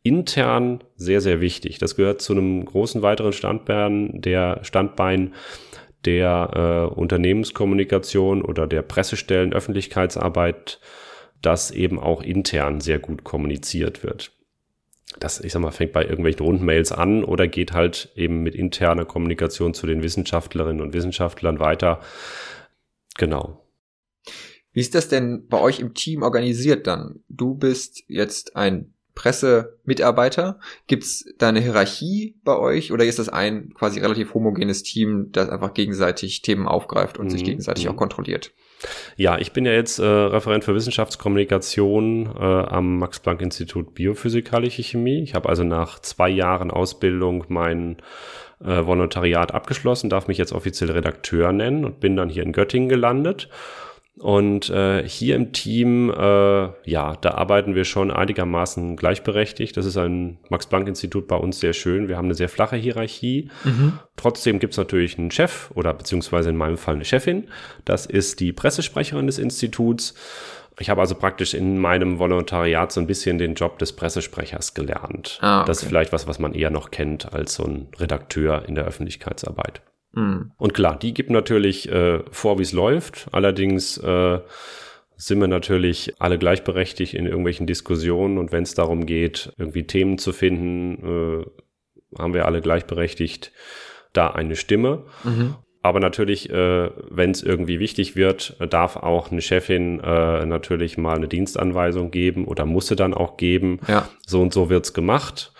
intern 0.02 0.82
sehr, 0.96 1.20
sehr 1.20 1.40
wichtig. 1.40 1.78
Das 1.78 1.96
gehört 1.96 2.22
zu 2.22 2.32
einem 2.32 2.64
großen 2.64 3.02
weiteren 3.02 3.32
Standbein 3.32 4.20
der 4.20 4.60
Standbein 4.62 5.34
der 6.04 6.88
äh, 6.94 6.94
Unternehmenskommunikation 6.94 8.42
oder 8.42 8.66
der 8.66 8.82
Pressestellen 8.82 9.52
Öffentlichkeitsarbeit, 9.52 10.80
dass 11.42 11.70
eben 11.70 11.98
auch 11.98 12.22
intern 12.22 12.80
sehr 12.80 12.98
gut 12.98 13.24
kommuniziert 13.24 14.02
wird. 14.04 14.32
Das, 15.18 15.40
ich 15.40 15.52
sag 15.52 15.60
mal, 15.60 15.70
fängt 15.70 15.92
bei 15.92 16.04
irgendwelchen 16.04 16.44
Rundmails 16.44 16.92
an 16.92 17.24
oder 17.24 17.48
geht 17.48 17.72
halt 17.72 18.12
eben 18.14 18.42
mit 18.42 18.54
interner 18.54 19.04
Kommunikation 19.04 19.74
zu 19.74 19.86
den 19.86 20.02
Wissenschaftlerinnen 20.02 20.82
und 20.82 20.92
Wissenschaftlern 20.92 21.58
weiter. 21.60 22.00
Genau. 23.16 23.64
Wie 24.72 24.80
ist 24.80 24.94
das 24.94 25.08
denn 25.08 25.48
bei 25.48 25.58
euch 25.58 25.80
im 25.80 25.94
Team 25.94 26.22
organisiert 26.22 26.86
dann? 26.86 27.24
Du 27.28 27.54
bist 27.54 28.04
jetzt 28.06 28.54
ein 28.54 28.94
Pressemitarbeiter? 29.14 30.60
Gibt 30.86 31.02
es 31.02 31.24
da 31.38 31.48
eine 31.48 31.60
Hierarchie 31.60 32.36
bei 32.44 32.56
euch 32.56 32.92
oder 32.92 33.04
ist 33.04 33.18
das 33.18 33.28
ein 33.28 33.74
quasi 33.74 33.98
relativ 33.98 34.34
homogenes 34.34 34.84
Team, 34.84 35.30
das 35.32 35.48
einfach 35.48 35.74
gegenseitig 35.74 36.42
Themen 36.42 36.68
aufgreift 36.68 37.18
und 37.18 37.26
mhm. 37.26 37.30
sich 37.30 37.44
gegenseitig 37.44 37.86
mhm. 37.86 37.90
auch 37.90 37.96
kontrolliert? 37.96 38.52
Ja, 39.16 39.38
ich 39.38 39.52
bin 39.52 39.66
ja 39.66 39.72
jetzt 39.72 39.98
äh, 39.98 40.04
Referent 40.04 40.64
für 40.64 40.74
Wissenschaftskommunikation 40.74 42.26
äh, 42.38 42.42
am 42.42 42.98
Max-Planck-Institut 42.98 43.94
Biophysikalische 43.94 44.82
Chemie. 44.82 45.22
Ich 45.22 45.34
habe 45.34 45.48
also 45.48 45.64
nach 45.64 45.98
zwei 46.00 46.28
Jahren 46.28 46.70
Ausbildung 46.70 47.44
mein 47.48 47.96
äh, 48.64 48.86
Volontariat 48.86 49.52
abgeschlossen, 49.52 50.10
darf 50.10 50.28
mich 50.28 50.38
jetzt 50.38 50.52
offiziell 50.52 50.90
Redakteur 50.90 51.52
nennen 51.52 51.84
und 51.84 52.00
bin 52.00 52.16
dann 52.16 52.28
hier 52.28 52.42
in 52.42 52.52
Göttingen 52.52 52.88
gelandet 52.88 53.48
und 54.20 54.68
äh, 54.70 55.06
hier 55.06 55.36
im 55.36 55.52
Team, 55.52 56.10
äh, 56.10 56.68
ja, 56.90 57.16
da 57.20 57.30
arbeiten 57.32 57.74
wir 57.74 57.84
schon 57.84 58.10
einigermaßen 58.10 58.96
gleichberechtigt. 58.96 59.76
Das 59.76 59.86
ist 59.86 59.96
ein 59.96 60.38
Max-Planck-Institut 60.50 61.28
bei 61.28 61.36
uns 61.36 61.60
sehr 61.60 61.72
schön. 61.72 62.08
Wir 62.08 62.16
haben 62.16 62.26
eine 62.26 62.34
sehr 62.34 62.48
flache 62.48 62.76
Hierarchie. 62.76 63.50
Mhm. 63.64 63.98
Trotzdem 64.16 64.58
gibt's 64.58 64.76
natürlich 64.76 65.18
einen 65.18 65.30
Chef 65.30 65.70
oder 65.74 65.94
beziehungsweise 65.94 66.50
in 66.50 66.56
meinem 66.56 66.78
Fall 66.78 66.94
eine 66.94 67.04
Chefin. 67.04 67.48
Das 67.84 68.06
ist 68.06 68.40
die 68.40 68.52
Pressesprecherin 68.52 69.26
des 69.26 69.38
Instituts. 69.38 70.14
Ich 70.80 70.90
habe 70.90 71.00
also 71.00 71.14
praktisch 71.14 71.54
in 71.54 71.78
meinem 71.78 72.18
Volontariat 72.18 72.92
so 72.92 73.00
ein 73.00 73.06
bisschen 73.06 73.38
den 73.38 73.54
Job 73.54 73.78
des 73.78 73.92
Pressesprechers 73.94 74.74
gelernt. 74.74 75.38
Ah, 75.40 75.60
okay. 75.60 75.68
Das 75.68 75.82
ist 75.82 75.88
vielleicht 75.88 76.12
was, 76.12 76.26
was 76.26 76.38
man 76.38 76.54
eher 76.54 76.70
noch 76.70 76.90
kennt 76.90 77.32
als 77.32 77.54
so 77.54 77.64
ein 77.64 77.88
Redakteur 77.98 78.64
in 78.66 78.74
der 78.74 78.84
Öffentlichkeitsarbeit. 78.84 79.82
Mhm. 80.18 80.50
Und 80.56 80.74
klar, 80.74 80.98
die 80.98 81.14
gibt 81.14 81.30
natürlich 81.30 81.90
äh, 81.90 82.20
vor, 82.30 82.58
wie 82.58 82.62
es 82.62 82.72
läuft. 82.72 83.28
Allerdings 83.30 83.98
äh, 83.98 84.40
sind 85.16 85.40
wir 85.40 85.48
natürlich 85.48 86.14
alle 86.18 86.38
gleichberechtigt 86.38 87.14
in 87.14 87.26
irgendwelchen 87.26 87.66
Diskussionen 87.66 88.38
und 88.38 88.52
wenn 88.52 88.64
es 88.64 88.74
darum 88.74 89.06
geht, 89.06 89.52
irgendwie 89.58 89.86
Themen 89.86 90.18
zu 90.18 90.32
finden, 90.32 91.42
äh, 91.42 92.18
haben 92.18 92.34
wir 92.34 92.46
alle 92.46 92.60
gleichberechtigt 92.60 93.52
da 94.12 94.30
eine 94.30 94.56
Stimme. 94.56 95.04
Mhm. 95.24 95.54
Aber 95.82 96.00
natürlich, 96.00 96.50
äh, 96.50 96.90
wenn 97.10 97.30
es 97.30 97.42
irgendwie 97.42 97.78
wichtig 97.78 98.16
wird, 98.16 98.56
darf 98.70 98.96
auch 98.96 99.30
eine 99.30 99.40
Chefin 99.40 100.00
äh, 100.00 100.44
natürlich 100.44 100.98
mal 100.98 101.16
eine 101.16 101.28
Dienstanweisung 101.28 102.10
geben 102.10 102.46
oder 102.46 102.66
muss 102.66 102.88
sie 102.88 102.96
dann 102.96 103.14
auch 103.14 103.36
geben. 103.36 103.78
Ja. 103.86 104.08
So 104.26 104.42
und 104.42 104.52
so 104.52 104.70
wird's 104.70 104.92
gemacht. 104.92 105.52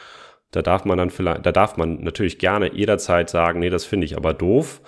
Da 0.51 0.63
darf 0.63 0.85
man 0.85 0.97
dann 0.97 1.11
vielleicht, 1.11 1.45
da 1.45 1.53
darf 1.53 1.77
man 1.77 2.03
natürlich 2.03 2.39
gerne 2.39 2.73
jederzeit 2.75 3.29
sagen, 3.29 3.61
nee, 3.61 3.71
das 3.71 3.85
finde 3.85 4.07
ich 4.07 4.17
aber 4.17 4.33
doof, 4.33 4.81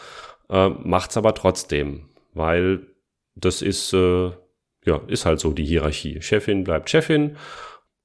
äh, 0.49 0.69
macht's 0.69 1.17
aber 1.17 1.35
trotzdem, 1.35 2.09
weil 2.33 2.87
das 3.35 3.61
ist, 3.63 3.93
äh, 3.93 4.31
ja, 4.85 5.01
ist 5.07 5.27
halt 5.27 5.41
so 5.41 5.53
die 5.53 5.65
Hierarchie. 5.65 6.23
Chefin 6.23 6.65
bleibt 6.65 6.89
Chefin 6.89 7.37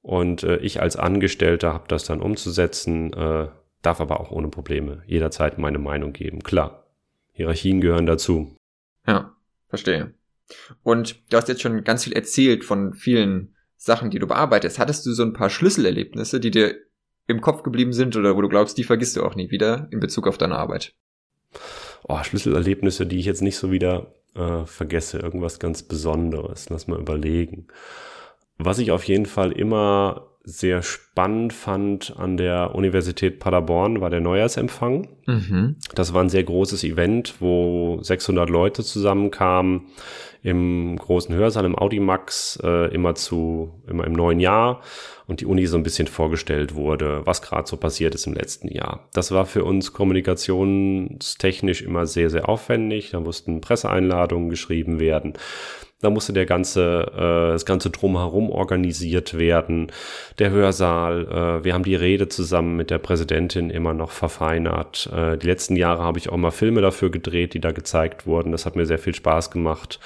und 0.02 0.42
äh, 0.42 0.58
ich 0.58 0.82
als 0.82 0.96
Angestellter 0.96 1.72
habe 1.72 1.88
das 1.88 2.04
dann 2.04 2.20
umzusetzen, 2.20 3.12
äh, 3.14 3.48
darf 3.82 4.00
aber 4.00 4.20
auch 4.20 4.30
ohne 4.30 4.48
Probleme 4.48 5.02
jederzeit 5.06 5.58
meine 5.58 5.78
Meinung 5.78 6.12
geben. 6.12 6.42
Klar, 6.42 6.86
Hierarchien 7.32 7.80
gehören 7.80 8.06
dazu. 8.06 8.56
Ja, 9.06 9.34
verstehe. 9.68 10.12
Und 10.82 11.22
du 11.30 11.36
hast 11.36 11.48
jetzt 11.48 11.62
schon 11.62 11.84
ganz 11.84 12.04
viel 12.04 12.12
erzählt 12.12 12.64
von 12.64 12.94
vielen 12.94 13.54
Sachen, 13.76 14.10
die 14.10 14.18
du 14.18 14.26
bearbeitest. 14.26 14.78
Hattest 14.78 15.06
du 15.06 15.12
so 15.12 15.22
ein 15.22 15.32
paar 15.32 15.50
Schlüsselerlebnisse, 15.50 16.40
die 16.40 16.50
dir 16.50 16.76
im 17.26 17.40
Kopf 17.40 17.62
geblieben 17.62 17.92
sind 17.92 18.16
oder 18.16 18.36
wo 18.36 18.42
du 18.42 18.48
glaubst, 18.48 18.78
die 18.78 18.84
vergisst 18.84 19.16
du 19.16 19.22
auch 19.22 19.34
nie 19.34 19.50
wieder 19.50 19.88
in 19.90 20.00
Bezug 20.00 20.26
auf 20.26 20.38
deine 20.38 20.56
Arbeit? 20.56 20.94
Oh, 22.04 22.22
Schlüsselerlebnisse, 22.22 23.06
die 23.06 23.18
ich 23.18 23.26
jetzt 23.26 23.42
nicht 23.42 23.56
so 23.56 23.70
wieder 23.70 24.12
äh, 24.34 24.64
vergesse. 24.64 25.18
Irgendwas 25.18 25.58
ganz 25.58 25.82
Besonderes. 25.82 26.68
Lass 26.70 26.86
mal 26.86 27.00
überlegen. 27.00 27.66
Was 28.58 28.78
ich 28.78 28.90
auf 28.90 29.04
jeden 29.04 29.26
Fall 29.26 29.52
immer 29.52 30.28
sehr 30.48 30.84
spannend 30.84 31.52
fand 31.52 32.16
an 32.16 32.36
der 32.36 32.76
Universität 32.76 33.40
Paderborn 33.40 34.00
war 34.00 34.10
der 34.10 34.20
Neujahrsempfang. 34.20 35.08
Mhm. 35.26 35.76
Das 35.96 36.14
war 36.14 36.22
ein 36.22 36.28
sehr 36.28 36.44
großes 36.44 36.84
Event, 36.84 37.34
wo 37.40 37.98
600 38.00 38.48
Leute 38.48 38.84
zusammenkamen 38.84 39.88
im 40.46 40.96
großen 40.96 41.34
Hörsaal 41.34 41.64
im 41.64 41.76
Audimax 41.76 42.60
äh, 42.62 42.94
immer 42.94 43.16
zu 43.16 43.72
immer 43.88 44.06
im 44.06 44.12
neuen 44.12 44.38
Jahr 44.38 44.80
und 45.26 45.40
die 45.40 45.46
Uni 45.46 45.66
so 45.66 45.76
ein 45.76 45.82
bisschen 45.82 46.06
vorgestellt 46.06 46.76
wurde, 46.76 47.22
was 47.24 47.42
gerade 47.42 47.66
so 47.66 47.76
passiert 47.76 48.14
ist 48.14 48.28
im 48.28 48.34
letzten 48.34 48.68
Jahr. 48.68 49.08
Das 49.12 49.32
war 49.32 49.44
für 49.44 49.64
uns 49.64 49.92
kommunikationstechnisch 49.92 51.82
immer 51.82 52.06
sehr 52.06 52.30
sehr 52.30 52.48
aufwendig. 52.48 53.10
Da 53.10 53.18
mussten 53.18 53.60
Presseeinladungen 53.60 54.48
geschrieben 54.48 55.00
werden. 55.00 55.34
Da 56.02 56.10
musste 56.10 56.34
der 56.34 56.44
ganze, 56.44 57.10
äh, 57.14 57.52
das 57.52 57.64
ganze 57.64 57.88
drumherum 57.88 58.50
organisiert 58.50 59.38
werden. 59.38 59.90
Der 60.38 60.50
Hörsaal, 60.50 61.26
äh, 61.26 61.64
wir 61.64 61.72
haben 61.72 61.84
die 61.84 61.94
Rede 61.94 62.28
zusammen 62.28 62.76
mit 62.76 62.90
der 62.90 62.98
Präsidentin 62.98 63.70
immer 63.70 63.94
noch 63.94 64.10
verfeinert. 64.10 65.10
Äh, 65.10 65.38
die 65.38 65.46
letzten 65.46 65.74
Jahre 65.74 66.02
habe 66.02 66.18
ich 66.18 66.28
auch 66.28 66.36
mal 66.36 66.50
Filme 66.50 66.82
dafür 66.82 67.10
gedreht, 67.10 67.54
die 67.54 67.60
da 67.60 67.72
gezeigt 67.72 68.26
wurden. 68.26 68.52
Das 68.52 68.66
hat 68.66 68.76
mir 68.76 68.84
sehr 68.84 68.98
viel 68.98 69.14
Spaß 69.14 69.50
gemacht. 69.50 69.98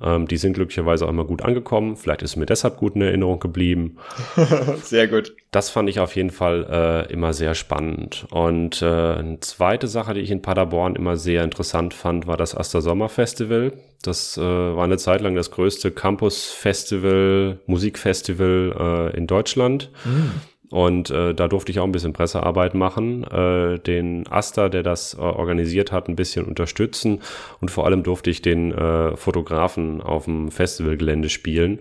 Ähm, 0.00 0.26
die 0.26 0.36
sind 0.36 0.54
glücklicherweise 0.54 1.04
auch 1.04 1.10
immer 1.10 1.24
gut 1.24 1.42
angekommen. 1.42 1.96
Vielleicht 1.96 2.22
ist 2.22 2.36
mir 2.36 2.46
deshalb 2.46 2.76
gut 2.76 2.94
in 2.96 3.02
Erinnerung 3.02 3.40
geblieben. 3.40 3.98
sehr 4.82 5.08
gut. 5.08 5.34
Das 5.50 5.70
fand 5.70 5.88
ich 5.88 6.00
auf 6.00 6.16
jeden 6.16 6.30
Fall 6.30 6.66
äh, 7.08 7.12
immer 7.12 7.32
sehr 7.32 7.54
spannend. 7.54 8.26
Und 8.30 8.82
äh, 8.82 8.86
eine 8.86 9.40
zweite 9.40 9.88
Sache, 9.88 10.14
die 10.14 10.20
ich 10.20 10.30
in 10.30 10.42
Paderborn 10.42 10.96
immer 10.96 11.16
sehr 11.16 11.44
interessant 11.44 11.94
fand, 11.94 12.26
war 12.26 12.36
das 12.36 12.56
Aster 12.56 12.80
Sommer 12.80 13.08
Festival. 13.08 13.72
Das 14.02 14.36
äh, 14.36 14.40
war 14.42 14.84
eine 14.84 14.98
Zeit 14.98 15.20
lang 15.20 15.34
das 15.34 15.50
größte 15.50 15.90
Campus-Festival, 15.90 17.60
Musikfestival 17.66 19.10
äh, 19.12 19.16
in 19.16 19.26
Deutschland. 19.26 19.90
Mhm. 20.04 20.32
Und 20.72 21.10
äh, 21.10 21.34
da 21.34 21.48
durfte 21.48 21.70
ich 21.70 21.80
auch 21.80 21.84
ein 21.84 21.92
bisschen 21.92 22.14
Pressearbeit 22.14 22.72
machen, 22.72 23.24
äh, 23.24 23.78
den 23.78 24.26
Asta, 24.30 24.70
der 24.70 24.82
das 24.82 25.12
äh, 25.12 25.18
organisiert 25.20 25.92
hat, 25.92 26.08
ein 26.08 26.16
bisschen 26.16 26.46
unterstützen 26.46 27.20
und 27.60 27.70
vor 27.70 27.84
allem 27.84 28.02
durfte 28.02 28.30
ich 28.30 28.40
den 28.40 28.72
äh, 28.72 29.14
Fotografen 29.14 30.00
auf 30.00 30.24
dem 30.24 30.50
Festivalgelände 30.50 31.28
spielen. 31.28 31.80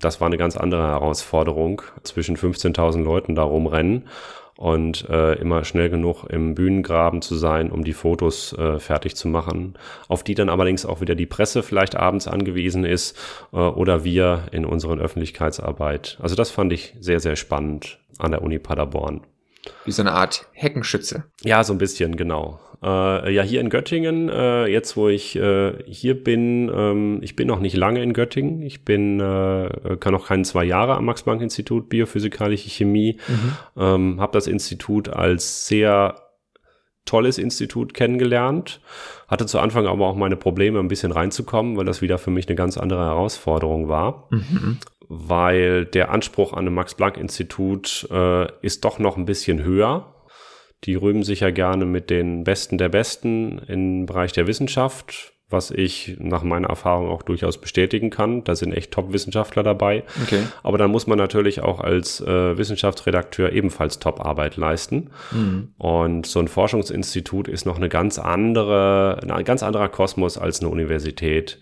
Das 0.00 0.20
war 0.20 0.26
eine 0.26 0.38
ganz 0.38 0.56
andere 0.56 0.82
Herausforderung, 0.82 1.82
zwischen 2.02 2.36
15.000 2.36 3.04
Leuten 3.04 3.36
da 3.36 3.44
rumrennen 3.44 4.08
und 4.56 5.08
äh, 5.08 5.34
immer 5.34 5.64
schnell 5.64 5.90
genug 5.90 6.24
im 6.24 6.54
Bühnengraben 6.54 7.22
zu 7.22 7.34
sein, 7.34 7.70
um 7.70 7.84
die 7.84 7.92
Fotos 7.92 8.52
äh, 8.52 8.78
fertig 8.78 9.16
zu 9.16 9.28
machen, 9.28 9.74
auf 10.08 10.22
die 10.22 10.34
dann 10.34 10.48
allerdings 10.48 10.86
auch 10.86 11.00
wieder 11.00 11.14
die 11.14 11.26
Presse 11.26 11.62
vielleicht 11.62 11.96
abends 11.96 12.28
angewiesen 12.28 12.84
ist 12.84 13.18
äh, 13.52 13.56
oder 13.56 14.04
wir 14.04 14.44
in 14.52 14.64
unseren 14.64 15.00
Öffentlichkeitsarbeit. 15.00 16.18
Also 16.20 16.34
das 16.34 16.50
fand 16.50 16.72
ich 16.72 16.94
sehr, 17.00 17.20
sehr 17.20 17.36
spannend 17.36 17.98
an 18.18 18.30
der 18.30 18.42
Uni 18.42 18.58
Paderborn. 18.58 19.22
Wie 19.84 19.92
so 19.92 20.02
eine 20.02 20.12
Art 20.12 20.46
Heckenschütze. 20.52 21.24
Ja, 21.42 21.62
so 21.62 21.72
ein 21.72 21.78
bisschen, 21.78 22.16
genau. 22.16 22.60
Äh, 22.82 23.32
ja, 23.32 23.42
hier 23.42 23.60
in 23.60 23.70
Göttingen, 23.70 24.28
äh, 24.28 24.66
jetzt 24.66 24.96
wo 24.96 25.08
ich 25.08 25.36
äh, 25.36 25.72
hier 25.86 26.22
bin, 26.22 26.68
ähm, 26.74 27.20
ich 27.22 27.36
bin 27.36 27.46
noch 27.46 27.60
nicht 27.60 27.76
lange 27.76 28.02
in 28.02 28.12
Göttingen. 28.12 28.60
Ich 28.62 28.84
bin, 28.84 29.20
äh, 29.20 29.96
kann 30.00 30.12
noch 30.12 30.26
keine 30.26 30.42
zwei 30.42 30.64
Jahre 30.64 30.96
am 30.96 31.04
Max-Planck-Institut 31.04 31.88
Biophysikalische 31.88 32.68
Chemie. 32.70 33.18
Mhm. 33.28 33.52
Ähm, 33.76 34.20
habe 34.20 34.32
das 34.32 34.48
Institut 34.48 35.08
als 35.08 35.68
sehr 35.68 36.16
tolles 37.04 37.38
Institut 37.38 37.94
kennengelernt. 37.94 38.80
Hatte 39.28 39.46
zu 39.46 39.60
Anfang 39.60 39.86
aber 39.86 40.06
auch 40.08 40.16
meine 40.16 40.36
Probleme, 40.36 40.80
ein 40.80 40.88
bisschen 40.88 41.12
reinzukommen, 41.12 41.76
weil 41.76 41.84
das 41.84 42.02
wieder 42.02 42.18
für 42.18 42.30
mich 42.30 42.48
eine 42.48 42.56
ganz 42.56 42.78
andere 42.78 43.04
Herausforderung 43.04 43.88
war. 43.88 44.26
Mhm. 44.30 44.78
Weil 45.14 45.84
der 45.84 46.10
Anspruch 46.10 46.52
an 46.52 46.60
einem 46.60 46.74
Max-Planck-Institut 46.74 48.08
äh, 48.10 48.46
ist 48.62 48.84
doch 48.84 48.98
noch 48.98 49.18
ein 49.18 49.26
bisschen 49.26 49.62
höher 49.62 50.12
die 50.84 50.96
rühmen 50.96 51.22
sich 51.22 51.40
ja 51.40 51.50
gerne 51.50 51.84
mit 51.84 52.10
den 52.10 52.44
Besten 52.44 52.78
der 52.78 52.88
Besten 52.88 53.58
im 53.68 54.06
Bereich 54.06 54.32
der 54.32 54.46
Wissenschaft, 54.46 55.32
was 55.48 55.70
ich 55.70 56.16
nach 56.18 56.42
meiner 56.42 56.68
Erfahrung 56.70 57.08
auch 57.08 57.22
durchaus 57.22 57.58
bestätigen 57.58 58.10
kann. 58.10 58.42
Da 58.42 58.56
sind 58.56 58.72
echt 58.72 58.90
Top-Wissenschaftler 58.90 59.62
dabei. 59.62 60.02
Okay. 60.22 60.42
Aber 60.62 60.78
dann 60.78 60.90
muss 60.90 61.06
man 61.06 61.18
natürlich 61.18 61.60
auch 61.60 61.78
als 61.78 62.20
äh, 62.20 62.56
Wissenschaftsredakteur 62.58 63.52
ebenfalls 63.52 63.98
Top-Arbeit 63.98 64.56
leisten. 64.56 65.10
Mhm. 65.30 65.74
Und 65.78 66.26
so 66.26 66.40
ein 66.40 66.48
Forschungsinstitut 66.48 67.48
ist 67.48 67.64
noch 67.64 67.76
eine 67.76 67.88
ganz 67.88 68.18
andere, 68.18 69.20
ein 69.28 69.44
ganz 69.44 69.62
anderer 69.62 69.88
Kosmos 69.88 70.38
als 70.38 70.60
eine 70.60 70.70
Universität. 70.70 71.60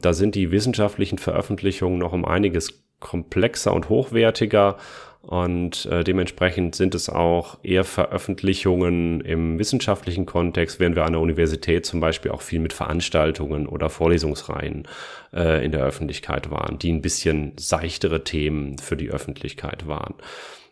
Da 0.00 0.12
sind 0.12 0.36
die 0.36 0.50
wissenschaftlichen 0.52 1.18
Veröffentlichungen 1.18 1.98
noch 1.98 2.12
um 2.12 2.24
einiges 2.24 2.83
komplexer 3.04 3.72
und 3.72 3.88
hochwertiger 3.88 4.78
und 5.26 5.86
äh, 5.86 6.04
dementsprechend 6.04 6.74
sind 6.74 6.94
es 6.94 7.08
auch 7.08 7.58
eher 7.62 7.84
Veröffentlichungen 7.84 9.22
im 9.22 9.58
wissenschaftlichen 9.58 10.26
Kontext, 10.26 10.80
während 10.80 10.96
wir 10.96 11.06
an 11.06 11.12
der 11.12 11.22
Universität 11.22 11.86
zum 11.86 12.00
Beispiel 12.00 12.30
auch 12.30 12.42
viel 12.42 12.60
mit 12.60 12.74
Veranstaltungen 12.74 13.66
oder 13.66 13.88
Vorlesungsreihen 13.88 14.86
äh, 15.32 15.64
in 15.64 15.72
der 15.72 15.82
Öffentlichkeit 15.82 16.50
waren, 16.50 16.78
die 16.78 16.92
ein 16.92 17.00
bisschen 17.00 17.52
seichtere 17.56 18.24
Themen 18.24 18.76
für 18.76 18.96
die 18.96 19.08
Öffentlichkeit 19.08 19.86
waren. 19.86 20.14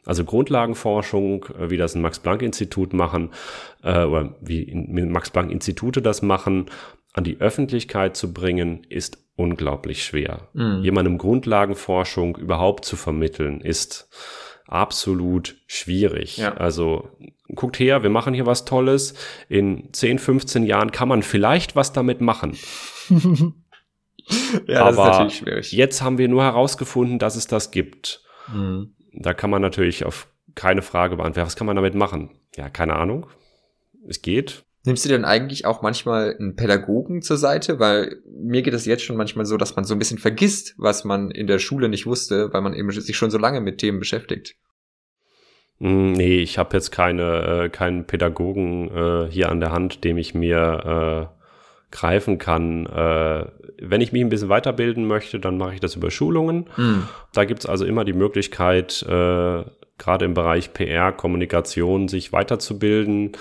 Also 0.05 0.25
Grundlagenforschung, 0.25 1.47
äh, 1.59 1.71
wie 1.71 1.79
das 1.79 1.95
ein 1.95 2.03
Max-Planck-Institut 2.03 2.93
machen, 2.93 3.31
äh, 3.83 4.05
oder 4.05 4.35
wie 4.43 4.71
Max-Planck-Institute 4.75 6.03
das 6.03 6.21
machen, 6.21 6.67
an 7.15 7.25
die 7.25 7.41
Öffentlichkeit 7.41 8.17
zu 8.17 8.35
bringen, 8.35 8.87
ist 8.91 9.22
unglaublich 9.37 10.05
schwer. 10.05 10.49
Mhm. 10.53 10.83
Jemandem 10.83 11.19
Grundlagenforschung 11.19 12.37
überhaupt 12.37 12.85
zu 12.85 12.97
vermitteln, 12.97 13.61
ist 13.61 14.09
absolut 14.67 15.57
schwierig. 15.67 16.39
Ja. 16.39 16.55
Also 16.55 17.09
guckt 17.55 17.79
her, 17.79 18.03
wir 18.03 18.11
machen 18.11 18.35
hier 18.35 18.47
was 18.47 18.65
Tolles. 18.65 19.15
In 19.49 19.93
10, 19.93 20.19
15 20.19 20.65
Jahren 20.65 20.93
kann 20.93 21.09
man 21.09 21.23
vielleicht 21.23 21.77
was 21.77 21.93
damit 21.93 22.21
machen. 22.21 22.57
ja, 24.67 24.85
das 24.85 24.99
Aber 24.99 25.03
ist 25.03 25.13
natürlich 25.13 25.37
schwierig. 25.37 25.73
Jetzt 25.73 26.03
haben 26.03 26.19
wir 26.19 26.29
nur 26.29 26.43
herausgefunden, 26.43 27.19
dass 27.19 27.37
es 27.37 27.47
das 27.47 27.71
gibt. 27.71 28.23
Mhm. 28.53 28.95
Da 29.13 29.35
kann 29.35 29.51
man 29.51 29.63
natürlich 29.63 30.05
auf 30.05 30.29
keine 30.55 30.83
Frage 30.83 31.17
beantworten. 31.17 31.47
Was 31.47 31.57
kann 31.57 31.67
man 31.67 31.77
damit 31.77 31.95
machen? 31.95 32.31
Ja, 32.57 32.69
keine 32.69 32.97
Ahnung. 32.97 33.27
Es 34.07 34.23
geht. 34.23 34.65
Nimmst 34.85 35.05
du 35.05 35.09
denn 35.09 35.25
eigentlich 35.25 35.65
auch 35.65 35.81
manchmal 35.83 36.37
einen 36.37 36.57
Pädagogen 36.57 37.23
zur 37.23 37.37
Seite? 37.37 37.79
Weil 37.79 38.17
mir 38.27 38.63
geht 38.63 38.75
es 38.75 38.85
jetzt 38.85 39.05
schon 39.05 39.17
manchmal 39.17 39.47
so, 39.47 39.57
dass 39.57 39.77
man 39.77 39.85
so 39.85 39.95
ein 39.95 39.99
bisschen 39.99 40.19
vergisst, 40.19 40.75
was 40.77 41.05
man 41.05 41.31
in 41.31 41.47
der 41.47 41.61
Schule 41.61 41.89
nicht 41.89 42.07
wusste, 42.07 42.53
weil 42.53 42.63
man 42.63 42.75
eben 42.75 42.91
sich 42.91 43.17
schon 43.17 43.31
so 43.31 43.39
lange 43.39 43.61
mit 43.61 43.79
Themen 43.79 44.01
beschäftigt. 44.01 44.57
Hm, 45.79 46.13
nee, 46.13 46.39
ich 46.39 46.59
habe 46.59 46.77
jetzt 46.77 46.91
keine, 46.91 47.65
äh, 47.65 47.69
keinen 47.69 48.07
Pädagogen 48.07 48.89
äh, 48.89 49.31
hier 49.31 49.51
an 49.51 49.61
der 49.61 49.71
Hand, 49.71 50.03
dem 50.03 50.19
ich 50.19 50.35
mir 50.35 51.31
äh, 51.31 51.43
greifen 51.93 52.39
kann. 52.39 52.87
Äh, 52.87 53.47
wenn 53.81 54.01
ich 54.01 54.13
mich 54.13 54.23
ein 54.23 54.31
bisschen 54.31 54.49
weiterbilden 54.49 55.07
möchte, 55.07 55.39
dann 55.39 55.59
mache 55.59 55.75
ich 55.75 55.81
das 55.81 55.95
über 55.95 56.11
Schulungen. 56.11 56.69
Mhm. 56.77 57.07
Da 57.33 57.45
gibt's 57.45 57.67
also 57.67 57.85
immer 57.85 58.05
die 58.05 58.15
Möglichkeit, 58.15 59.03
äh, 59.03 59.65
gerade 59.99 60.25
im 60.25 60.35
Bereich 60.35 60.73
PR, 60.73 61.13
Kommunikation, 61.13 62.09
sich 62.09 62.33
weiterzubilden 62.33 63.33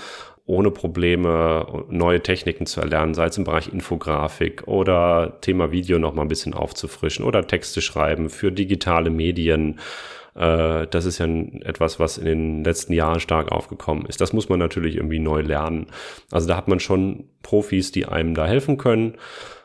ohne 0.44 0.70
Probleme 0.70 1.84
neue 1.88 2.22
Techniken 2.22 2.66
zu 2.66 2.80
erlernen, 2.80 3.14
sei 3.14 3.26
es 3.26 3.38
im 3.38 3.44
Bereich 3.44 3.68
Infografik 3.68 4.66
oder 4.66 5.38
Thema 5.40 5.70
Video 5.70 5.98
noch 5.98 6.14
mal 6.14 6.22
ein 6.22 6.28
bisschen 6.28 6.54
aufzufrischen 6.54 7.24
oder 7.24 7.46
Texte 7.46 7.80
schreiben 7.80 8.28
für 8.28 8.50
digitale 8.50 9.10
Medien. 9.10 9.78
Äh, 10.34 10.86
das 10.88 11.04
ist 11.04 11.18
ja 11.18 11.26
etwas, 11.26 12.00
was 12.00 12.18
in 12.18 12.24
den 12.24 12.64
letzten 12.64 12.92
Jahren 12.92 13.20
stark 13.20 13.52
aufgekommen 13.52 14.06
ist. 14.06 14.20
Das 14.20 14.32
muss 14.32 14.48
man 14.48 14.58
natürlich 14.58 14.96
irgendwie 14.96 15.20
neu 15.20 15.42
lernen. 15.42 15.86
Also 16.30 16.48
da 16.48 16.56
hat 16.56 16.68
man 16.68 16.80
schon 16.80 17.28
Profis, 17.42 17.92
die 17.92 18.06
einem 18.06 18.34
da 18.34 18.46
helfen 18.46 18.78
können. 18.78 19.14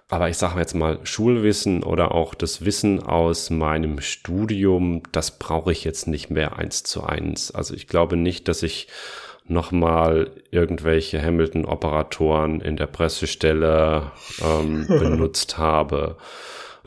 Aber 0.10 0.30
ich 0.30 0.38
sage 0.38 0.60
jetzt 0.60 0.74
mal, 0.74 1.00
Schulwissen 1.04 1.84
oder 1.84 2.14
auch 2.14 2.34
das 2.34 2.64
Wissen 2.64 3.04
aus 3.04 3.50
meinem 3.50 4.00
Studium, 4.00 5.04
das 5.12 5.38
brauche 5.38 5.74
ich 5.74 5.84
jetzt 5.84 6.08
nicht 6.08 6.30
mehr 6.30 6.58
eins 6.58 6.84
zu 6.84 7.04
eins. 7.04 7.52
Also 7.52 7.74
ich 7.74 7.88
glaube 7.88 8.16
nicht, 8.16 8.48
dass 8.48 8.64
ich 8.64 8.88
nochmal 9.50 10.32
irgendwelche 10.52 11.22
Hamilton-Operatoren 11.22 12.62
in 12.62 12.78
der 12.78 12.88
Pressestelle 12.88 14.12
ähm, 14.44 14.86
benutzt 14.88 15.58
habe. 15.58 16.18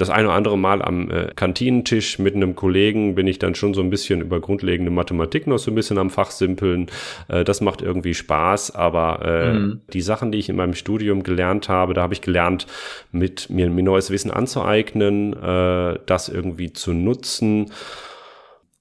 Das 0.01 0.09
eine 0.09 0.29
oder 0.29 0.37
andere 0.37 0.57
Mal 0.57 0.81
am 0.81 1.11
äh, 1.11 1.27
Kantinentisch 1.37 2.19
mit 2.19 2.35
einem 2.35 2.57
Kollegen 2.57 3.15
bin 3.15 3.27
ich 3.27 3.39
dann 3.39 3.55
schon 3.55 3.75
so 3.75 3.83
ein 3.83 3.91
bisschen 3.91 4.23
über 4.23 4.41
grundlegende 4.41 4.91
Mathematik 4.91 5.47
noch 5.47 5.59
so 5.59 5.71
ein 5.71 5.75
bisschen 5.75 5.99
am 5.99 6.09
Fachsimpeln. 6.09 6.87
Äh, 7.29 7.45
das 7.45 7.61
macht 7.61 7.83
irgendwie 7.83 8.15
Spaß, 8.15 8.75
aber 8.75 9.21
äh, 9.23 9.53
mhm. 9.53 9.81
die 9.93 10.01
Sachen, 10.01 10.33
die 10.33 10.39
ich 10.39 10.49
in 10.49 10.57
meinem 10.57 10.73
Studium 10.73 11.23
gelernt 11.23 11.69
habe, 11.69 11.93
da 11.93 12.01
habe 12.01 12.15
ich 12.15 12.23
gelernt, 12.23 12.67
mit 13.13 13.51
mir, 13.51 13.69
mir 13.69 13.83
neues 13.83 14.11
Wissen 14.11 14.31
anzueignen, 14.31 15.35
äh, 15.35 15.99
das 16.07 16.31
irgendwie 16.31 16.73
zu 16.73 16.95
nutzen 16.95 17.71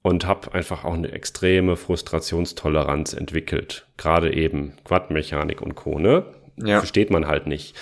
und 0.01 0.25
habe 0.25 0.53
einfach 0.53 0.85
auch 0.85 0.93
eine 0.93 1.12
extreme 1.12 1.75
Frustrationstoleranz 1.75 3.13
entwickelt. 3.13 3.88
Gerade 3.97 4.33
eben 4.33 4.73
Quadmechanik 4.85 5.62
und 5.62 5.75
Co. 5.75 5.99
Ne? 5.99 6.25
Ja. 6.57 6.79
Versteht 6.79 7.09
man 7.09 7.27
halt 7.27 7.47
nicht. 7.47 7.75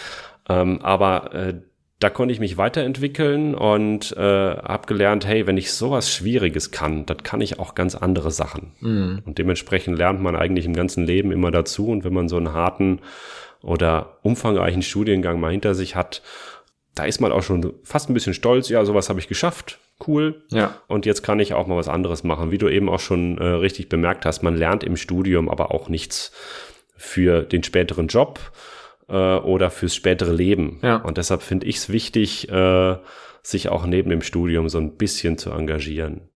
Ähm, 0.49 0.81
aber 0.81 1.33
äh, 1.33 1.53
da 1.99 2.09
konnte 2.09 2.31
ich 2.31 2.39
mich 2.39 2.57
weiterentwickeln 2.57 3.55
und 3.55 4.15
äh, 4.17 4.19
habe 4.19 4.87
gelernt, 4.87 5.25
hey, 5.25 5.47
wenn 5.47 5.57
ich 5.57 5.73
sowas 5.73 6.13
Schwieriges 6.13 6.71
kann, 6.71 7.05
dann 7.05 7.23
kann 7.23 7.41
ich 7.41 7.59
auch 7.59 7.75
ganz 7.75 7.95
andere 7.95 8.31
Sachen. 8.31 8.73
Mhm. 8.79 9.21
Und 9.25 9.37
dementsprechend 9.37 9.97
lernt 9.97 10.21
man 10.21 10.35
eigentlich 10.35 10.65
im 10.65 10.73
ganzen 10.73 11.05
Leben 11.05 11.31
immer 11.31 11.51
dazu. 11.51 11.89
Und 11.89 12.03
wenn 12.03 12.13
man 12.13 12.29
so 12.29 12.37
einen 12.37 12.53
harten 12.53 12.99
oder 13.61 14.17
umfangreichen 14.21 14.83
Studiengang 14.83 15.39
mal 15.39 15.51
hinter 15.51 15.73
sich 15.73 15.95
hat, 15.95 16.21
da 16.93 17.05
ist 17.05 17.19
man 17.19 17.31
auch 17.31 17.43
schon 17.43 17.73
fast 17.83 18.09
ein 18.09 18.13
bisschen 18.13 18.33
stolz, 18.33 18.69
ja, 18.69 18.85
sowas 18.85 19.09
habe 19.09 19.19
ich 19.19 19.27
geschafft 19.27 19.79
cool. 20.05 20.43
Ja. 20.49 20.81
Und 20.87 21.05
jetzt 21.05 21.23
kann 21.23 21.39
ich 21.39 21.53
auch 21.53 21.67
mal 21.67 21.77
was 21.77 21.87
anderes 21.87 22.23
machen. 22.23 22.51
Wie 22.51 22.57
du 22.57 22.67
eben 22.67 22.89
auch 22.89 22.99
schon 22.99 23.37
äh, 23.37 23.45
richtig 23.45 23.89
bemerkt 23.89 24.25
hast, 24.25 24.43
man 24.43 24.55
lernt 24.55 24.83
im 24.83 24.97
Studium 24.97 25.49
aber 25.49 25.71
auch 25.71 25.89
nichts 25.89 26.31
für 26.95 27.43
den 27.43 27.63
späteren 27.63 28.07
Job 28.07 28.39
äh, 29.07 29.13
oder 29.13 29.69
fürs 29.69 29.95
spätere 29.95 30.33
Leben. 30.33 30.79
Ja. 30.81 30.97
Und 30.97 31.17
deshalb 31.17 31.41
finde 31.41 31.67
ich 31.67 31.77
es 31.77 31.89
wichtig, 31.89 32.49
äh, 32.49 32.97
sich 33.43 33.69
auch 33.69 33.85
neben 33.85 34.09
dem 34.09 34.21
Studium 34.21 34.69
so 34.69 34.77
ein 34.77 34.97
bisschen 34.97 35.37
zu 35.37 35.51
engagieren. 35.51 36.29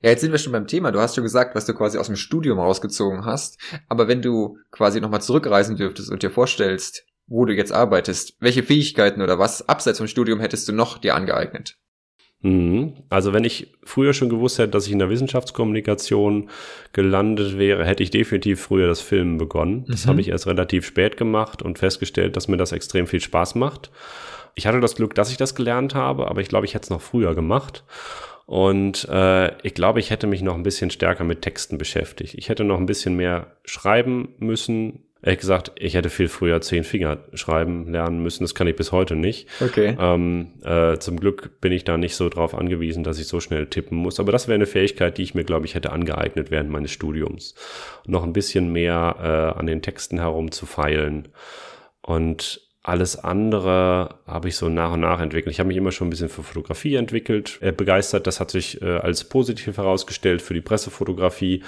Ja, 0.00 0.10
jetzt 0.10 0.20
sind 0.20 0.32
wir 0.32 0.38
schon 0.38 0.52
beim 0.52 0.66
Thema. 0.66 0.92
Du 0.92 1.00
hast 1.00 1.14
schon 1.14 1.24
gesagt, 1.24 1.54
was 1.54 1.66
du 1.66 1.74
quasi 1.74 1.98
aus 1.98 2.06
dem 2.06 2.16
Studium 2.16 2.58
rausgezogen 2.58 3.24
hast. 3.24 3.58
Aber 3.88 4.08
wenn 4.08 4.22
du 4.22 4.58
quasi 4.70 5.00
nochmal 5.00 5.22
zurückreisen 5.22 5.76
dürftest 5.76 6.10
und 6.10 6.22
dir 6.22 6.30
vorstellst, 6.30 7.04
wo 7.26 7.44
du 7.44 7.54
jetzt 7.54 7.72
arbeitest, 7.72 8.36
welche 8.40 8.62
Fähigkeiten 8.62 9.22
oder 9.22 9.38
was 9.38 9.68
abseits 9.68 9.98
vom 9.98 10.06
Studium 10.06 10.40
hättest 10.40 10.68
du 10.68 10.72
noch 10.72 10.98
dir 10.98 11.14
angeeignet? 11.14 11.78
Mhm. 12.44 12.92
Also 13.08 13.32
wenn 13.32 13.44
ich 13.44 13.68
früher 13.84 14.12
schon 14.12 14.28
gewusst 14.28 14.58
hätte, 14.58 14.68
dass 14.68 14.86
ich 14.86 14.92
in 14.92 14.98
der 14.98 15.08
Wissenschaftskommunikation 15.08 16.50
gelandet 16.92 17.58
wäre, 17.58 17.86
hätte 17.86 18.02
ich 18.02 18.10
definitiv 18.10 18.60
früher 18.60 18.86
das 18.86 19.00
Filmen 19.00 19.38
begonnen. 19.38 19.86
Das 19.88 20.04
mhm. 20.04 20.10
habe 20.10 20.20
ich 20.20 20.28
erst 20.28 20.46
relativ 20.46 20.84
spät 20.84 21.16
gemacht 21.16 21.62
und 21.62 21.78
festgestellt, 21.78 22.36
dass 22.36 22.46
mir 22.46 22.58
das 22.58 22.72
extrem 22.72 23.06
viel 23.06 23.20
Spaß 23.20 23.54
macht. 23.54 23.90
Ich 24.54 24.66
hatte 24.66 24.80
das 24.80 24.94
Glück, 24.94 25.14
dass 25.14 25.30
ich 25.30 25.38
das 25.38 25.54
gelernt 25.54 25.94
habe, 25.94 26.28
aber 26.28 26.42
ich 26.42 26.48
glaube, 26.48 26.66
ich 26.66 26.74
hätte 26.74 26.84
es 26.84 26.90
noch 26.90 27.00
früher 27.00 27.34
gemacht. 27.34 27.82
Und 28.44 29.08
äh, 29.08 29.56
ich 29.66 29.72
glaube, 29.72 30.00
ich 30.00 30.10
hätte 30.10 30.26
mich 30.26 30.42
noch 30.42 30.54
ein 30.54 30.62
bisschen 30.62 30.90
stärker 30.90 31.24
mit 31.24 31.40
Texten 31.40 31.78
beschäftigt. 31.78 32.34
Ich 32.34 32.50
hätte 32.50 32.62
noch 32.62 32.78
ein 32.78 32.84
bisschen 32.84 33.16
mehr 33.16 33.56
schreiben 33.64 34.34
müssen, 34.38 35.04
Ehrlich 35.24 35.40
gesagt, 35.40 35.72
ich 35.76 35.94
hätte 35.94 36.10
viel 36.10 36.28
früher 36.28 36.60
zehn 36.60 36.84
Finger 36.84 37.16
schreiben 37.32 37.90
lernen 37.90 38.22
müssen. 38.22 38.44
Das 38.44 38.54
kann 38.54 38.66
ich 38.66 38.76
bis 38.76 38.92
heute 38.92 39.16
nicht. 39.16 39.48
Okay. 39.58 39.96
Ähm, 39.98 40.48
äh, 40.62 40.98
zum 40.98 41.18
Glück 41.18 41.62
bin 41.62 41.72
ich 41.72 41.84
da 41.84 41.96
nicht 41.96 42.14
so 42.14 42.28
drauf 42.28 42.54
angewiesen, 42.54 43.04
dass 43.04 43.18
ich 43.18 43.26
so 43.26 43.40
schnell 43.40 43.66
tippen 43.66 43.96
muss. 43.96 44.20
Aber 44.20 44.32
das 44.32 44.48
wäre 44.48 44.56
eine 44.56 44.66
Fähigkeit, 44.66 45.16
die 45.16 45.22
ich 45.22 45.34
mir, 45.34 45.44
glaube 45.44 45.64
ich, 45.64 45.74
hätte 45.74 45.92
angeeignet 45.92 46.50
während 46.50 46.68
meines 46.68 46.90
Studiums. 46.90 47.54
Noch 48.06 48.22
ein 48.22 48.34
bisschen 48.34 48.70
mehr 48.70 49.16
äh, 49.54 49.58
an 49.58 49.66
den 49.66 49.80
Texten 49.80 50.18
herumzufeilen. 50.18 51.28
Und 52.02 52.60
alles 52.82 53.16
andere 53.16 54.16
habe 54.26 54.48
ich 54.48 54.56
so 54.56 54.68
nach 54.68 54.92
und 54.92 55.00
nach 55.00 55.20
entwickelt. 55.20 55.54
Ich 55.54 55.58
habe 55.58 55.68
mich 55.68 55.78
immer 55.78 55.90
schon 55.90 56.08
ein 56.08 56.10
bisschen 56.10 56.28
für 56.28 56.42
Fotografie 56.42 56.96
entwickelt, 56.96 57.58
äh, 57.62 57.72
begeistert. 57.72 58.26
Das 58.26 58.40
hat 58.40 58.50
sich 58.50 58.82
äh, 58.82 58.98
als 58.98 59.24
positiv 59.24 59.78
herausgestellt 59.78 60.42
für 60.42 60.52
die 60.52 60.60
Pressefotografie 60.60 61.62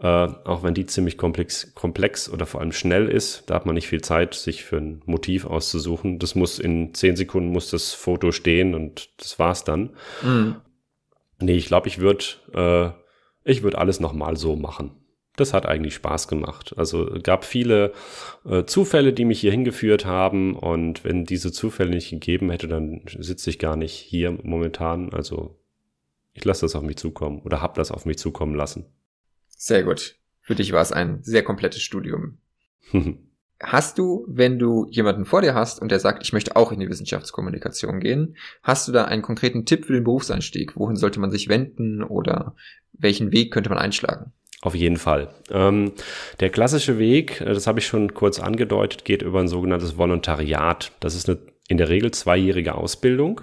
äh, 0.00 0.06
auch 0.06 0.62
wenn 0.62 0.74
die 0.74 0.86
ziemlich 0.86 1.16
komplex, 1.16 1.74
komplex 1.74 2.28
oder 2.28 2.46
vor 2.46 2.60
allem 2.60 2.72
schnell 2.72 3.08
ist. 3.08 3.44
Da 3.46 3.54
hat 3.54 3.66
man 3.66 3.74
nicht 3.74 3.88
viel 3.88 4.02
Zeit, 4.02 4.34
sich 4.34 4.64
für 4.64 4.76
ein 4.76 5.02
Motiv 5.06 5.46
auszusuchen. 5.46 6.18
Das 6.18 6.34
muss 6.34 6.58
in 6.58 6.94
zehn 6.94 7.16
Sekunden 7.16 7.50
muss 7.50 7.70
das 7.70 7.92
Foto 7.92 8.32
stehen 8.32 8.74
und 8.74 9.10
das 9.18 9.38
war's 9.38 9.64
dann. 9.64 9.90
Mhm. 10.22 10.56
Nee, 11.40 11.56
ich 11.56 11.66
glaube, 11.66 11.88
ich 11.88 11.98
würde 11.98 12.24
äh, 12.54 12.90
ich 13.44 13.62
würde 13.62 13.78
alles 13.78 14.00
nochmal 14.00 14.36
so 14.36 14.56
machen. 14.56 14.92
Das 15.36 15.52
hat 15.52 15.66
eigentlich 15.66 15.94
Spaß 15.94 16.28
gemacht. 16.28 16.74
Also 16.76 17.18
gab 17.22 17.44
viele 17.44 17.92
äh, 18.44 18.64
Zufälle, 18.64 19.12
die 19.12 19.24
mich 19.24 19.40
hier 19.40 19.50
hingeführt 19.50 20.06
haben. 20.06 20.56
Und 20.56 21.04
wenn 21.04 21.24
diese 21.24 21.52
Zufälle 21.52 21.90
nicht 21.90 22.10
gegeben 22.10 22.50
hätte, 22.50 22.68
dann 22.68 23.02
sitze 23.18 23.50
ich 23.50 23.58
gar 23.58 23.76
nicht 23.76 23.94
hier 23.94 24.38
momentan. 24.42 25.12
Also 25.12 25.58
ich 26.32 26.44
lasse 26.44 26.62
das 26.62 26.76
auf 26.76 26.82
mich 26.82 26.96
zukommen 26.96 27.40
oder 27.40 27.60
habe 27.60 27.74
das 27.76 27.90
auf 27.90 28.06
mich 28.06 28.18
zukommen 28.18 28.54
lassen. 28.54 28.86
Sehr 29.56 29.82
gut. 29.82 30.16
Für 30.42 30.54
dich 30.54 30.72
war 30.72 30.82
es 30.82 30.92
ein 30.92 31.22
sehr 31.22 31.42
komplettes 31.42 31.82
Studium. 31.82 32.38
Hast 33.62 33.98
du, 33.98 34.26
wenn 34.28 34.58
du 34.58 34.86
jemanden 34.90 35.24
vor 35.24 35.40
dir 35.40 35.54
hast 35.54 35.80
und 35.80 35.90
der 35.90 36.00
sagt, 36.00 36.22
ich 36.22 36.32
möchte 36.32 36.54
auch 36.54 36.70
in 36.70 36.80
die 36.80 36.88
Wissenschaftskommunikation 36.90 38.00
gehen, 38.00 38.36
hast 38.62 38.88
du 38.88 38.92
da 38.92 39.04
einen 39.04 39.22
konkreten 39.22 39.64
Tipp 39.64 39.86
für 39.86 39.94
den 39.94 40.04
Berufseinstieg? 40.04 40.76
Wohin 40.76 40.96
sollte 40.96 41.20
man 41.20 41.30
sich 41.30 41.48
wenden 41.48 42.02
oder 42.02 42.56
welchen 42.92 43.32
Weg 43.32 43.52
könnte 43.52 43.70
man 43.70 43.78
einschlagen? 43.78 44.32
Auf 44.60 44.74
jeden 44.74 44.96
Fall. 44.96 45.32
Ähm, 45.50 45.92
der 46.40 46.50
klassische 46.50 46.98
Weg, 46.98 47.40
äh, 47.40 47.54
das 47.54 47.66
habe 47.66 47.78
ich 47.78 47.86
schon 47.86 48.12
kurz 48.12 48.40
angedeutet, 48.40 49.04
geht 49.04 49.22
über 49.22 49.40
ein 49.40 49.48
sogenanntes 49.48 49.96
Volontariat. 49.96 50.92
Das 51.00 51.14
ist 51.14 51.28
eine 51.28 51.38
in 51.68 51.78
der 51.78 51.88
Regel 51.88 52.10
zweijährige 52.10 52.74
Ausbildung. 52.74 53.40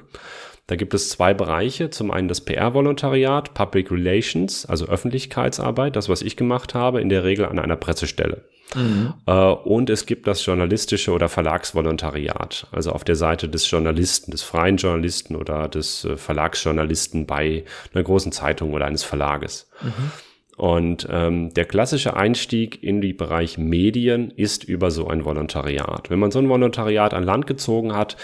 Da 0.72 0.78
gibt 0.78 0.94
es 0.94 1.10
zwei 1.10 1.34
Bereiche. 1.34 1.90
Zum 1.90 2.12
einen 2.12 2.30
das 2.30 2.40
PR-Volontariat, 2.40 3.54
Public 3.54 3.92
Relations, 3.92 4.66
also 4.66 4.86
Öffentlichkeitsarbeit, 4.86 5.98
das, 5.98 6.08
was 6.08 6.22
ich 6.22 6.38
gemacht 6.38 6.74
habe, 6.74 7.02
in 7.02 7.10
der 7.10 7.26
Regel 7.26 7.44
an 7.44 7.60
einer 7.60 7.76
Pressestelle. 7.76 8.46
Mhm. 8.74 9.14
Äh, 9.26 9.34
und 9.34 9.90
es 9.90 10.06
gibt 10.06 10.28
das 10.28 10.46
journalistische 10.46 11.12
oder 11.12 11.28
Verlagsvolontariat, 11.28 12.68
also 12.72 12.94
auf 12.94 13.04
der 13.04 13.18
Seite 13.18 13.50
des 13.50 13.70
Journalisten, 13.70 14.32
des 14.32 14.44
freien 14.44 14.78
Journalisten 14.78 15.36
oder 15.36 15.68
des 15.68 16.06
äh, 16.06 16.16
Verlagsjournalisten 16.16 17.26
bei 17.26 17.66
einer 17.94 18.06
großen 18.06 18.32
Zeitung 18.32 18.72
oder 18.72 18.86
eines 18.86 19.04
Verlages. 19.04 19.70
Mhm. 19.82 20.12
Und 20.56 21.08
ähm, 21.10 21.54
der 21.54 21.66
klassische 21.66 22.16
Einstieg 22.16 22.82
in 22.82 23.02
die 23.02 23.14
Bereich 23.14 23.58
Medien 23.58 24.32
ist 24.32 24.64
über 24.64 24.90
so 24.92 25.08
ein 25.08 25.26
Volontariat. 25.26 26.10
Wenn 26.10 26.20
man 26.20 26.32
so 26.32 26.40
ein 26.40 26.48
Volontariat 26.48 27.14
an 27.14 27.24
Land 27.24 27.48
gezogen 27.48 27.94
hat, 27.94 28.16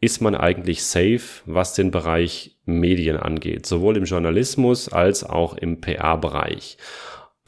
ist 0.00 0.20
man 0.20 0.34
eigentlich 0.34 0.84
safe, 0.84 1.42
was 1.46 1.74
den 1.74 1.90
Bereich 1.90 2.56
Medien 2.64 3.16
angeht, 3.16 3.66
sowohl 3.66 3.96
im 3.96 4.04
Journalismus 4.04 4.88
als 4.88 5.24
auch 5.24 5.56
im 5.56 5.80
PR-Bereich. 5.80 6.76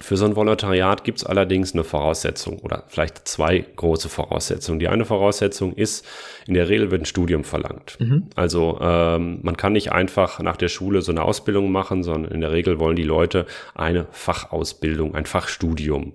Für 0.03 0.17
so 0.17 0.25
ein 0.25 0.35
Volontariat 0.35 1.05
gibt 1.05 1.19
es 1.19 1.27
allerdings 1.27 1.75
eine 1.75 1.85
Voraussetzung 1.85 2.59
oder 2.61 2.85
vielleicht 2.89 3.29
zwei 3.29 3.59
große 3.59 4.09
Voraussetzungen. 4.09 4.79
Die 4.79 4.89
eine 4.89 5.05
Voraussetzung 5.05 5.75
ist, 5.75 6.07
in 6.47 6.55
der 6.55 6.71
Regel 6.71 6.91
wird 6.91 7.03
ein 7.03 7.07
Studium 7.07 7.45
verlangt. 7.45 7.99
Mhm. 8.01 8.31
Also 8.35 8.79
ähm, 8.81 9.41
man 9.43 9.59
kann 9.59 9.75
nicht 9.75 9.93
einfach 9.93 10.41
nach 10.41 10.57
der 10.57 10.69
Schule 10.69 11.03
so 11.03 11.13
eine 11.13 11.23
Ausbildung 11.23 11.71
machen, 11.71 12.03
sondern 12.03 12.33
in 12.33 12.41
der 12.41 12.51
Regel 12.51 12.81
wollen 12.81 12.97
die 12.97 13.03
Leute 13.03 13.45
eine 13.75 14.07
Fachausbildung, 14.11 15.15
ein 15.15 15.27
Fachstudium. 15.27 16.15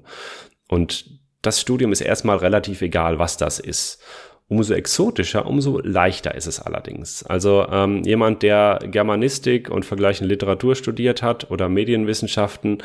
Und 0.67 1.05
das 1.43 1.61
Studium 1.61 1.91
ist 1.91 2.01
erstmal 2.01 2.37
relativ 2.37 2.81
egal, 2.81 3.19
was 3.19 3.37
das 3.37 3.59
ist. 3.59 4.01
Umso 4.47 4.75
exotischer, 4.75 5.47
umso 5.47 5.79
leichter 5.79 6.35
ist 6.35 6.45
es 6.45 6.59
allerdings. 6.59 7.23
Also 7.23 7.65
ähm, 7.71 8.03
jemand, 8.03 8.43
der 8.43 8.79
Germanistik 8.83 9.69
und 9.69 9.85
vergleichende 9.85 10.31
Literatur 10.31 10.75
studiert 10.75 11.23
hat 11.23 11.49
oder 11.49 11.67
Medienwissenschaften, 11.67 12.83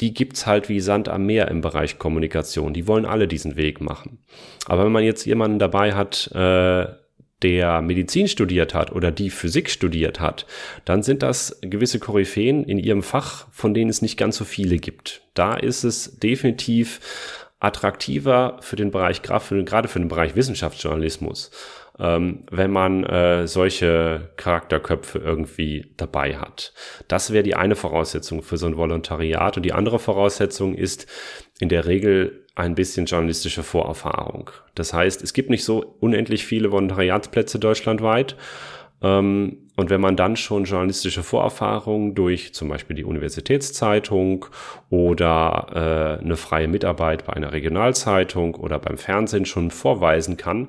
die 0.00 0.12
gibt's 0.12 0.46
halt 0.46 0.68
wie 0.68 0.80
Sand 0.80 1.08
am 1.08 1.24
Meer 1.24 1.48
im 1.48 1.60
Bereich 1.60 1.98
Kommunikation. 1.98 2.74
Die 2.74 2.86
wollen 2.86 3.06
alle 3.06 3.28
diesen 3.28 3.56
Weg 3.56 3.80
machen. 3.80 4.18
Aber 4.66 4.84
wenn 4.84 4.92
man 4.92 5.04
jetzt 5.04 5.24
jemanden 5.24 5.58
dabei 5.58 5.94
hat, 5.94 6.30
äh, 6.34 6.86
der 7.42 7.82
Medizin 7.82 8.28
studiert 8.28 8.74
hat 8.74 8.92
oder 8.92 9.12
die 9.12 9.30
Physik 9.30 9.70
studiert 9.70 10.20
hat, 10.20 10.46
dann 10.84 11.02
sind 11.02 11.22
das 11.22 11.58
gewisse 11.60 11.98
Koryphäen 11.98 12.64
in 12.64 12.78
ihrem 12.78 13.02
Fach, 13.02 13.46
von 13.52 13.74
denen 13.74 13.90
es 13.90 14.02
nicht 14.02 14.16
ganz 14.16 14.36
so 14.36 14.44
viele 14.44 14.78
gibt. 14.78 15.22
Da 15.34 15.54
ist 15.54 15.84
es 15.84 16.18
definitiv 16.18 17.45
attraktiver 17.58 18.58
für 18.60 18.76
den 18.76 18.90
Bereich, 18.90 19.22
gerade 19.22 19.88
für 19.88 19.98
den 19.98 20.08
Bereich 20.08 20.36
Wissenschaftsjournalismus 20.36 21.50
ähm, 21.98 22.42
wenn 22.50 22.70
man 22.70 23.04
äh, 23.04 23.46
solche 23.46 24.30
Charakterköpfe 24.36 25.18
irgendwie 25.18 25.92
dabei 25.96 26.36
hat. 26.36 26.72
Das 27.08 27.32
wäre 27.32 27.42
die 27.42 27.54
eine 27.54 27.74
Voraussetzung 27.74 28.42
für 28.42 28.58
so 28.58 28.66
ein 28.66 28.76
Volontariat. 28.76 29.56
Und 29.56 29.62
die 29.62 29.72
andere 29.72 29.98
Voraussetzung 29.98 30.74
ist 30.74 31.06
in 31.58 31.68
der 31.68 31.86
Regel 31.86 32.44
ein 32.54 32.74
bisschen 32.74 33.06
journalistische 33.06 33.62
Vorerfahrung. 33.62 34.50
Das 34.74 34.92
heißt, 34.92 35.22
es 35.22 35.32
gibt 35.32 35.50
nicht 35.50 35.64
so 35.64 35.96
unendlich 36.00 36.44
viele 36.44 36.70
Volontariatsplätze 36.70 37.58
deutschlandweit. 37.58 38.36
Ähm, 39.02 39.65
und 39.76 39.90
wenn 39.90 40.00
man 40.00 40.16
dann 40.16 40.36
schon 40.36 40.64
journalistische 40.64 41.22
Vorerfahrung 41.22 42.14
durch 42.14 42.54
zum 42.54 42.68
Beispiel 42.68 42.96
die 42.96 43.04
Universitätszeitung 43.04 44.46
oder 44.88 46.18
äh, 46.20 46.24
eine 46.24 46.36
freie 46.36 46.66
Mitarbeit 46.66 47.26
bei 47.26 47.34
einer 47.34 47.52
Regionalzeitung 47.52 48.54
oder 48.54 48.78
beim 48.78 48.96
Fernsehen 48.96 49.44
schon 49.44 49.70
vorweisen 49.70 50.38
kann, 50.38 50.68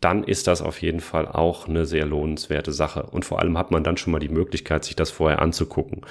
dann 0.00 0.22
ist 0.24 0.46
das 0.46 0.62
auf 0.62 0.80
jeden 0.80 1.00
Fall 1.00 1.26
auch 1.26 1.68
eine 1.68 1.86
sehr 1.86 2.06
lohnenswerte 2.06 2.70
Sache. 2.70 3.04
Und 3.10 3.24
vor 3.24 3.40
allem 3.40 3.58
hat 3.58 3.70
man 3.70 3.82
dann 3.82 3.96
schon 3.96 4.12
mal 4.12 4.20
die 4.20 4.28
Möglichkeit, 4.28 4.84
sich 4.84 4.94
das 4.94 5.10
vorher 5.10 5.40
anzugucken. 5.42 6.02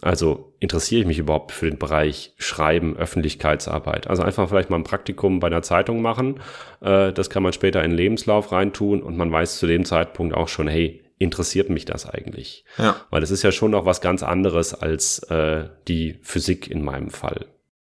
Also 0.00 0.54
interessiere 0.60 1.02
ich 1.02 1.06
mich 1.06 1.18
überhaupt 1.18 1.52
für 1.52 1.68
den 1.68 1.78
Bereich 1.78 2.32
Schreiben, 2.38 2.96
Öffentlichkeitsarbeit. 2.96 4.06
Also 4.08 4.22
einfach 4.22 4.48
vielleicht 4.48 4.70
mal 4.70 4.76
ein 4.76 4.84
Praktikum 4.84 5.40
bei 5.40 5.48
einer 5.48 5.62
Zeitung 5.62 6.02
machen. 6.02 6.40
Äh, 6.80 7.12
das 7.12 7.30
kann 7.30 7.42
man 7.42 7.52
später 7.52 7.84
in 7.84 7.90
den 7.90 7.96
Lebenslauf 7.96 8.50
reintun 8.50 9.02
und 9.02 9.16
man 9.16 9.30
weiß 9.30 9.58
zu 9.58 9.66
dem 9.66 9.84
Zeitpunkt 9.84 10.34
auch 10.34 10.48
schon, 10.48 10.68
hey, 10.68 11.02
interessiert 11.18 11.70
mich 11.70 11.84
das 11.84 12.06
eigentlich? 12.06 12.64
Ja. 12.78 12.96
Weil 13.10 13.22
es 13.22 13.30
ist 13.30 13.42
ja 13.42 13.52
schon 13.52 13.72
noch 13.72 13.84
was 13.84 14.00
ganz 14.00 14.22
anderes 14.22 14.74
als 14.74 15.20
äh, 15.24 15.68
die 15.88 16.18
Physik 16.22 16.70
in 16.70 16.82
meinem 16.82 17.10
Fall. 17.10 17.46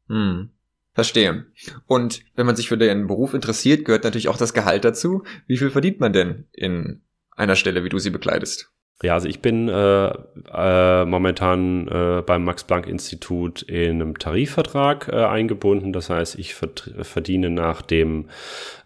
Hm. 0.07 0.49
Verstehe. 0.93 1.45
Und 1.86 2.22
wenn 2.36 2.45
man 2.45 2.57
sich 2.57 2.67
für 2.67 2.78
den 2.78 3.07
Beruf 3.07 3.34
interessiert, 3.34 3.86
gehört 3.86 4.03
natürlich 4.03 4.28
auch 4.28 4.38
das 4.38 4.53
Gehalt 4.53 4.84
dazu. 4.84 5.24
Wie 5.47 5.57
viel 5.57 5.69
verdient 5.69 6.01
man 6.01 6.11
denn 6.11 6.47
in 6.51 7.01
einer 7.32 7.55
Stelle, 7.55 7.84
wie 7.84 7.89
du 7.89 7.97
sie 7.97 8.09
bekleidest? 8.09 8.72
Ja, 9.04 9.16
also 9.16 9.28
ich 9.28 9.39
bin 9.39 9.68
äh, 9.68 10.14
äh, 10.54 11.06
momentan 11.06 11.88
äh, 11.88 12.22
beim 12.24 12.43
Max-Planck-Institut 12.43 13.64
in 13.64 14.02
einem 14.02 14.20
Tarifvertrag 14.20 15.10
äh, 15.12 15.16
eingebunden. 15.26 15.91
Das 15.91 16.12
heißt, 16.12 16.38
ich 16.38 16.54
verdiene 16.54 17.49
nach 17.49 17.82
dem 17.82 18.26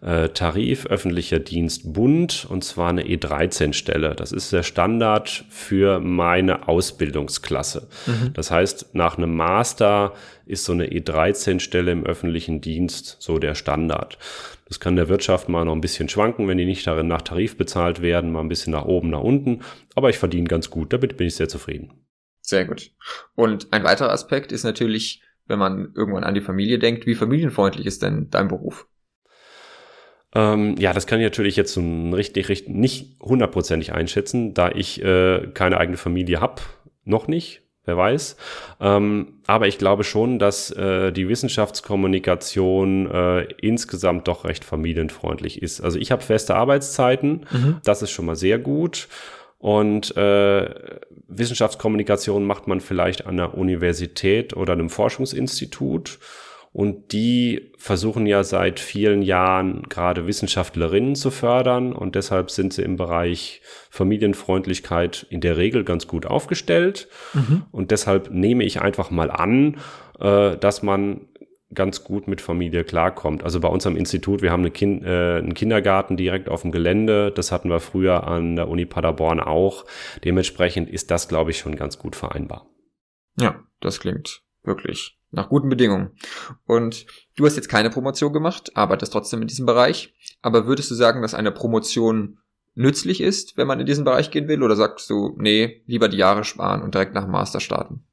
äh, 0.02 0.30
Tarif 0.30 0.86
öffentlicher 0.86 1.40
Dienst 1.40 1.92
Bund 1.94 2.48
und 2.50 2.64
zwar 2.64 2.90
eine 2.90 3.04
E13-Stelle. 3.04 4.16
Das 4.16 4.32
ist 4.32 4.54
der 4.54 4.64
Standard 4.64 5.44
für 5.50 6.00
meine 6.00 6.68
Ausbildungsklasse. 6.70 7.88
Mhm. 8.06 8.34
Das 8.34 8.52
heißt, 8.52 8.96
nach 8.96 9.18
einem 9.18 9.36
Master 9.36 10.14
ist 10.46 10.64
so 10.64 10.72
eine 10.72 10.88
E13-Stelle 10.88 11.92
im 11.92 12.06
öffentlichen 12.06 12.62
Dienst 12.62 13.18
so 13.20 13.38
der 13.38 13.56
Standard. 13.56 14.18
Das 14.66 14.80
kann 14.80 14.96
der 14.96 15.10
Wirtschaft 15.10 15.48
mal 15.48 15.64
noch 15.64 15.74
ein 15.74 15.82
bisschen 15.82 16.10
schwanken, 16.10 16.48
wenn 16.48 16.58
die 16.58 16.66
nicht 16.66 16.88
darin 16.88 17.08
nach 17.08 17.22
Tarif 17.22 17.56
bezahlt 17.56 18.02
werden, 18.02 18.32
mal 18.32 18.42
ein 18.42 18.50
bisschen 18.50 18.72
nach 18.72 18.86
oben, 18.86 19.12
nach 19.12 19.22
unten. 19.22 19.62
Aber 19.94 20.10
ich 20.10 20.18
verdiene 20.18 20.48
ganz 20.48 20.72
gut, 20.72 20.92
damit 20.92 21.18
bin 21.18 21.28
ich 21.28 21.36
sehr 21.36 21.48
zufrieden. 21.48 22.06
Sehr 22.42 22.66
gut. 22.66 22.92
Und 23.36 23.72
ein 23.72 23.84
weiterer 23.84 24.12
Aspekt 24.12 24.52
ist 24.52 24.64
natürlich, 24.64 25.22
wenn 25.46 25.60
man 25.60 25.94
irgendwann 25.96 26.24
an 26.24 26.34
die 26.34 26.42
Familie 26.42 26.80
denkt, 26.80 27.06
wie 27.06 27.16
familienfreundlich 27.16 27.86
ist 27.86 28.02
denn 28.02 28.30
dein 28.32 28.48
Beruf? 28.48 28.88
Ähm, 30.34 30.76
ja, 30.78 30.94
das 30.94 31.08
kann 31.08 31.20
ich 31.20 31.26
natürlich 31.26 31.56
jetzt 31.56 31.74
so 31.74 31.82
richtig, 31.82 32.50
richtig 32.50 32.74
nicht 32.74 33.20
hundertprozentig 33.22 33.94
einschätzen, 33.94 34.54
da 34.54 34.70
ich 34.70 35.02
äh, 35.04 35.48
keine 35.54 35.78
eigene 35.78 35.98
Familie 35.98 36.42
habe, 36.42 36.62
noch 37.04 37.28
nicht 37.28 37.65
wer 37.86 37.98
weiß. 37.98 38.36
Ähm, 38.82 39.40
aber 39.48 39.68
ich 39.68 39.78
glaube 39.78 40.04
schon, 40.04 40.40
dass 40.40 40.72
äh, 40.72 41.12
die 41.12 41.30
Wissenschaftskommunikation 41.30 43.10
äh, 43.10 43.42
insgesamt 43.62 44.28
doch 44.28 44.46
recht 44.46 44.66
familienfreundlich 44.66 45.62
ist. 45.62 45.82
Also 45.82 46.00
ich 46.00 46.12
habe 46.12 46.22
feste 46.22 46.56
Arbeitszeiten, 46.56 47.46
mhm. 47.52 47.78
das 47.84 48.02
ist 48.02 48.12
schon 48.12 48.26
mal 48.26 48.36
sehr 48.36 48.60
gut. 48.60 49.08
Und 49.58 50.16
äh, 50.16 50.70
Wissenschaftskommunikation 51.28 52.46
macht 52.46 52.68
man 52.68 52.82
vielleicht 52.82 53.26
an 53.26 53.38
der 53.38 53.58
Universität 53.58 54.56
oder 54.56 54.74
einem 54.74 54.90
Forschungsinstitut. 54.90 56.20
Und 56.76 57.14
die 57.14 57.72
versuchen 57.78 58.26
ja 58.26 58.44
seit 58.44 58.82
vielen 58.82 59.22
Jahren 59.22 59.84
gerade 59.84 60.28
Wissenschaftlerinnen 60.28 61.16
zu 61.16 61.32
fördern 61.32 61.94
und 61.94 62.16
deshalb 62.16 62.52
sind 62.52 62.74
sie 62.74 62.82
im 62.82 62.98
Bereich 62.98 63.62
Familienfreundlichkeit 63.90 65.26
in 65.30 65.40
der 65.40 65.56
Regel 65.56 65.86
ganz 65.86 66.06
gut 66.06 66.26
aufgestellt. 66.26 67.08
Mhm. 67.34 67.64
Und 67.72 67.92
deshalb 67.92 68.30
nehme 68.30 68.66
ich 68.66 68.82
einfach 68.82 69.10
mal 69.10 69.32
an, 69.32 69.78
äh, 70.20 70.58
dass 70.58 70.84
man 70.84 71.30
ganz 71.74 72.04
gut 72.04 72.28
mit 72.28 72.42
Familie 72.42 72.84
klarkommt. 72.84 73.46
Also 73.46 73.62
bei 73.62 73.70
uns 73.70 73.88
am 73.88 73.96
Institut, 73.96 74.42
wir 74.42 74.52
haben 74.52 74.64
eine 74.64 74.72
kind, 74.72 75.02
äh, 75.06 75.38
einen 75.38 75.54
Kindergarten 75.54 76.18
direkt 76.18 76.50
auf 76.50 76.64
dem 76.64 76.74
Gelände. 76.74 77.32
Das 77.32 77.54
hatten 77.54 77.70
wir 77.70 77.80
früher 77.80 78.28
an 78.28 78.58
der 78.58 78.68
Uni 78.68 78.86
Paderborn 78.86 79.40
auch. 79.40 79.86
Dementsprechend 80.26 80.90
ist 80.90 81.10
das, 81.10 81.30
glaube 81.30 81.52
ich, 81.52 81.58
schon 81.58 81.78
ganz 81.78 81.98
gut 81.98 82.18
vereinbar. 82.18 82.68
Ja, 83.40 83.64
das 83.80 84.02
klingt 84.02 84.42
wirklich 84.64 85.18
nach 85.36 85.50
guten 85.50 85.70
Bedingungen. 85.70 86.12
Und 86.66 87.06
du 87.36 87.46
hast 87.46 87.56
jetzt 87.56 87.70
keine 87.70 87.90
Promotion 87.90 88.34
gemacht, 88.34 88.72
arbeitest 88.76 89.14
trotzdem 89.14 89.42
in 89.42 89.48
diesem 89.48 89.66
Bereich. 89.66 90.14
Aber 90.42 90.66
würdest 90.66 90.90
du 90.90 90.96
sagen, 90.96 91.22
dass 91.22 91.34
eine 91.34 91.52
Promotion 91.52 92.40
nützlich 92.74 93.22
ist, 93.22 93.58
wenn 93.58 93.68
man 93.68 93.80
in 93.80 93.86
diesen 93.86 94.06
Bereich 94.06 94.32
gehen 94.32 94.48
will? 94.48 94.64
Oder 94.64 94.76
sagst 94.76 95.10
du, 95.10 95.36
nee, 95.38 95.84
lieber 95.86 96.10
die 96.10 96.18
Jahre 96.18 96.44
sparen 96.44 96.82
und 96.82 96.94
direkt 96.94 97.14
nach 97.14 97.24
dem 97.24 97.32
Master 97.32 97.60
starten? 97.60 98.06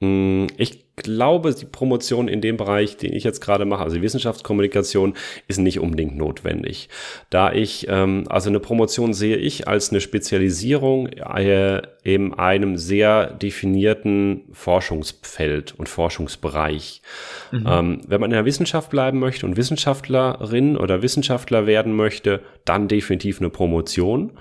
Mm, 0.00 0.46
ich 0.56 0.84
glaube, 0.96 1.54
die 1.54 1.64
Promotion 1.64 2.28
in 2.28 2.40
dem 2.40 2.56
Bereich, 2.56 2.96
den 2.96 3.12
ich 3.12 3.24
jetzt 3.24 3.40
gerade 3.40 3.64
mache, 3.64 3.82
also 3.82 3.96
die 3.96 4.02
Wissenschaftskommunikation, 4.02 5.14
ist 5.46 5.58
nicht 5.58 5.80
unbedingt 5.80 6.16
notwendig. 6.16 6.88
Da 7.30 7.52
ich, 7.52 7.86
ähm, 7.88 8.24
also 8.28 8.48
eine 8.48 8.60
Promotion 8.60 9.12
sehe 9.12 9.36
ich 9.36 9.66
als 9.66 9.90
eine 9.90 10.00
Spezialisierung 10.00 11.08
äh, 11.08 11.82
in 12.04 12.34
einem 12.34 12.76
sehr 12.76 13.32
definierten 13.32 14.44
Forschungsfeld 14.52 15.74
und 15.78 15.88
Forschungsbereich. 15.88 17.02
Mhm. 17.50 17.66
Ähm, 17.66 18.00
wenn 18.06 18.20
man 18.20 18.30
in 18.30 18.36
der 18.36 18.44
Wissenschaft 18.44 18.90
bleiben 18.90 19.18
möchte 19.18 19.46
und 19.46 19.56
Wissenschaftlerin 19.56 20.76
oder 20.76 21.02
Wissenschaftler 21.02 21.66
werden 21.66 21.94
möchte, 21.94 22.40
dann 22.64 22.88
definitiv 22.88 23.40
eine 23.40 23.50
Promotion. 23.50 24.32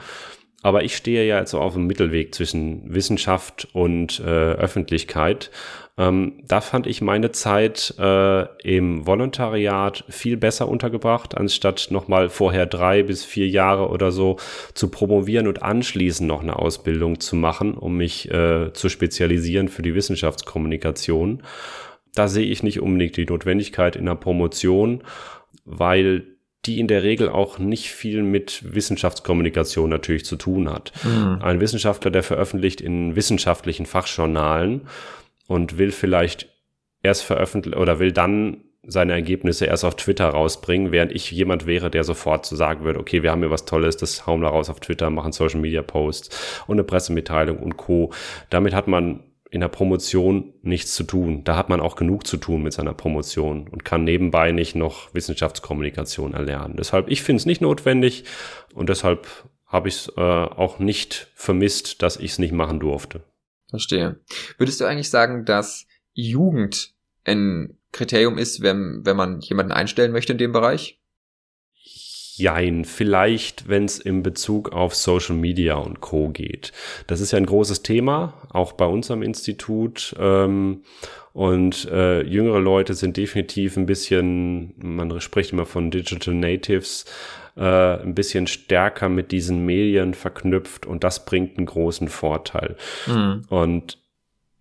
Aber 0.68 0.84
ich 0.84 0.98
stehe 0.98 1.26
ja 1.26 1.40
jetzt 1.40 1.52
so 1.52 1.62
auf 1.62 1.76
dem 1.76 1.88
Mittelweg 1.88 2.36
zwischen 2.36 2.94
Wissenschaft 2.94 3.70
und 3.72 4.20
äh, 4.20 4.24
Öffentlichkeit. 4.24 5.50
Ähm, 5.98 6.44
da 6.46 6.60
fand 6.60 6.88
ich 6.88 7.00
meine 7.00 7.32
Zeit 7.32 7.94
äh, 7.98 8.42
im 8.64 9.08
Volontariat 9.08 10.04
viel 10.10 10.36
besser 10.36 10.68
untergebracht, 10.68 11.38
anstatt 11.38 11.88
nochmal 11.90 12.28
vorher 12.28 12.66
drei 12.66 13.02
bis 13.02 13.24
vier 13.24 13.48
Jahre 13.48 13.88
oder 13.88 14.12
so 14.12 14.36
zu 14.74 14.90
promovieren 14.90 15.48
und 15.48 15.64
anschließend 15.64 16.28
noch 16.28 16.42
eine 16.42 16.60
Ausbildung 16.60 17.22
zu 17.22 17.38
machen, 17.38 17.76
um 17.76 17.96
mich 17.96 18.30
äh, 18.30 18.74
zu 18.74 18.90
spezialisieren 18.90 19.70
für 19.70 19.84
die 19.84 19.96
Wissenschaftskommunikation. 19.96 21.44
Da 22.14 22.28
sehe 22.28 22.46
ich 22.46 22.62
nicht 22.62 22.82
unbedingt 22.82 23.16
die 23.16 23.26
Notwendigkeit 23.26 23.96
in 23.96 24.06
der 24.06 24.16
Promotion, 24.16 25.02
weil 25.64 26.37
die 26.68 26.80
in 26.80 26.88
der 26.88 27.04
Regel 27.04 27.30
auch 27.30 27.58
nicht 27.58 27.90
viel 27.90 28.22
mit 28.24 28.76
Wissenschaftskommunikation 28.76 29.90
natürlich 29.90 30.26
zu 30.26 30.36
tun 30.36 30.70
hat. 30.70 30.92
Mhm. 31.04 31.40
Ein 31.42 31.60
Wissenschaftler, 31.60 32.12
der 32.12 32.24
veröffentlicht 32.24 32.82
in 32.82 33.16
wissenschaftlichen 33.16 33.86
Fachjournalen 33.86 34.82
und 35.48 35.78
will 35.78 35.92
vielleicht 35.92 36.50
erst 37.02 37.24
veröffentlichen 37.24 37.80
oder 37.80 38.00
will 38.00 38.12
dann 38.12 38.58
seine 38.90 39.14
Ergebnisse 39.14 39.66
erst 39.66 39.84
auf 39.84 39.96
Twitter 39.96 40.28
rausbringen, 40.28 40.92
während 40.92 41.12
ich 41.12 41.30
jemand 41.32 41.66
wäre, 41.66 41.90
der 41.90 42.04
sofort 42.04 42.46
so 42.46 42.56
sagen 42.56 42.86
würde, 42.86 43.00
okay, 43.00 43.22
wir 43.22 43.32
haben 43.32 43.42
hier 43.42 43.52
was 43.52 43.66
Tolles, 43.66 43.98
das 43.98 44.26
hauen 44.26 44.42
wir 44.42 44.48
raus 44.48 44.70
auf 44.70 44.80
Twitter, 44.80 45.10
machen 45.10 45.34
Social 45.34 45.60
Media 45.60 45.82
Posts 45.82 46.64
und 46.68 46.76
eine 46.76 46.84
Pressemitteilung 46.84 47.58
und 47.58 47.76
Co. 47.76 48.14
Damit 48.50 48.74
hat 48.74 48.88
man 48.88 49.24
in 49.50 49.62
der 49.62 49.68
Promotion 49.70 50.54
nichts 50.62 50.94
zu 50.94 51.04
tun. 51.04 51.44
Da 51.44 51.56
hat 51.56 51.70
man 51.70 51.80
auch 51.80 51.96
genug 51.96 52.28
zu 52.28 52.38
tun 52.38 52.64
mit 52.64 52.74
seiner 52.74 52.94
Promotion 52.94 53.68
und 53.68 53.86
kann 53.86 54.04
nebenbei 54.04 54.52
nicht 54.52 54.76
noch 54.76 55.14
Wissenschaftskommunikation 55.14 56.34
erlernen. 56.34 56.76
Deshalb, 56.78 57.10
ich 57.10 57.24
finde 57.24 57.40
es 57.40 57.46
nicht 57.46 57.62
notwendig 57.62 58.26
und 58.74 58.90
deshalb 58.90 59.28
habe 59.66 59.90
ich 59.90 59.96
es 59.96 60.14
äh, 60.18 60.22
auch 60.22 60.80
nicht 60.80 61.28
vermisst, 61.36 62.02
dass 62.02 62.18
ich 62.18 62.32
es 62.32 62.40
nicht 62.40 62.54
machen 62.54 62.80
durfte. 62.80 63.24
Verstehe. 63.70 64.20
Würdest 64.58 64.80
du 64.80 64.86
eigentlich 64.86 65.10
sagen, 65.10 65.46
dass 65.46 65.88
Jugend 66.14 66.94
ein 67.26 67.78
Kriterium 67.92 68.38
ist, 68.38 68.62
wenn, 68.62 69.02
wenn 69.04 69.18
man 69.18 69.42
jemanden 69.42 69.74
einstellen 69.74 70.12
möchte 70.12 70.32
in 70.32 70.38
dem 70.38 70.54
Bereich? 70.54 71.02
Jein, 72.38 72.86
vielleicht, 72.86 73.68
wenn 73.68 73.86
es 73.86 73.98
in 73.98 74.22
Bezug 74.22 74.72
auf 74.72 74.94
Social 74.94 75.36
Media 75.36 75.76
und 75.76 76.02
Co. 76.02 76.30
geht. 76.30 76.72
Das 77.08 77.20
ist 77.20 77.32
ja 77.32 77.38
ein 77.38 77.48
großes 77.48 77.82
Thema, 77.82 78.34
auch 78.52 78.74
bei 78.74 78.86
uns 78.86 79.10
am 79.10 79.24
Institut. 79.24 80.16
Ähm, 80.20 80.84
und 81.34 81.86
äh, 81.92 82.22
jüngere 82.22 82.60
Leute 82.60 82.94
sind 82.94 83.18
definitiv 83.18 83.76
ein 83.78 83.88
bisschen, 83.88 84.74
man 84.78 85.20
spricht 85.20 85.52
immer 85.52 85.66
von 85.66 85.90
Digital 85.90 86.34
Natives, 86.34 87.06
äh, 87.56 87.62
ein 87.62 88.14
bisschen 88.14 88.46
stärker 88.46 89.10
mit 89.10 89.32
diesen 89.32 89.66
Medien 89.66 90.14
verknüpft 90.14 90.86
und 90.86 91.04
das 91.04 91.26
bringt 91.26 91.58
einen 91.58 91.66
großen 91.66 92.08
Vorteil. 92.08 92.76
Mhm. 93.08 93.46
Und 93.50 93.98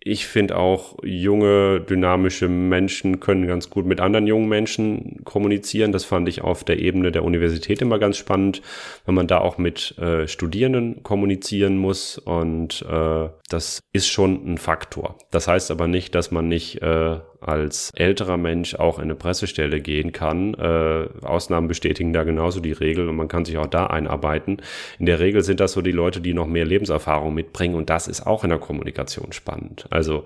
ich 0.06 0.26
finde 0.26 0.56
auch, 0.56 0.96
junge, 1.02 1.80
dynamische 1.80 2.48
Menschen 2.48 3.18
können 3.18 3.46
ganz 3.46 3.70
gut 3.70 3.86
mit 3.86 4.00
anderen 4.00 4.28
jungen 4.28 4.48
Menschen 4.48 5.24
kommunizieren. 5.24 5.90
Das 5.90 6.04
fand 6.04 6.28
ich 6.28 6.42
auf 6.42 6.62
der 6.62 6.78
Ebene 6.78 7.10
der 7.10 7.24
Universität 7.24 7.82
immer 7.82 7.98
ganz 7.98 8.16
spannend, 8.16 8.62
wenn 9.04 9.16
man 9.16 9.26
da 9.26 9.38
auch 9.38 9.58
mit 9.58 9.98
äh, 9.98 10.28
Studierenden 10.28 11.02
kommunizieren 11.02 11.76
muss. 11.76 12.18
Und 12.18 12.82
äh, 12.88 13.28
das 13.48 13.80
ist 13.92 14.06
schon 14.06 14.52
ein 14.54 14.58
Faktor. 14.58 15.16
Das 15.32 15.48
heißt 15.48 15.72
aber 15.72 15.88
nicht, 15.88 16.14
dass 16.14 16.30
man 16.30 16.46
nicht 16.46 16.80
äh, 16.82 17.18
als 17.40 17.92
älterer 17.94 18.36
Mensch 18.36 18.74
auch 18.74 18.98
in 18.98 19.04
eine 19.04 19.14
Pressestelle 19.14 19.80
gehen 19.80 20.12
kann. 20.12 20.54
Äh, 20.54 21.08
Ausnahmen 21.22 21.68
bestätigen 21.68 22.12
da 22.12 22.24
genauso 22.24 22.60
die 22.60 22.72
Regel 22.72 23.08
und 23.08 23.16
man 23.16 23.28
kann 23.28 23.44
sich 23.44 23.58
auch 23.58 23.66
da 23.66 23.86
einarbeiten. 23.86 24.62
In 24.98 25.06
der 25.06 25.20
Regel 25.20 25.42
sind 25.42 25.60
das 25.60 25.72
so 25.72 25.82
die 25.82 25.92
Leute, 25.92 26.20
die 26.20 26.34
noch 26.34 26.46
mehr 26.46 26.64
Lebenserfahrung 26.64 27.34
mitbringen 27.34 27.74
und 27.74 27.90
das 27.90 28.08
ist 28.08 28.26
auch 28.26 28.44
in 28.44 28.50
der 28.50 28.58
Kommunikation 28.58 29.32
spannend. 29.32 29.86
Also 29.90 30.24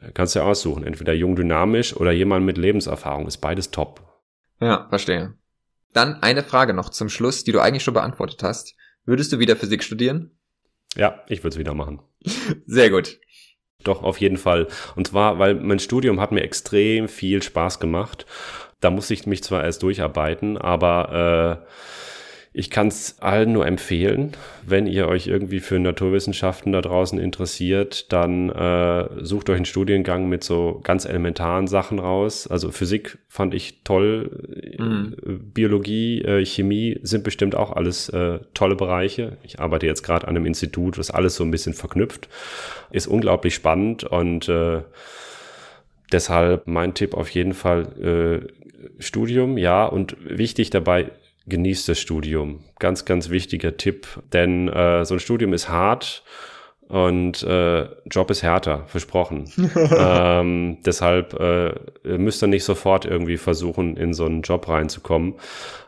äh, 0.00 0.10
kannst 0.12 0.34
du 0.34 0.40
ja 0.40 0.44
aussuchen, 0.44 0.84
entweder 0.84 1.12
jung 1.12 1.36
dynamisch 1.36 1.96
oder 1.96 2.12
jemand 2.12 2.46
mit 2.46 2.58
Lebenserfahrung, 2.58 3.26
ist 3.26 3.38
beides 3.38 3.70
top. 3.70 4.00
Ja, 4.60 4.86
verstehe. 4.88 5.34
Dann 5.92 6.22
eine 6.22 6.42
Frage 6.42 6.74
noch 6.74 6.90
zum 6.90 7.08
Schluss, 7.08 7.44
die 7.44 7.52
du 7.52 7.60
eigentlich 7.60 7.82
schon 7.82 7.94
beantwortet 7.94 8.42
hast. 8.42 8.74
Würdest 9.04 9.32
du 9.32 9.38
wieder 9.38 9.56
Physik 9.56 9.82
studieren? 9.82 10.32
Ja, 10.96 11.22
ich 11.28 11.40
würde 11.40 11.54
es 11.54 11.58
wieder 11.58 11.74
machen. 11.74 12.00
Sehr 12.66 12.90
gut. 12.90 13.18
Doch, 13.84 14.02
auf 14.02 14.20
jeden 14.20 14.36
Fall. 14.36 14.68
Und 14.96 15.08
zwar, 15.08 15.38
weil 15.38 15.54
mein 15.54 15.78
Studium 15.78 16.20
hat 16.20 16.32
mir 16.32 16.42
extrem 16.42 17.08
viel 17.08 17.42
Spaß 17.42 17.80
gemacht. 17.80 18.26
Da 18.80 18.90
musste 18.90 19.14
ich 19.14 19.26
mich 19.26 19.42
zwar 19.42 19.64
erst 19.64 19.82
durcharbeiten, 19.82 20.56
aber 20.58 21.60
äh, 21.62 21.66
ich 22.52 22.68
kann 22.68 22.88
es 22.88 23.20
allen 23.20 23.52
nur 23.52 23.64
empfehlen, 23.64 24.32
wenn 24.66 24.88
ihr 24.88 25.06
euch 25.06 25.28
irgendwie 25.28 25.60
für 25.60 25.78
Naturwissenschaften 25.78 26.72
da 26.72 26.80
draußen 26.80 27.16
interessiert, 27.16 28.12
dann 28.12 28.50
äh, 28.50 29.08
sucht 29.24 29.50
euch 29.50 29.56
einen 29.56 29.66
Studiengang 29.66 30.28
mit 30.28 30.42
so 30.42 30.80
ganz 30.82 31.04
elementaren 31.04 31.68
Sachen 31.68 32.00
raus. 32.00 32.48
Also 32.48 32.72
Physik 32.72 33.18
fand 33.28 33.54
ich 33.54 33.84
toll, 33.84 34.74
mhm. 34.78 35.14
Biologie, 35.54 36.22
äh, 36.22 36.44
Chemie 36.44 36.98
sind 37.02 37.22
bestimmt 37.22 37.54
auch 37.54 37.70
alles 37.70 38.08
äh, 38.08 38.40
tolle 38.52 38.74
Bereiche. 38.74 39.36
Ich 39.44 39.60
arbeite 39.60 39.86
jetzt 39.86 40.02
gerade 40.02 40.26
an 40.26 40.36
einem 40.36 40.46
Institut, 40.46 40.98
das 40.98 41.12
alles 41.12 41.36
so 41.36 41.44
ein 41.44 41.52
bisschen 41.52 41.74
verknüpft. 41.74 42.28
Ist 42.90 43.06
unglaublich 43.06 43.54
spannend 43.54 44.02
und 44.02 44.48
äh, 44.48 44.82
deshalb 46.10 46.66
mein 46.66 46.94
Tipp 46.94 47.14
auf 47.14 47.30
jeden 47.30 47.54
Fall 47.54 48.42
äh, 48.48 49.00
Studium, 49.00 49.56
ja, 49.56 49.86
und 49.86 50.16
wichtig 50.20 50.70
dabei, 50.70 51.12
genießt 51.46 51.88
das 51.88 51.98
Studium. 51.98 52.60
Ganz, 52.78 53.04
ganz 53.04 53.30
wichtiger 53.30 53.76
Tipp, 53.76 54.06
denn 54.32 54.68
äh, 54.68 55.04
so 55.04 55.14
ein 55.14 55.20
Studium 55.20 55.52
ist 55.52 55.68
hart 55.68 56.22
und 56.90 57.44
äh, 57.44 57.86
Job 58.10 58.30
ist 58.32 58.42
härter, 58.42 58.84
versprochen. 58.86 59.44
ähm, 59.96 60.78
deshalb 60.84 61.38
äh, 61.38 61.72
müsst 62.18 62.42
ihr 62.42 62.48
nicht 62.48 62.64
sofort 62.64 63.04
irgendwie 63.04 63.36
versuchen, 63.36 63.96
in 63.96 64.12
so 64.12 64.24
einen 64.24 64.42
Job 64.42 64.68
reinzukommen. 64.68 65.34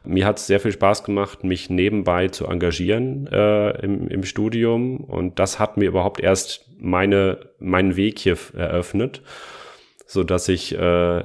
Mir 0.04 0.26
hat 0.26 0.38
es 0.38 0.46
sehr 0.46 0.60
viel 0.60 0.70
Spaß 0.70 1.02
gemacht, 1.02 1.42
mich 1.42 1.70
nebenbei 1.70 2.28
zu 2.28 2.46
engagieren 2.46 3.26
äh, 3.26 3.70
im, 3.84 4.06
im 4.08 4.24
Studium 4.24 4.98
und 4.98 5.40
das 5.40 5.58
hat 5.58 5.76
mir 5.76 5.86
überhaupt 5.86 6.20
erst 6.20 6.70
meine, 6.78 7.50
meinen 7.58 7.96
Weg 7.96 8.20
hier 8.20 8.36
eröffnet, 8.56 9.22
so 10.06 10.22
dass 10.22 10.48
ich 10.48 10.72
äh, 10.78 11.24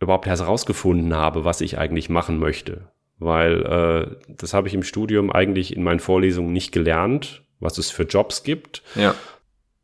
überhaupt 0.00 0.26
herausgefunden 0.26 1.16
habe, 1.16 1.46
was 1.46 1.62
ich 1.62 1.78
eigentlich 1.78 2.10
machen 2.10 2.38
möchte 2.38 2.93
weil 3.24 3.62
äh, 3.64 4.16
das 4.28 4.54
habe 4.54 4.68
ich 4.68 4.74
im 4.74 4.82
Studium 4.82 5.30
eigentlich 5.32 5.74
in 5.74 5.82
meinen 5.82 6.00
Vorlesungen 6.00 6.52
nicht 6.52 6.72
gelernt, 6.72 7.42
was 7.60 7.78
es 7.78 7.90
für 7.90 8.04
Jobs 8.04 8.42
gibt. 8.42 8.82
Ja. 8.94 9.14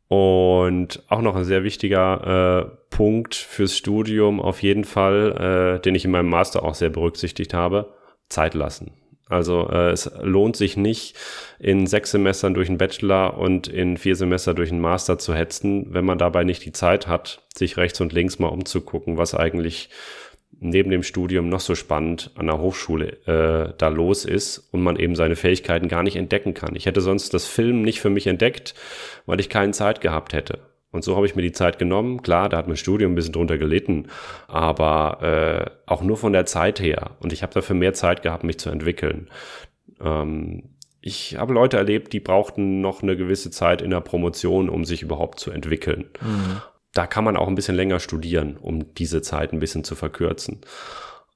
Und 0.07 1.03
auch 1.07 1.21
noch 1.21 1.35
ein 1.35 1.45
sehr 1.45 1.63
wichtiger 1.63 2.65
äh, 2.65 2.95
Punkt 2.95 3.33
fürs 3.33 3.77
Studium 3.77 4.41
auf 4.41 4.61
jeden 4.61 4.83
Fall, 4.83 5.77
äh, 5.77 5.81
den 5.81 5.95
ich 5.95 6.03
in 6.03 6.11
meinem 6.11 6.29
Master 6.29 6.63
auch 6.63 6.75
sehr 6.75 6.89
berücksichtigt 6.89 7.53
habe, 7.53 7.93
Zeit 8.27 8.53
lassen. 8.53 8.91
Also 9.31 9.69
äh, 9.69 9.91
es 9.91 10.11
lohnt 10.21 10.57
sich 10.57 10.75
nicht, 10.75 11.15
in 11.57 11.87
sechs 11.87 12.11
Semestern 12.11 12.53
durch 12.53 12.67
einen 12.67 12.77
Bachelor 12.77 13.37
und 13.37 13.69
in 13.69 13.95
vier 13.95 14.17
Semester 14.17 14.53
durch 14.53 14.71
einen 14.71 14.81
Master 14.81 15.17
zu 15.17 15.33
hetzen, 15.33 15.87
wenn 15.93 16.03
man 16.03 16.17
dabei 16.17 16.43
nicht 16.43 16.65
die 16.65 16.73
Zeit 16.73 17.07
hat, 17.07 17.41
sich 17.55 17.77
rechts 17.77 18.01
und 18.01 18.11
links 18.11 18.39
mal 18.39 18.49
umzugucken, 18.49 19.17
was 19.17 19.33
eigentlich 19.33 19.89
neben 20.61 20.91
dem 20.91 21.01
Studium 21.01 21.49
noch 21.49 21.59
so 21.59 21.73
spannend 21.73 22.31
an 22.35 22.45
der 22.45 22.59
Hochschule 22.59 23.17
äh, 23.25 23.73
da 23.77 23.87
los 23.87 24.25
ist 24.25 24.69
und 24.71 24.81
man 24.81 24.95
eben 24.95 25.15
seine 25.15 25.35
Fähigkeiten 25.35 25.87
gar 25.87 26.03
nicht 26.03 26.15
entdecken 26.15 26.53
kann. 26.53 26.75
Ich 26.75 26.85
hätte 26.85 27.01
sonst 27.01 27.33
das 27.33 27.47
Film 27.47 27.81
nicht 27.81 27.99
für 27.99 28.11
mich 28.11 28.27
entdeckt, 28.27 28.75
weil 29.25 29.39
ich 29.39 29.49
keine 29.49 29.71
Zeit 29.71 30.01
gehabt 30.01 30.33
hätte. 30.33 30.59
Und 30.91 31.03
so 31.03 31.15
habe 31.15 31.25
ich 31.25 31.35
mir 31.35 31.41
die 31.41 31.51
Zeit 31.51 31.79
genommen. 31.79 32.21
Klar, 32.21 32.47
da 32.47 32.57
hat 32.57 32.67
mein 32.67 32.77
Studium 32.77 33.13
ein 33.13 33.15
bisschen 33.15 33.33
drunter 33.33 33.57
gelitten, 33.57 34.07
aber 34.47 35.23
äh, 35.23 35.91
auch 35.91 36.03
nur 36.03 36.17
von 36.17 36.31
der 36.31 36.45
Zeit 36.45 36.79
her. 36.79 37.11
Und 37.19 37.33
ich 37.33 37.41
habe 37.41 37.53
dafür 37.53 37.75
mehr 37.75 37.93
Zeit 37.93 38.21
gehabt, 38.21 38.43
mich 38.43 38.59
zu 38.59 38.69
entwickeln. 38.69 39.29
Ähm, 39.99 40.75
ich 41.01 41.37
habe 41.37 41.53
Leute 41.53 41.77
erlebt, 41.77 42.13
die 42.13 42.19
brauchten 42.19 42.81
noch 42.81 43.01
eine 43.01 43.17
gewisse 43.17 43.49
Zeit 43.49 43.81
in 43.81 43.89
der 43.89 44.01
Promotion, 44.01 44.69
um 44.69 44.85
sich 44.85 45.01
überhaupt 45.01 45.39
zu 45.39 45.49
entwickeln. 45.49 46.09
Mhm 46.21 46.61
da 46.93 47.07
kann 47.07 47.23
man 47.23 47.37
auch 47.37 47.47
ein 47.47 47.55
bisschen 47.55 47.75
länger 47.75 47.99
studieren, 47.99 48.57
um 48.57 48.93
diese 48.95 49.21
Zeit 49.21 49.53
ein 49.53 49.59
bisschen 49.59 49.83
zu 49.83 49.95
verkürzen. 49.95 50.61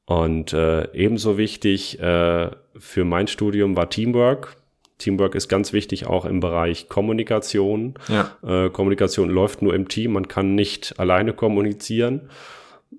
Und 0.05 0.53
äh, 0.53 0.91
ebenso 0.93 1.37
wichtig 1.37 1.99
äh, 1.99 2.51
für 2.77 3.05
mein 3.05 3.27
Studium 3.27 3.75
war 3.75 3.89
Teamwork. 3.89 4.57
Teamwork 4.97 5.35
ist 5.35 5.49
ganz 5.49 5.73
wichtig 5.73 6.05
auch 6.05 6.25
im 6.25 6.39
Bereich 6.39 6.89
Kommunikation. 6.89 7.95
Ja. 8.07 8.31
Äh, 8.43 8.69
Kommunikation 8.69 9.29
läuft 9.29 9.61
nur 9.61 9.73
im 9.73 9.87
Team, 9.87 10.13
man 10.13 10.27
kann 10.27 10.55
nicht 10.55 10.99
alleine 10.99 11.33
kommunizieren. 11.33 12.29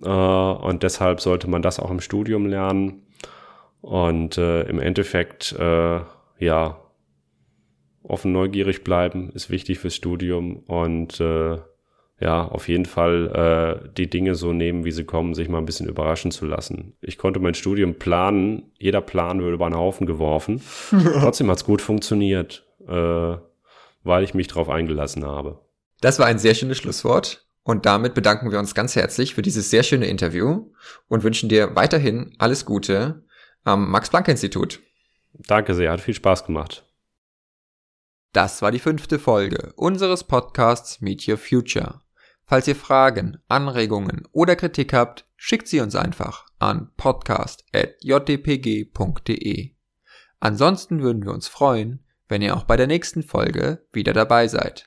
Äh, 0.02 0.08
und 0.08 0.82
deshalb 0.82 1.20
sollte 1.20 1.48
man 1.48 1.62
das 1.62 1.78
auch 1.78 1.90
im 1.90 2.00
Studium 2.00 2.46
lernen. 2.46 3.02
Und 3.80 4.36
äh, 4.36 4.62
im 4.62 4.80
Endeffekt, 4.80 5.52
äh, 5.58 6.00
ja, 6.38 6.80
offen 8.02 8.32
neugierig 8.32 8.84
bleiben 8.84 9.30
ist 9.30 9.50
wichtig 9.50 9.78
fürs 9.78 9.94
Studium 9.94 10.58
und 10.66 11.20
äh, 11.20 11.58
ja, 12.18 12.48
auf 12.48 12.68
jeden 12.68 12.86
Fall 12.86 13.82
äh, 13.84 13.88
die 13.96 14.08
Dinge 14.08 14.34
so 14.34 14.52
nehmen, 14.52 14.84
wie 14.84 14.90
sie 14.90 15.04
kommen, 15.04 15.34
sich 15.34 15.48
mal 15.48 15.58
ein 15.58 15.66
bisschen 15.66 15.88
überraschen 15.88 16.30
zu 16.30 16.46
lassen. 16.46 16.94
Ich 17.02 17.18
konnte 17.18 17.40
mein 17.40 17.54
Studium 17.54 17.94
planen, 17.94 18.72
jeder 18.78 19.02
Plan 19.02 19.42
wurde 19.42 19.54
über 19.54 19.66
einen 19.66 19.76
Haufen 19.76 20.06
geworfen. 20.06 20.62
Trotzdem 20.90 21.50
hat's 21.50 21.64
gut 21.64 21.82
funktioniert, 21.82 22.66
äh, 22.88 23.36
weil 24.02 24.24
ich 24.24 24.32
mich 24.32 24.48
darauf 24.48 24.70
eingelassen 24.70 25.26
habe. 25.26 25.60
Das 26.00 26.18
war 26.18 26.26
ein 26.26 26.38
sehr 26.38 26.54
schönes 26.54 26.78
Schlusswort. 26.78 27.46
Und 27.62 27.84
damit 27.84 28.14
bedanken 28.14 28.52
wir 28.52 28.60
uns 28.60 28.76
ganz 28.76 28.94
herzlich 28.94 29.34
für 29.34 29.42
dieses 29.42 29.70
sehr 29.70 29.82
schöne 29.82 30.06
Interview 30.06 30.70
und 31.08 31.24
wünschen 31.24 31.48
dir 31.48 31.74
weiterhin 31.74 32.32
alles 32.38 32.64
Gute 32.64 33.24
am 33.64 33.90
Max-Planck-Institut. 33.90 34.80
Danke 35.32 35.74
sehr, 35.74 35.90
hat 35.90 36.00
viel 36.00 36.14
Spaß 36.14 36.46
gemacht. 36.46 36.86
Das 38.32 38.62
war 38.62 38.70
die 38.70 38.78
fünfte 38.78 39.18
Folge 39.18 39.72
unseres 39.74 40.22
Podcasts 40.22 41.00
Meet 41.00 41.26
Your 41.26 41.38
Future. 41.38 42.02
Falls 42.46 42.68
ihr 42.68 42.76
Fragen, 42.76 43.38
Anregungen 43.48 44.28
oder 44.30 44.54
Kritik 44.54 44.92
habt, 44.92 45.26
schickt 45.36 45.66
sie 45.66 45.80
uns 45.80 45.96
einfach 45.96 46.46
an 46.60 46.92
podcast.jdpg.de. 46.96 49.70
Ansonsten 50.38 51.02
würden 51.02 51.24
wir 51.24 51.32
uns 51.32 51.48
freuen, 51.48 52.04
wenn 52.28 52.42
ihr 52.42 52.56
auch 52.56 52.62
bei 52.62 52.76
der 52.76 52.86
nächsten 52.86 53.24
Folge 53.24 53.84
wieder 53.92 54.12
dabei 54.12 54.46
seid. 54.46 54.84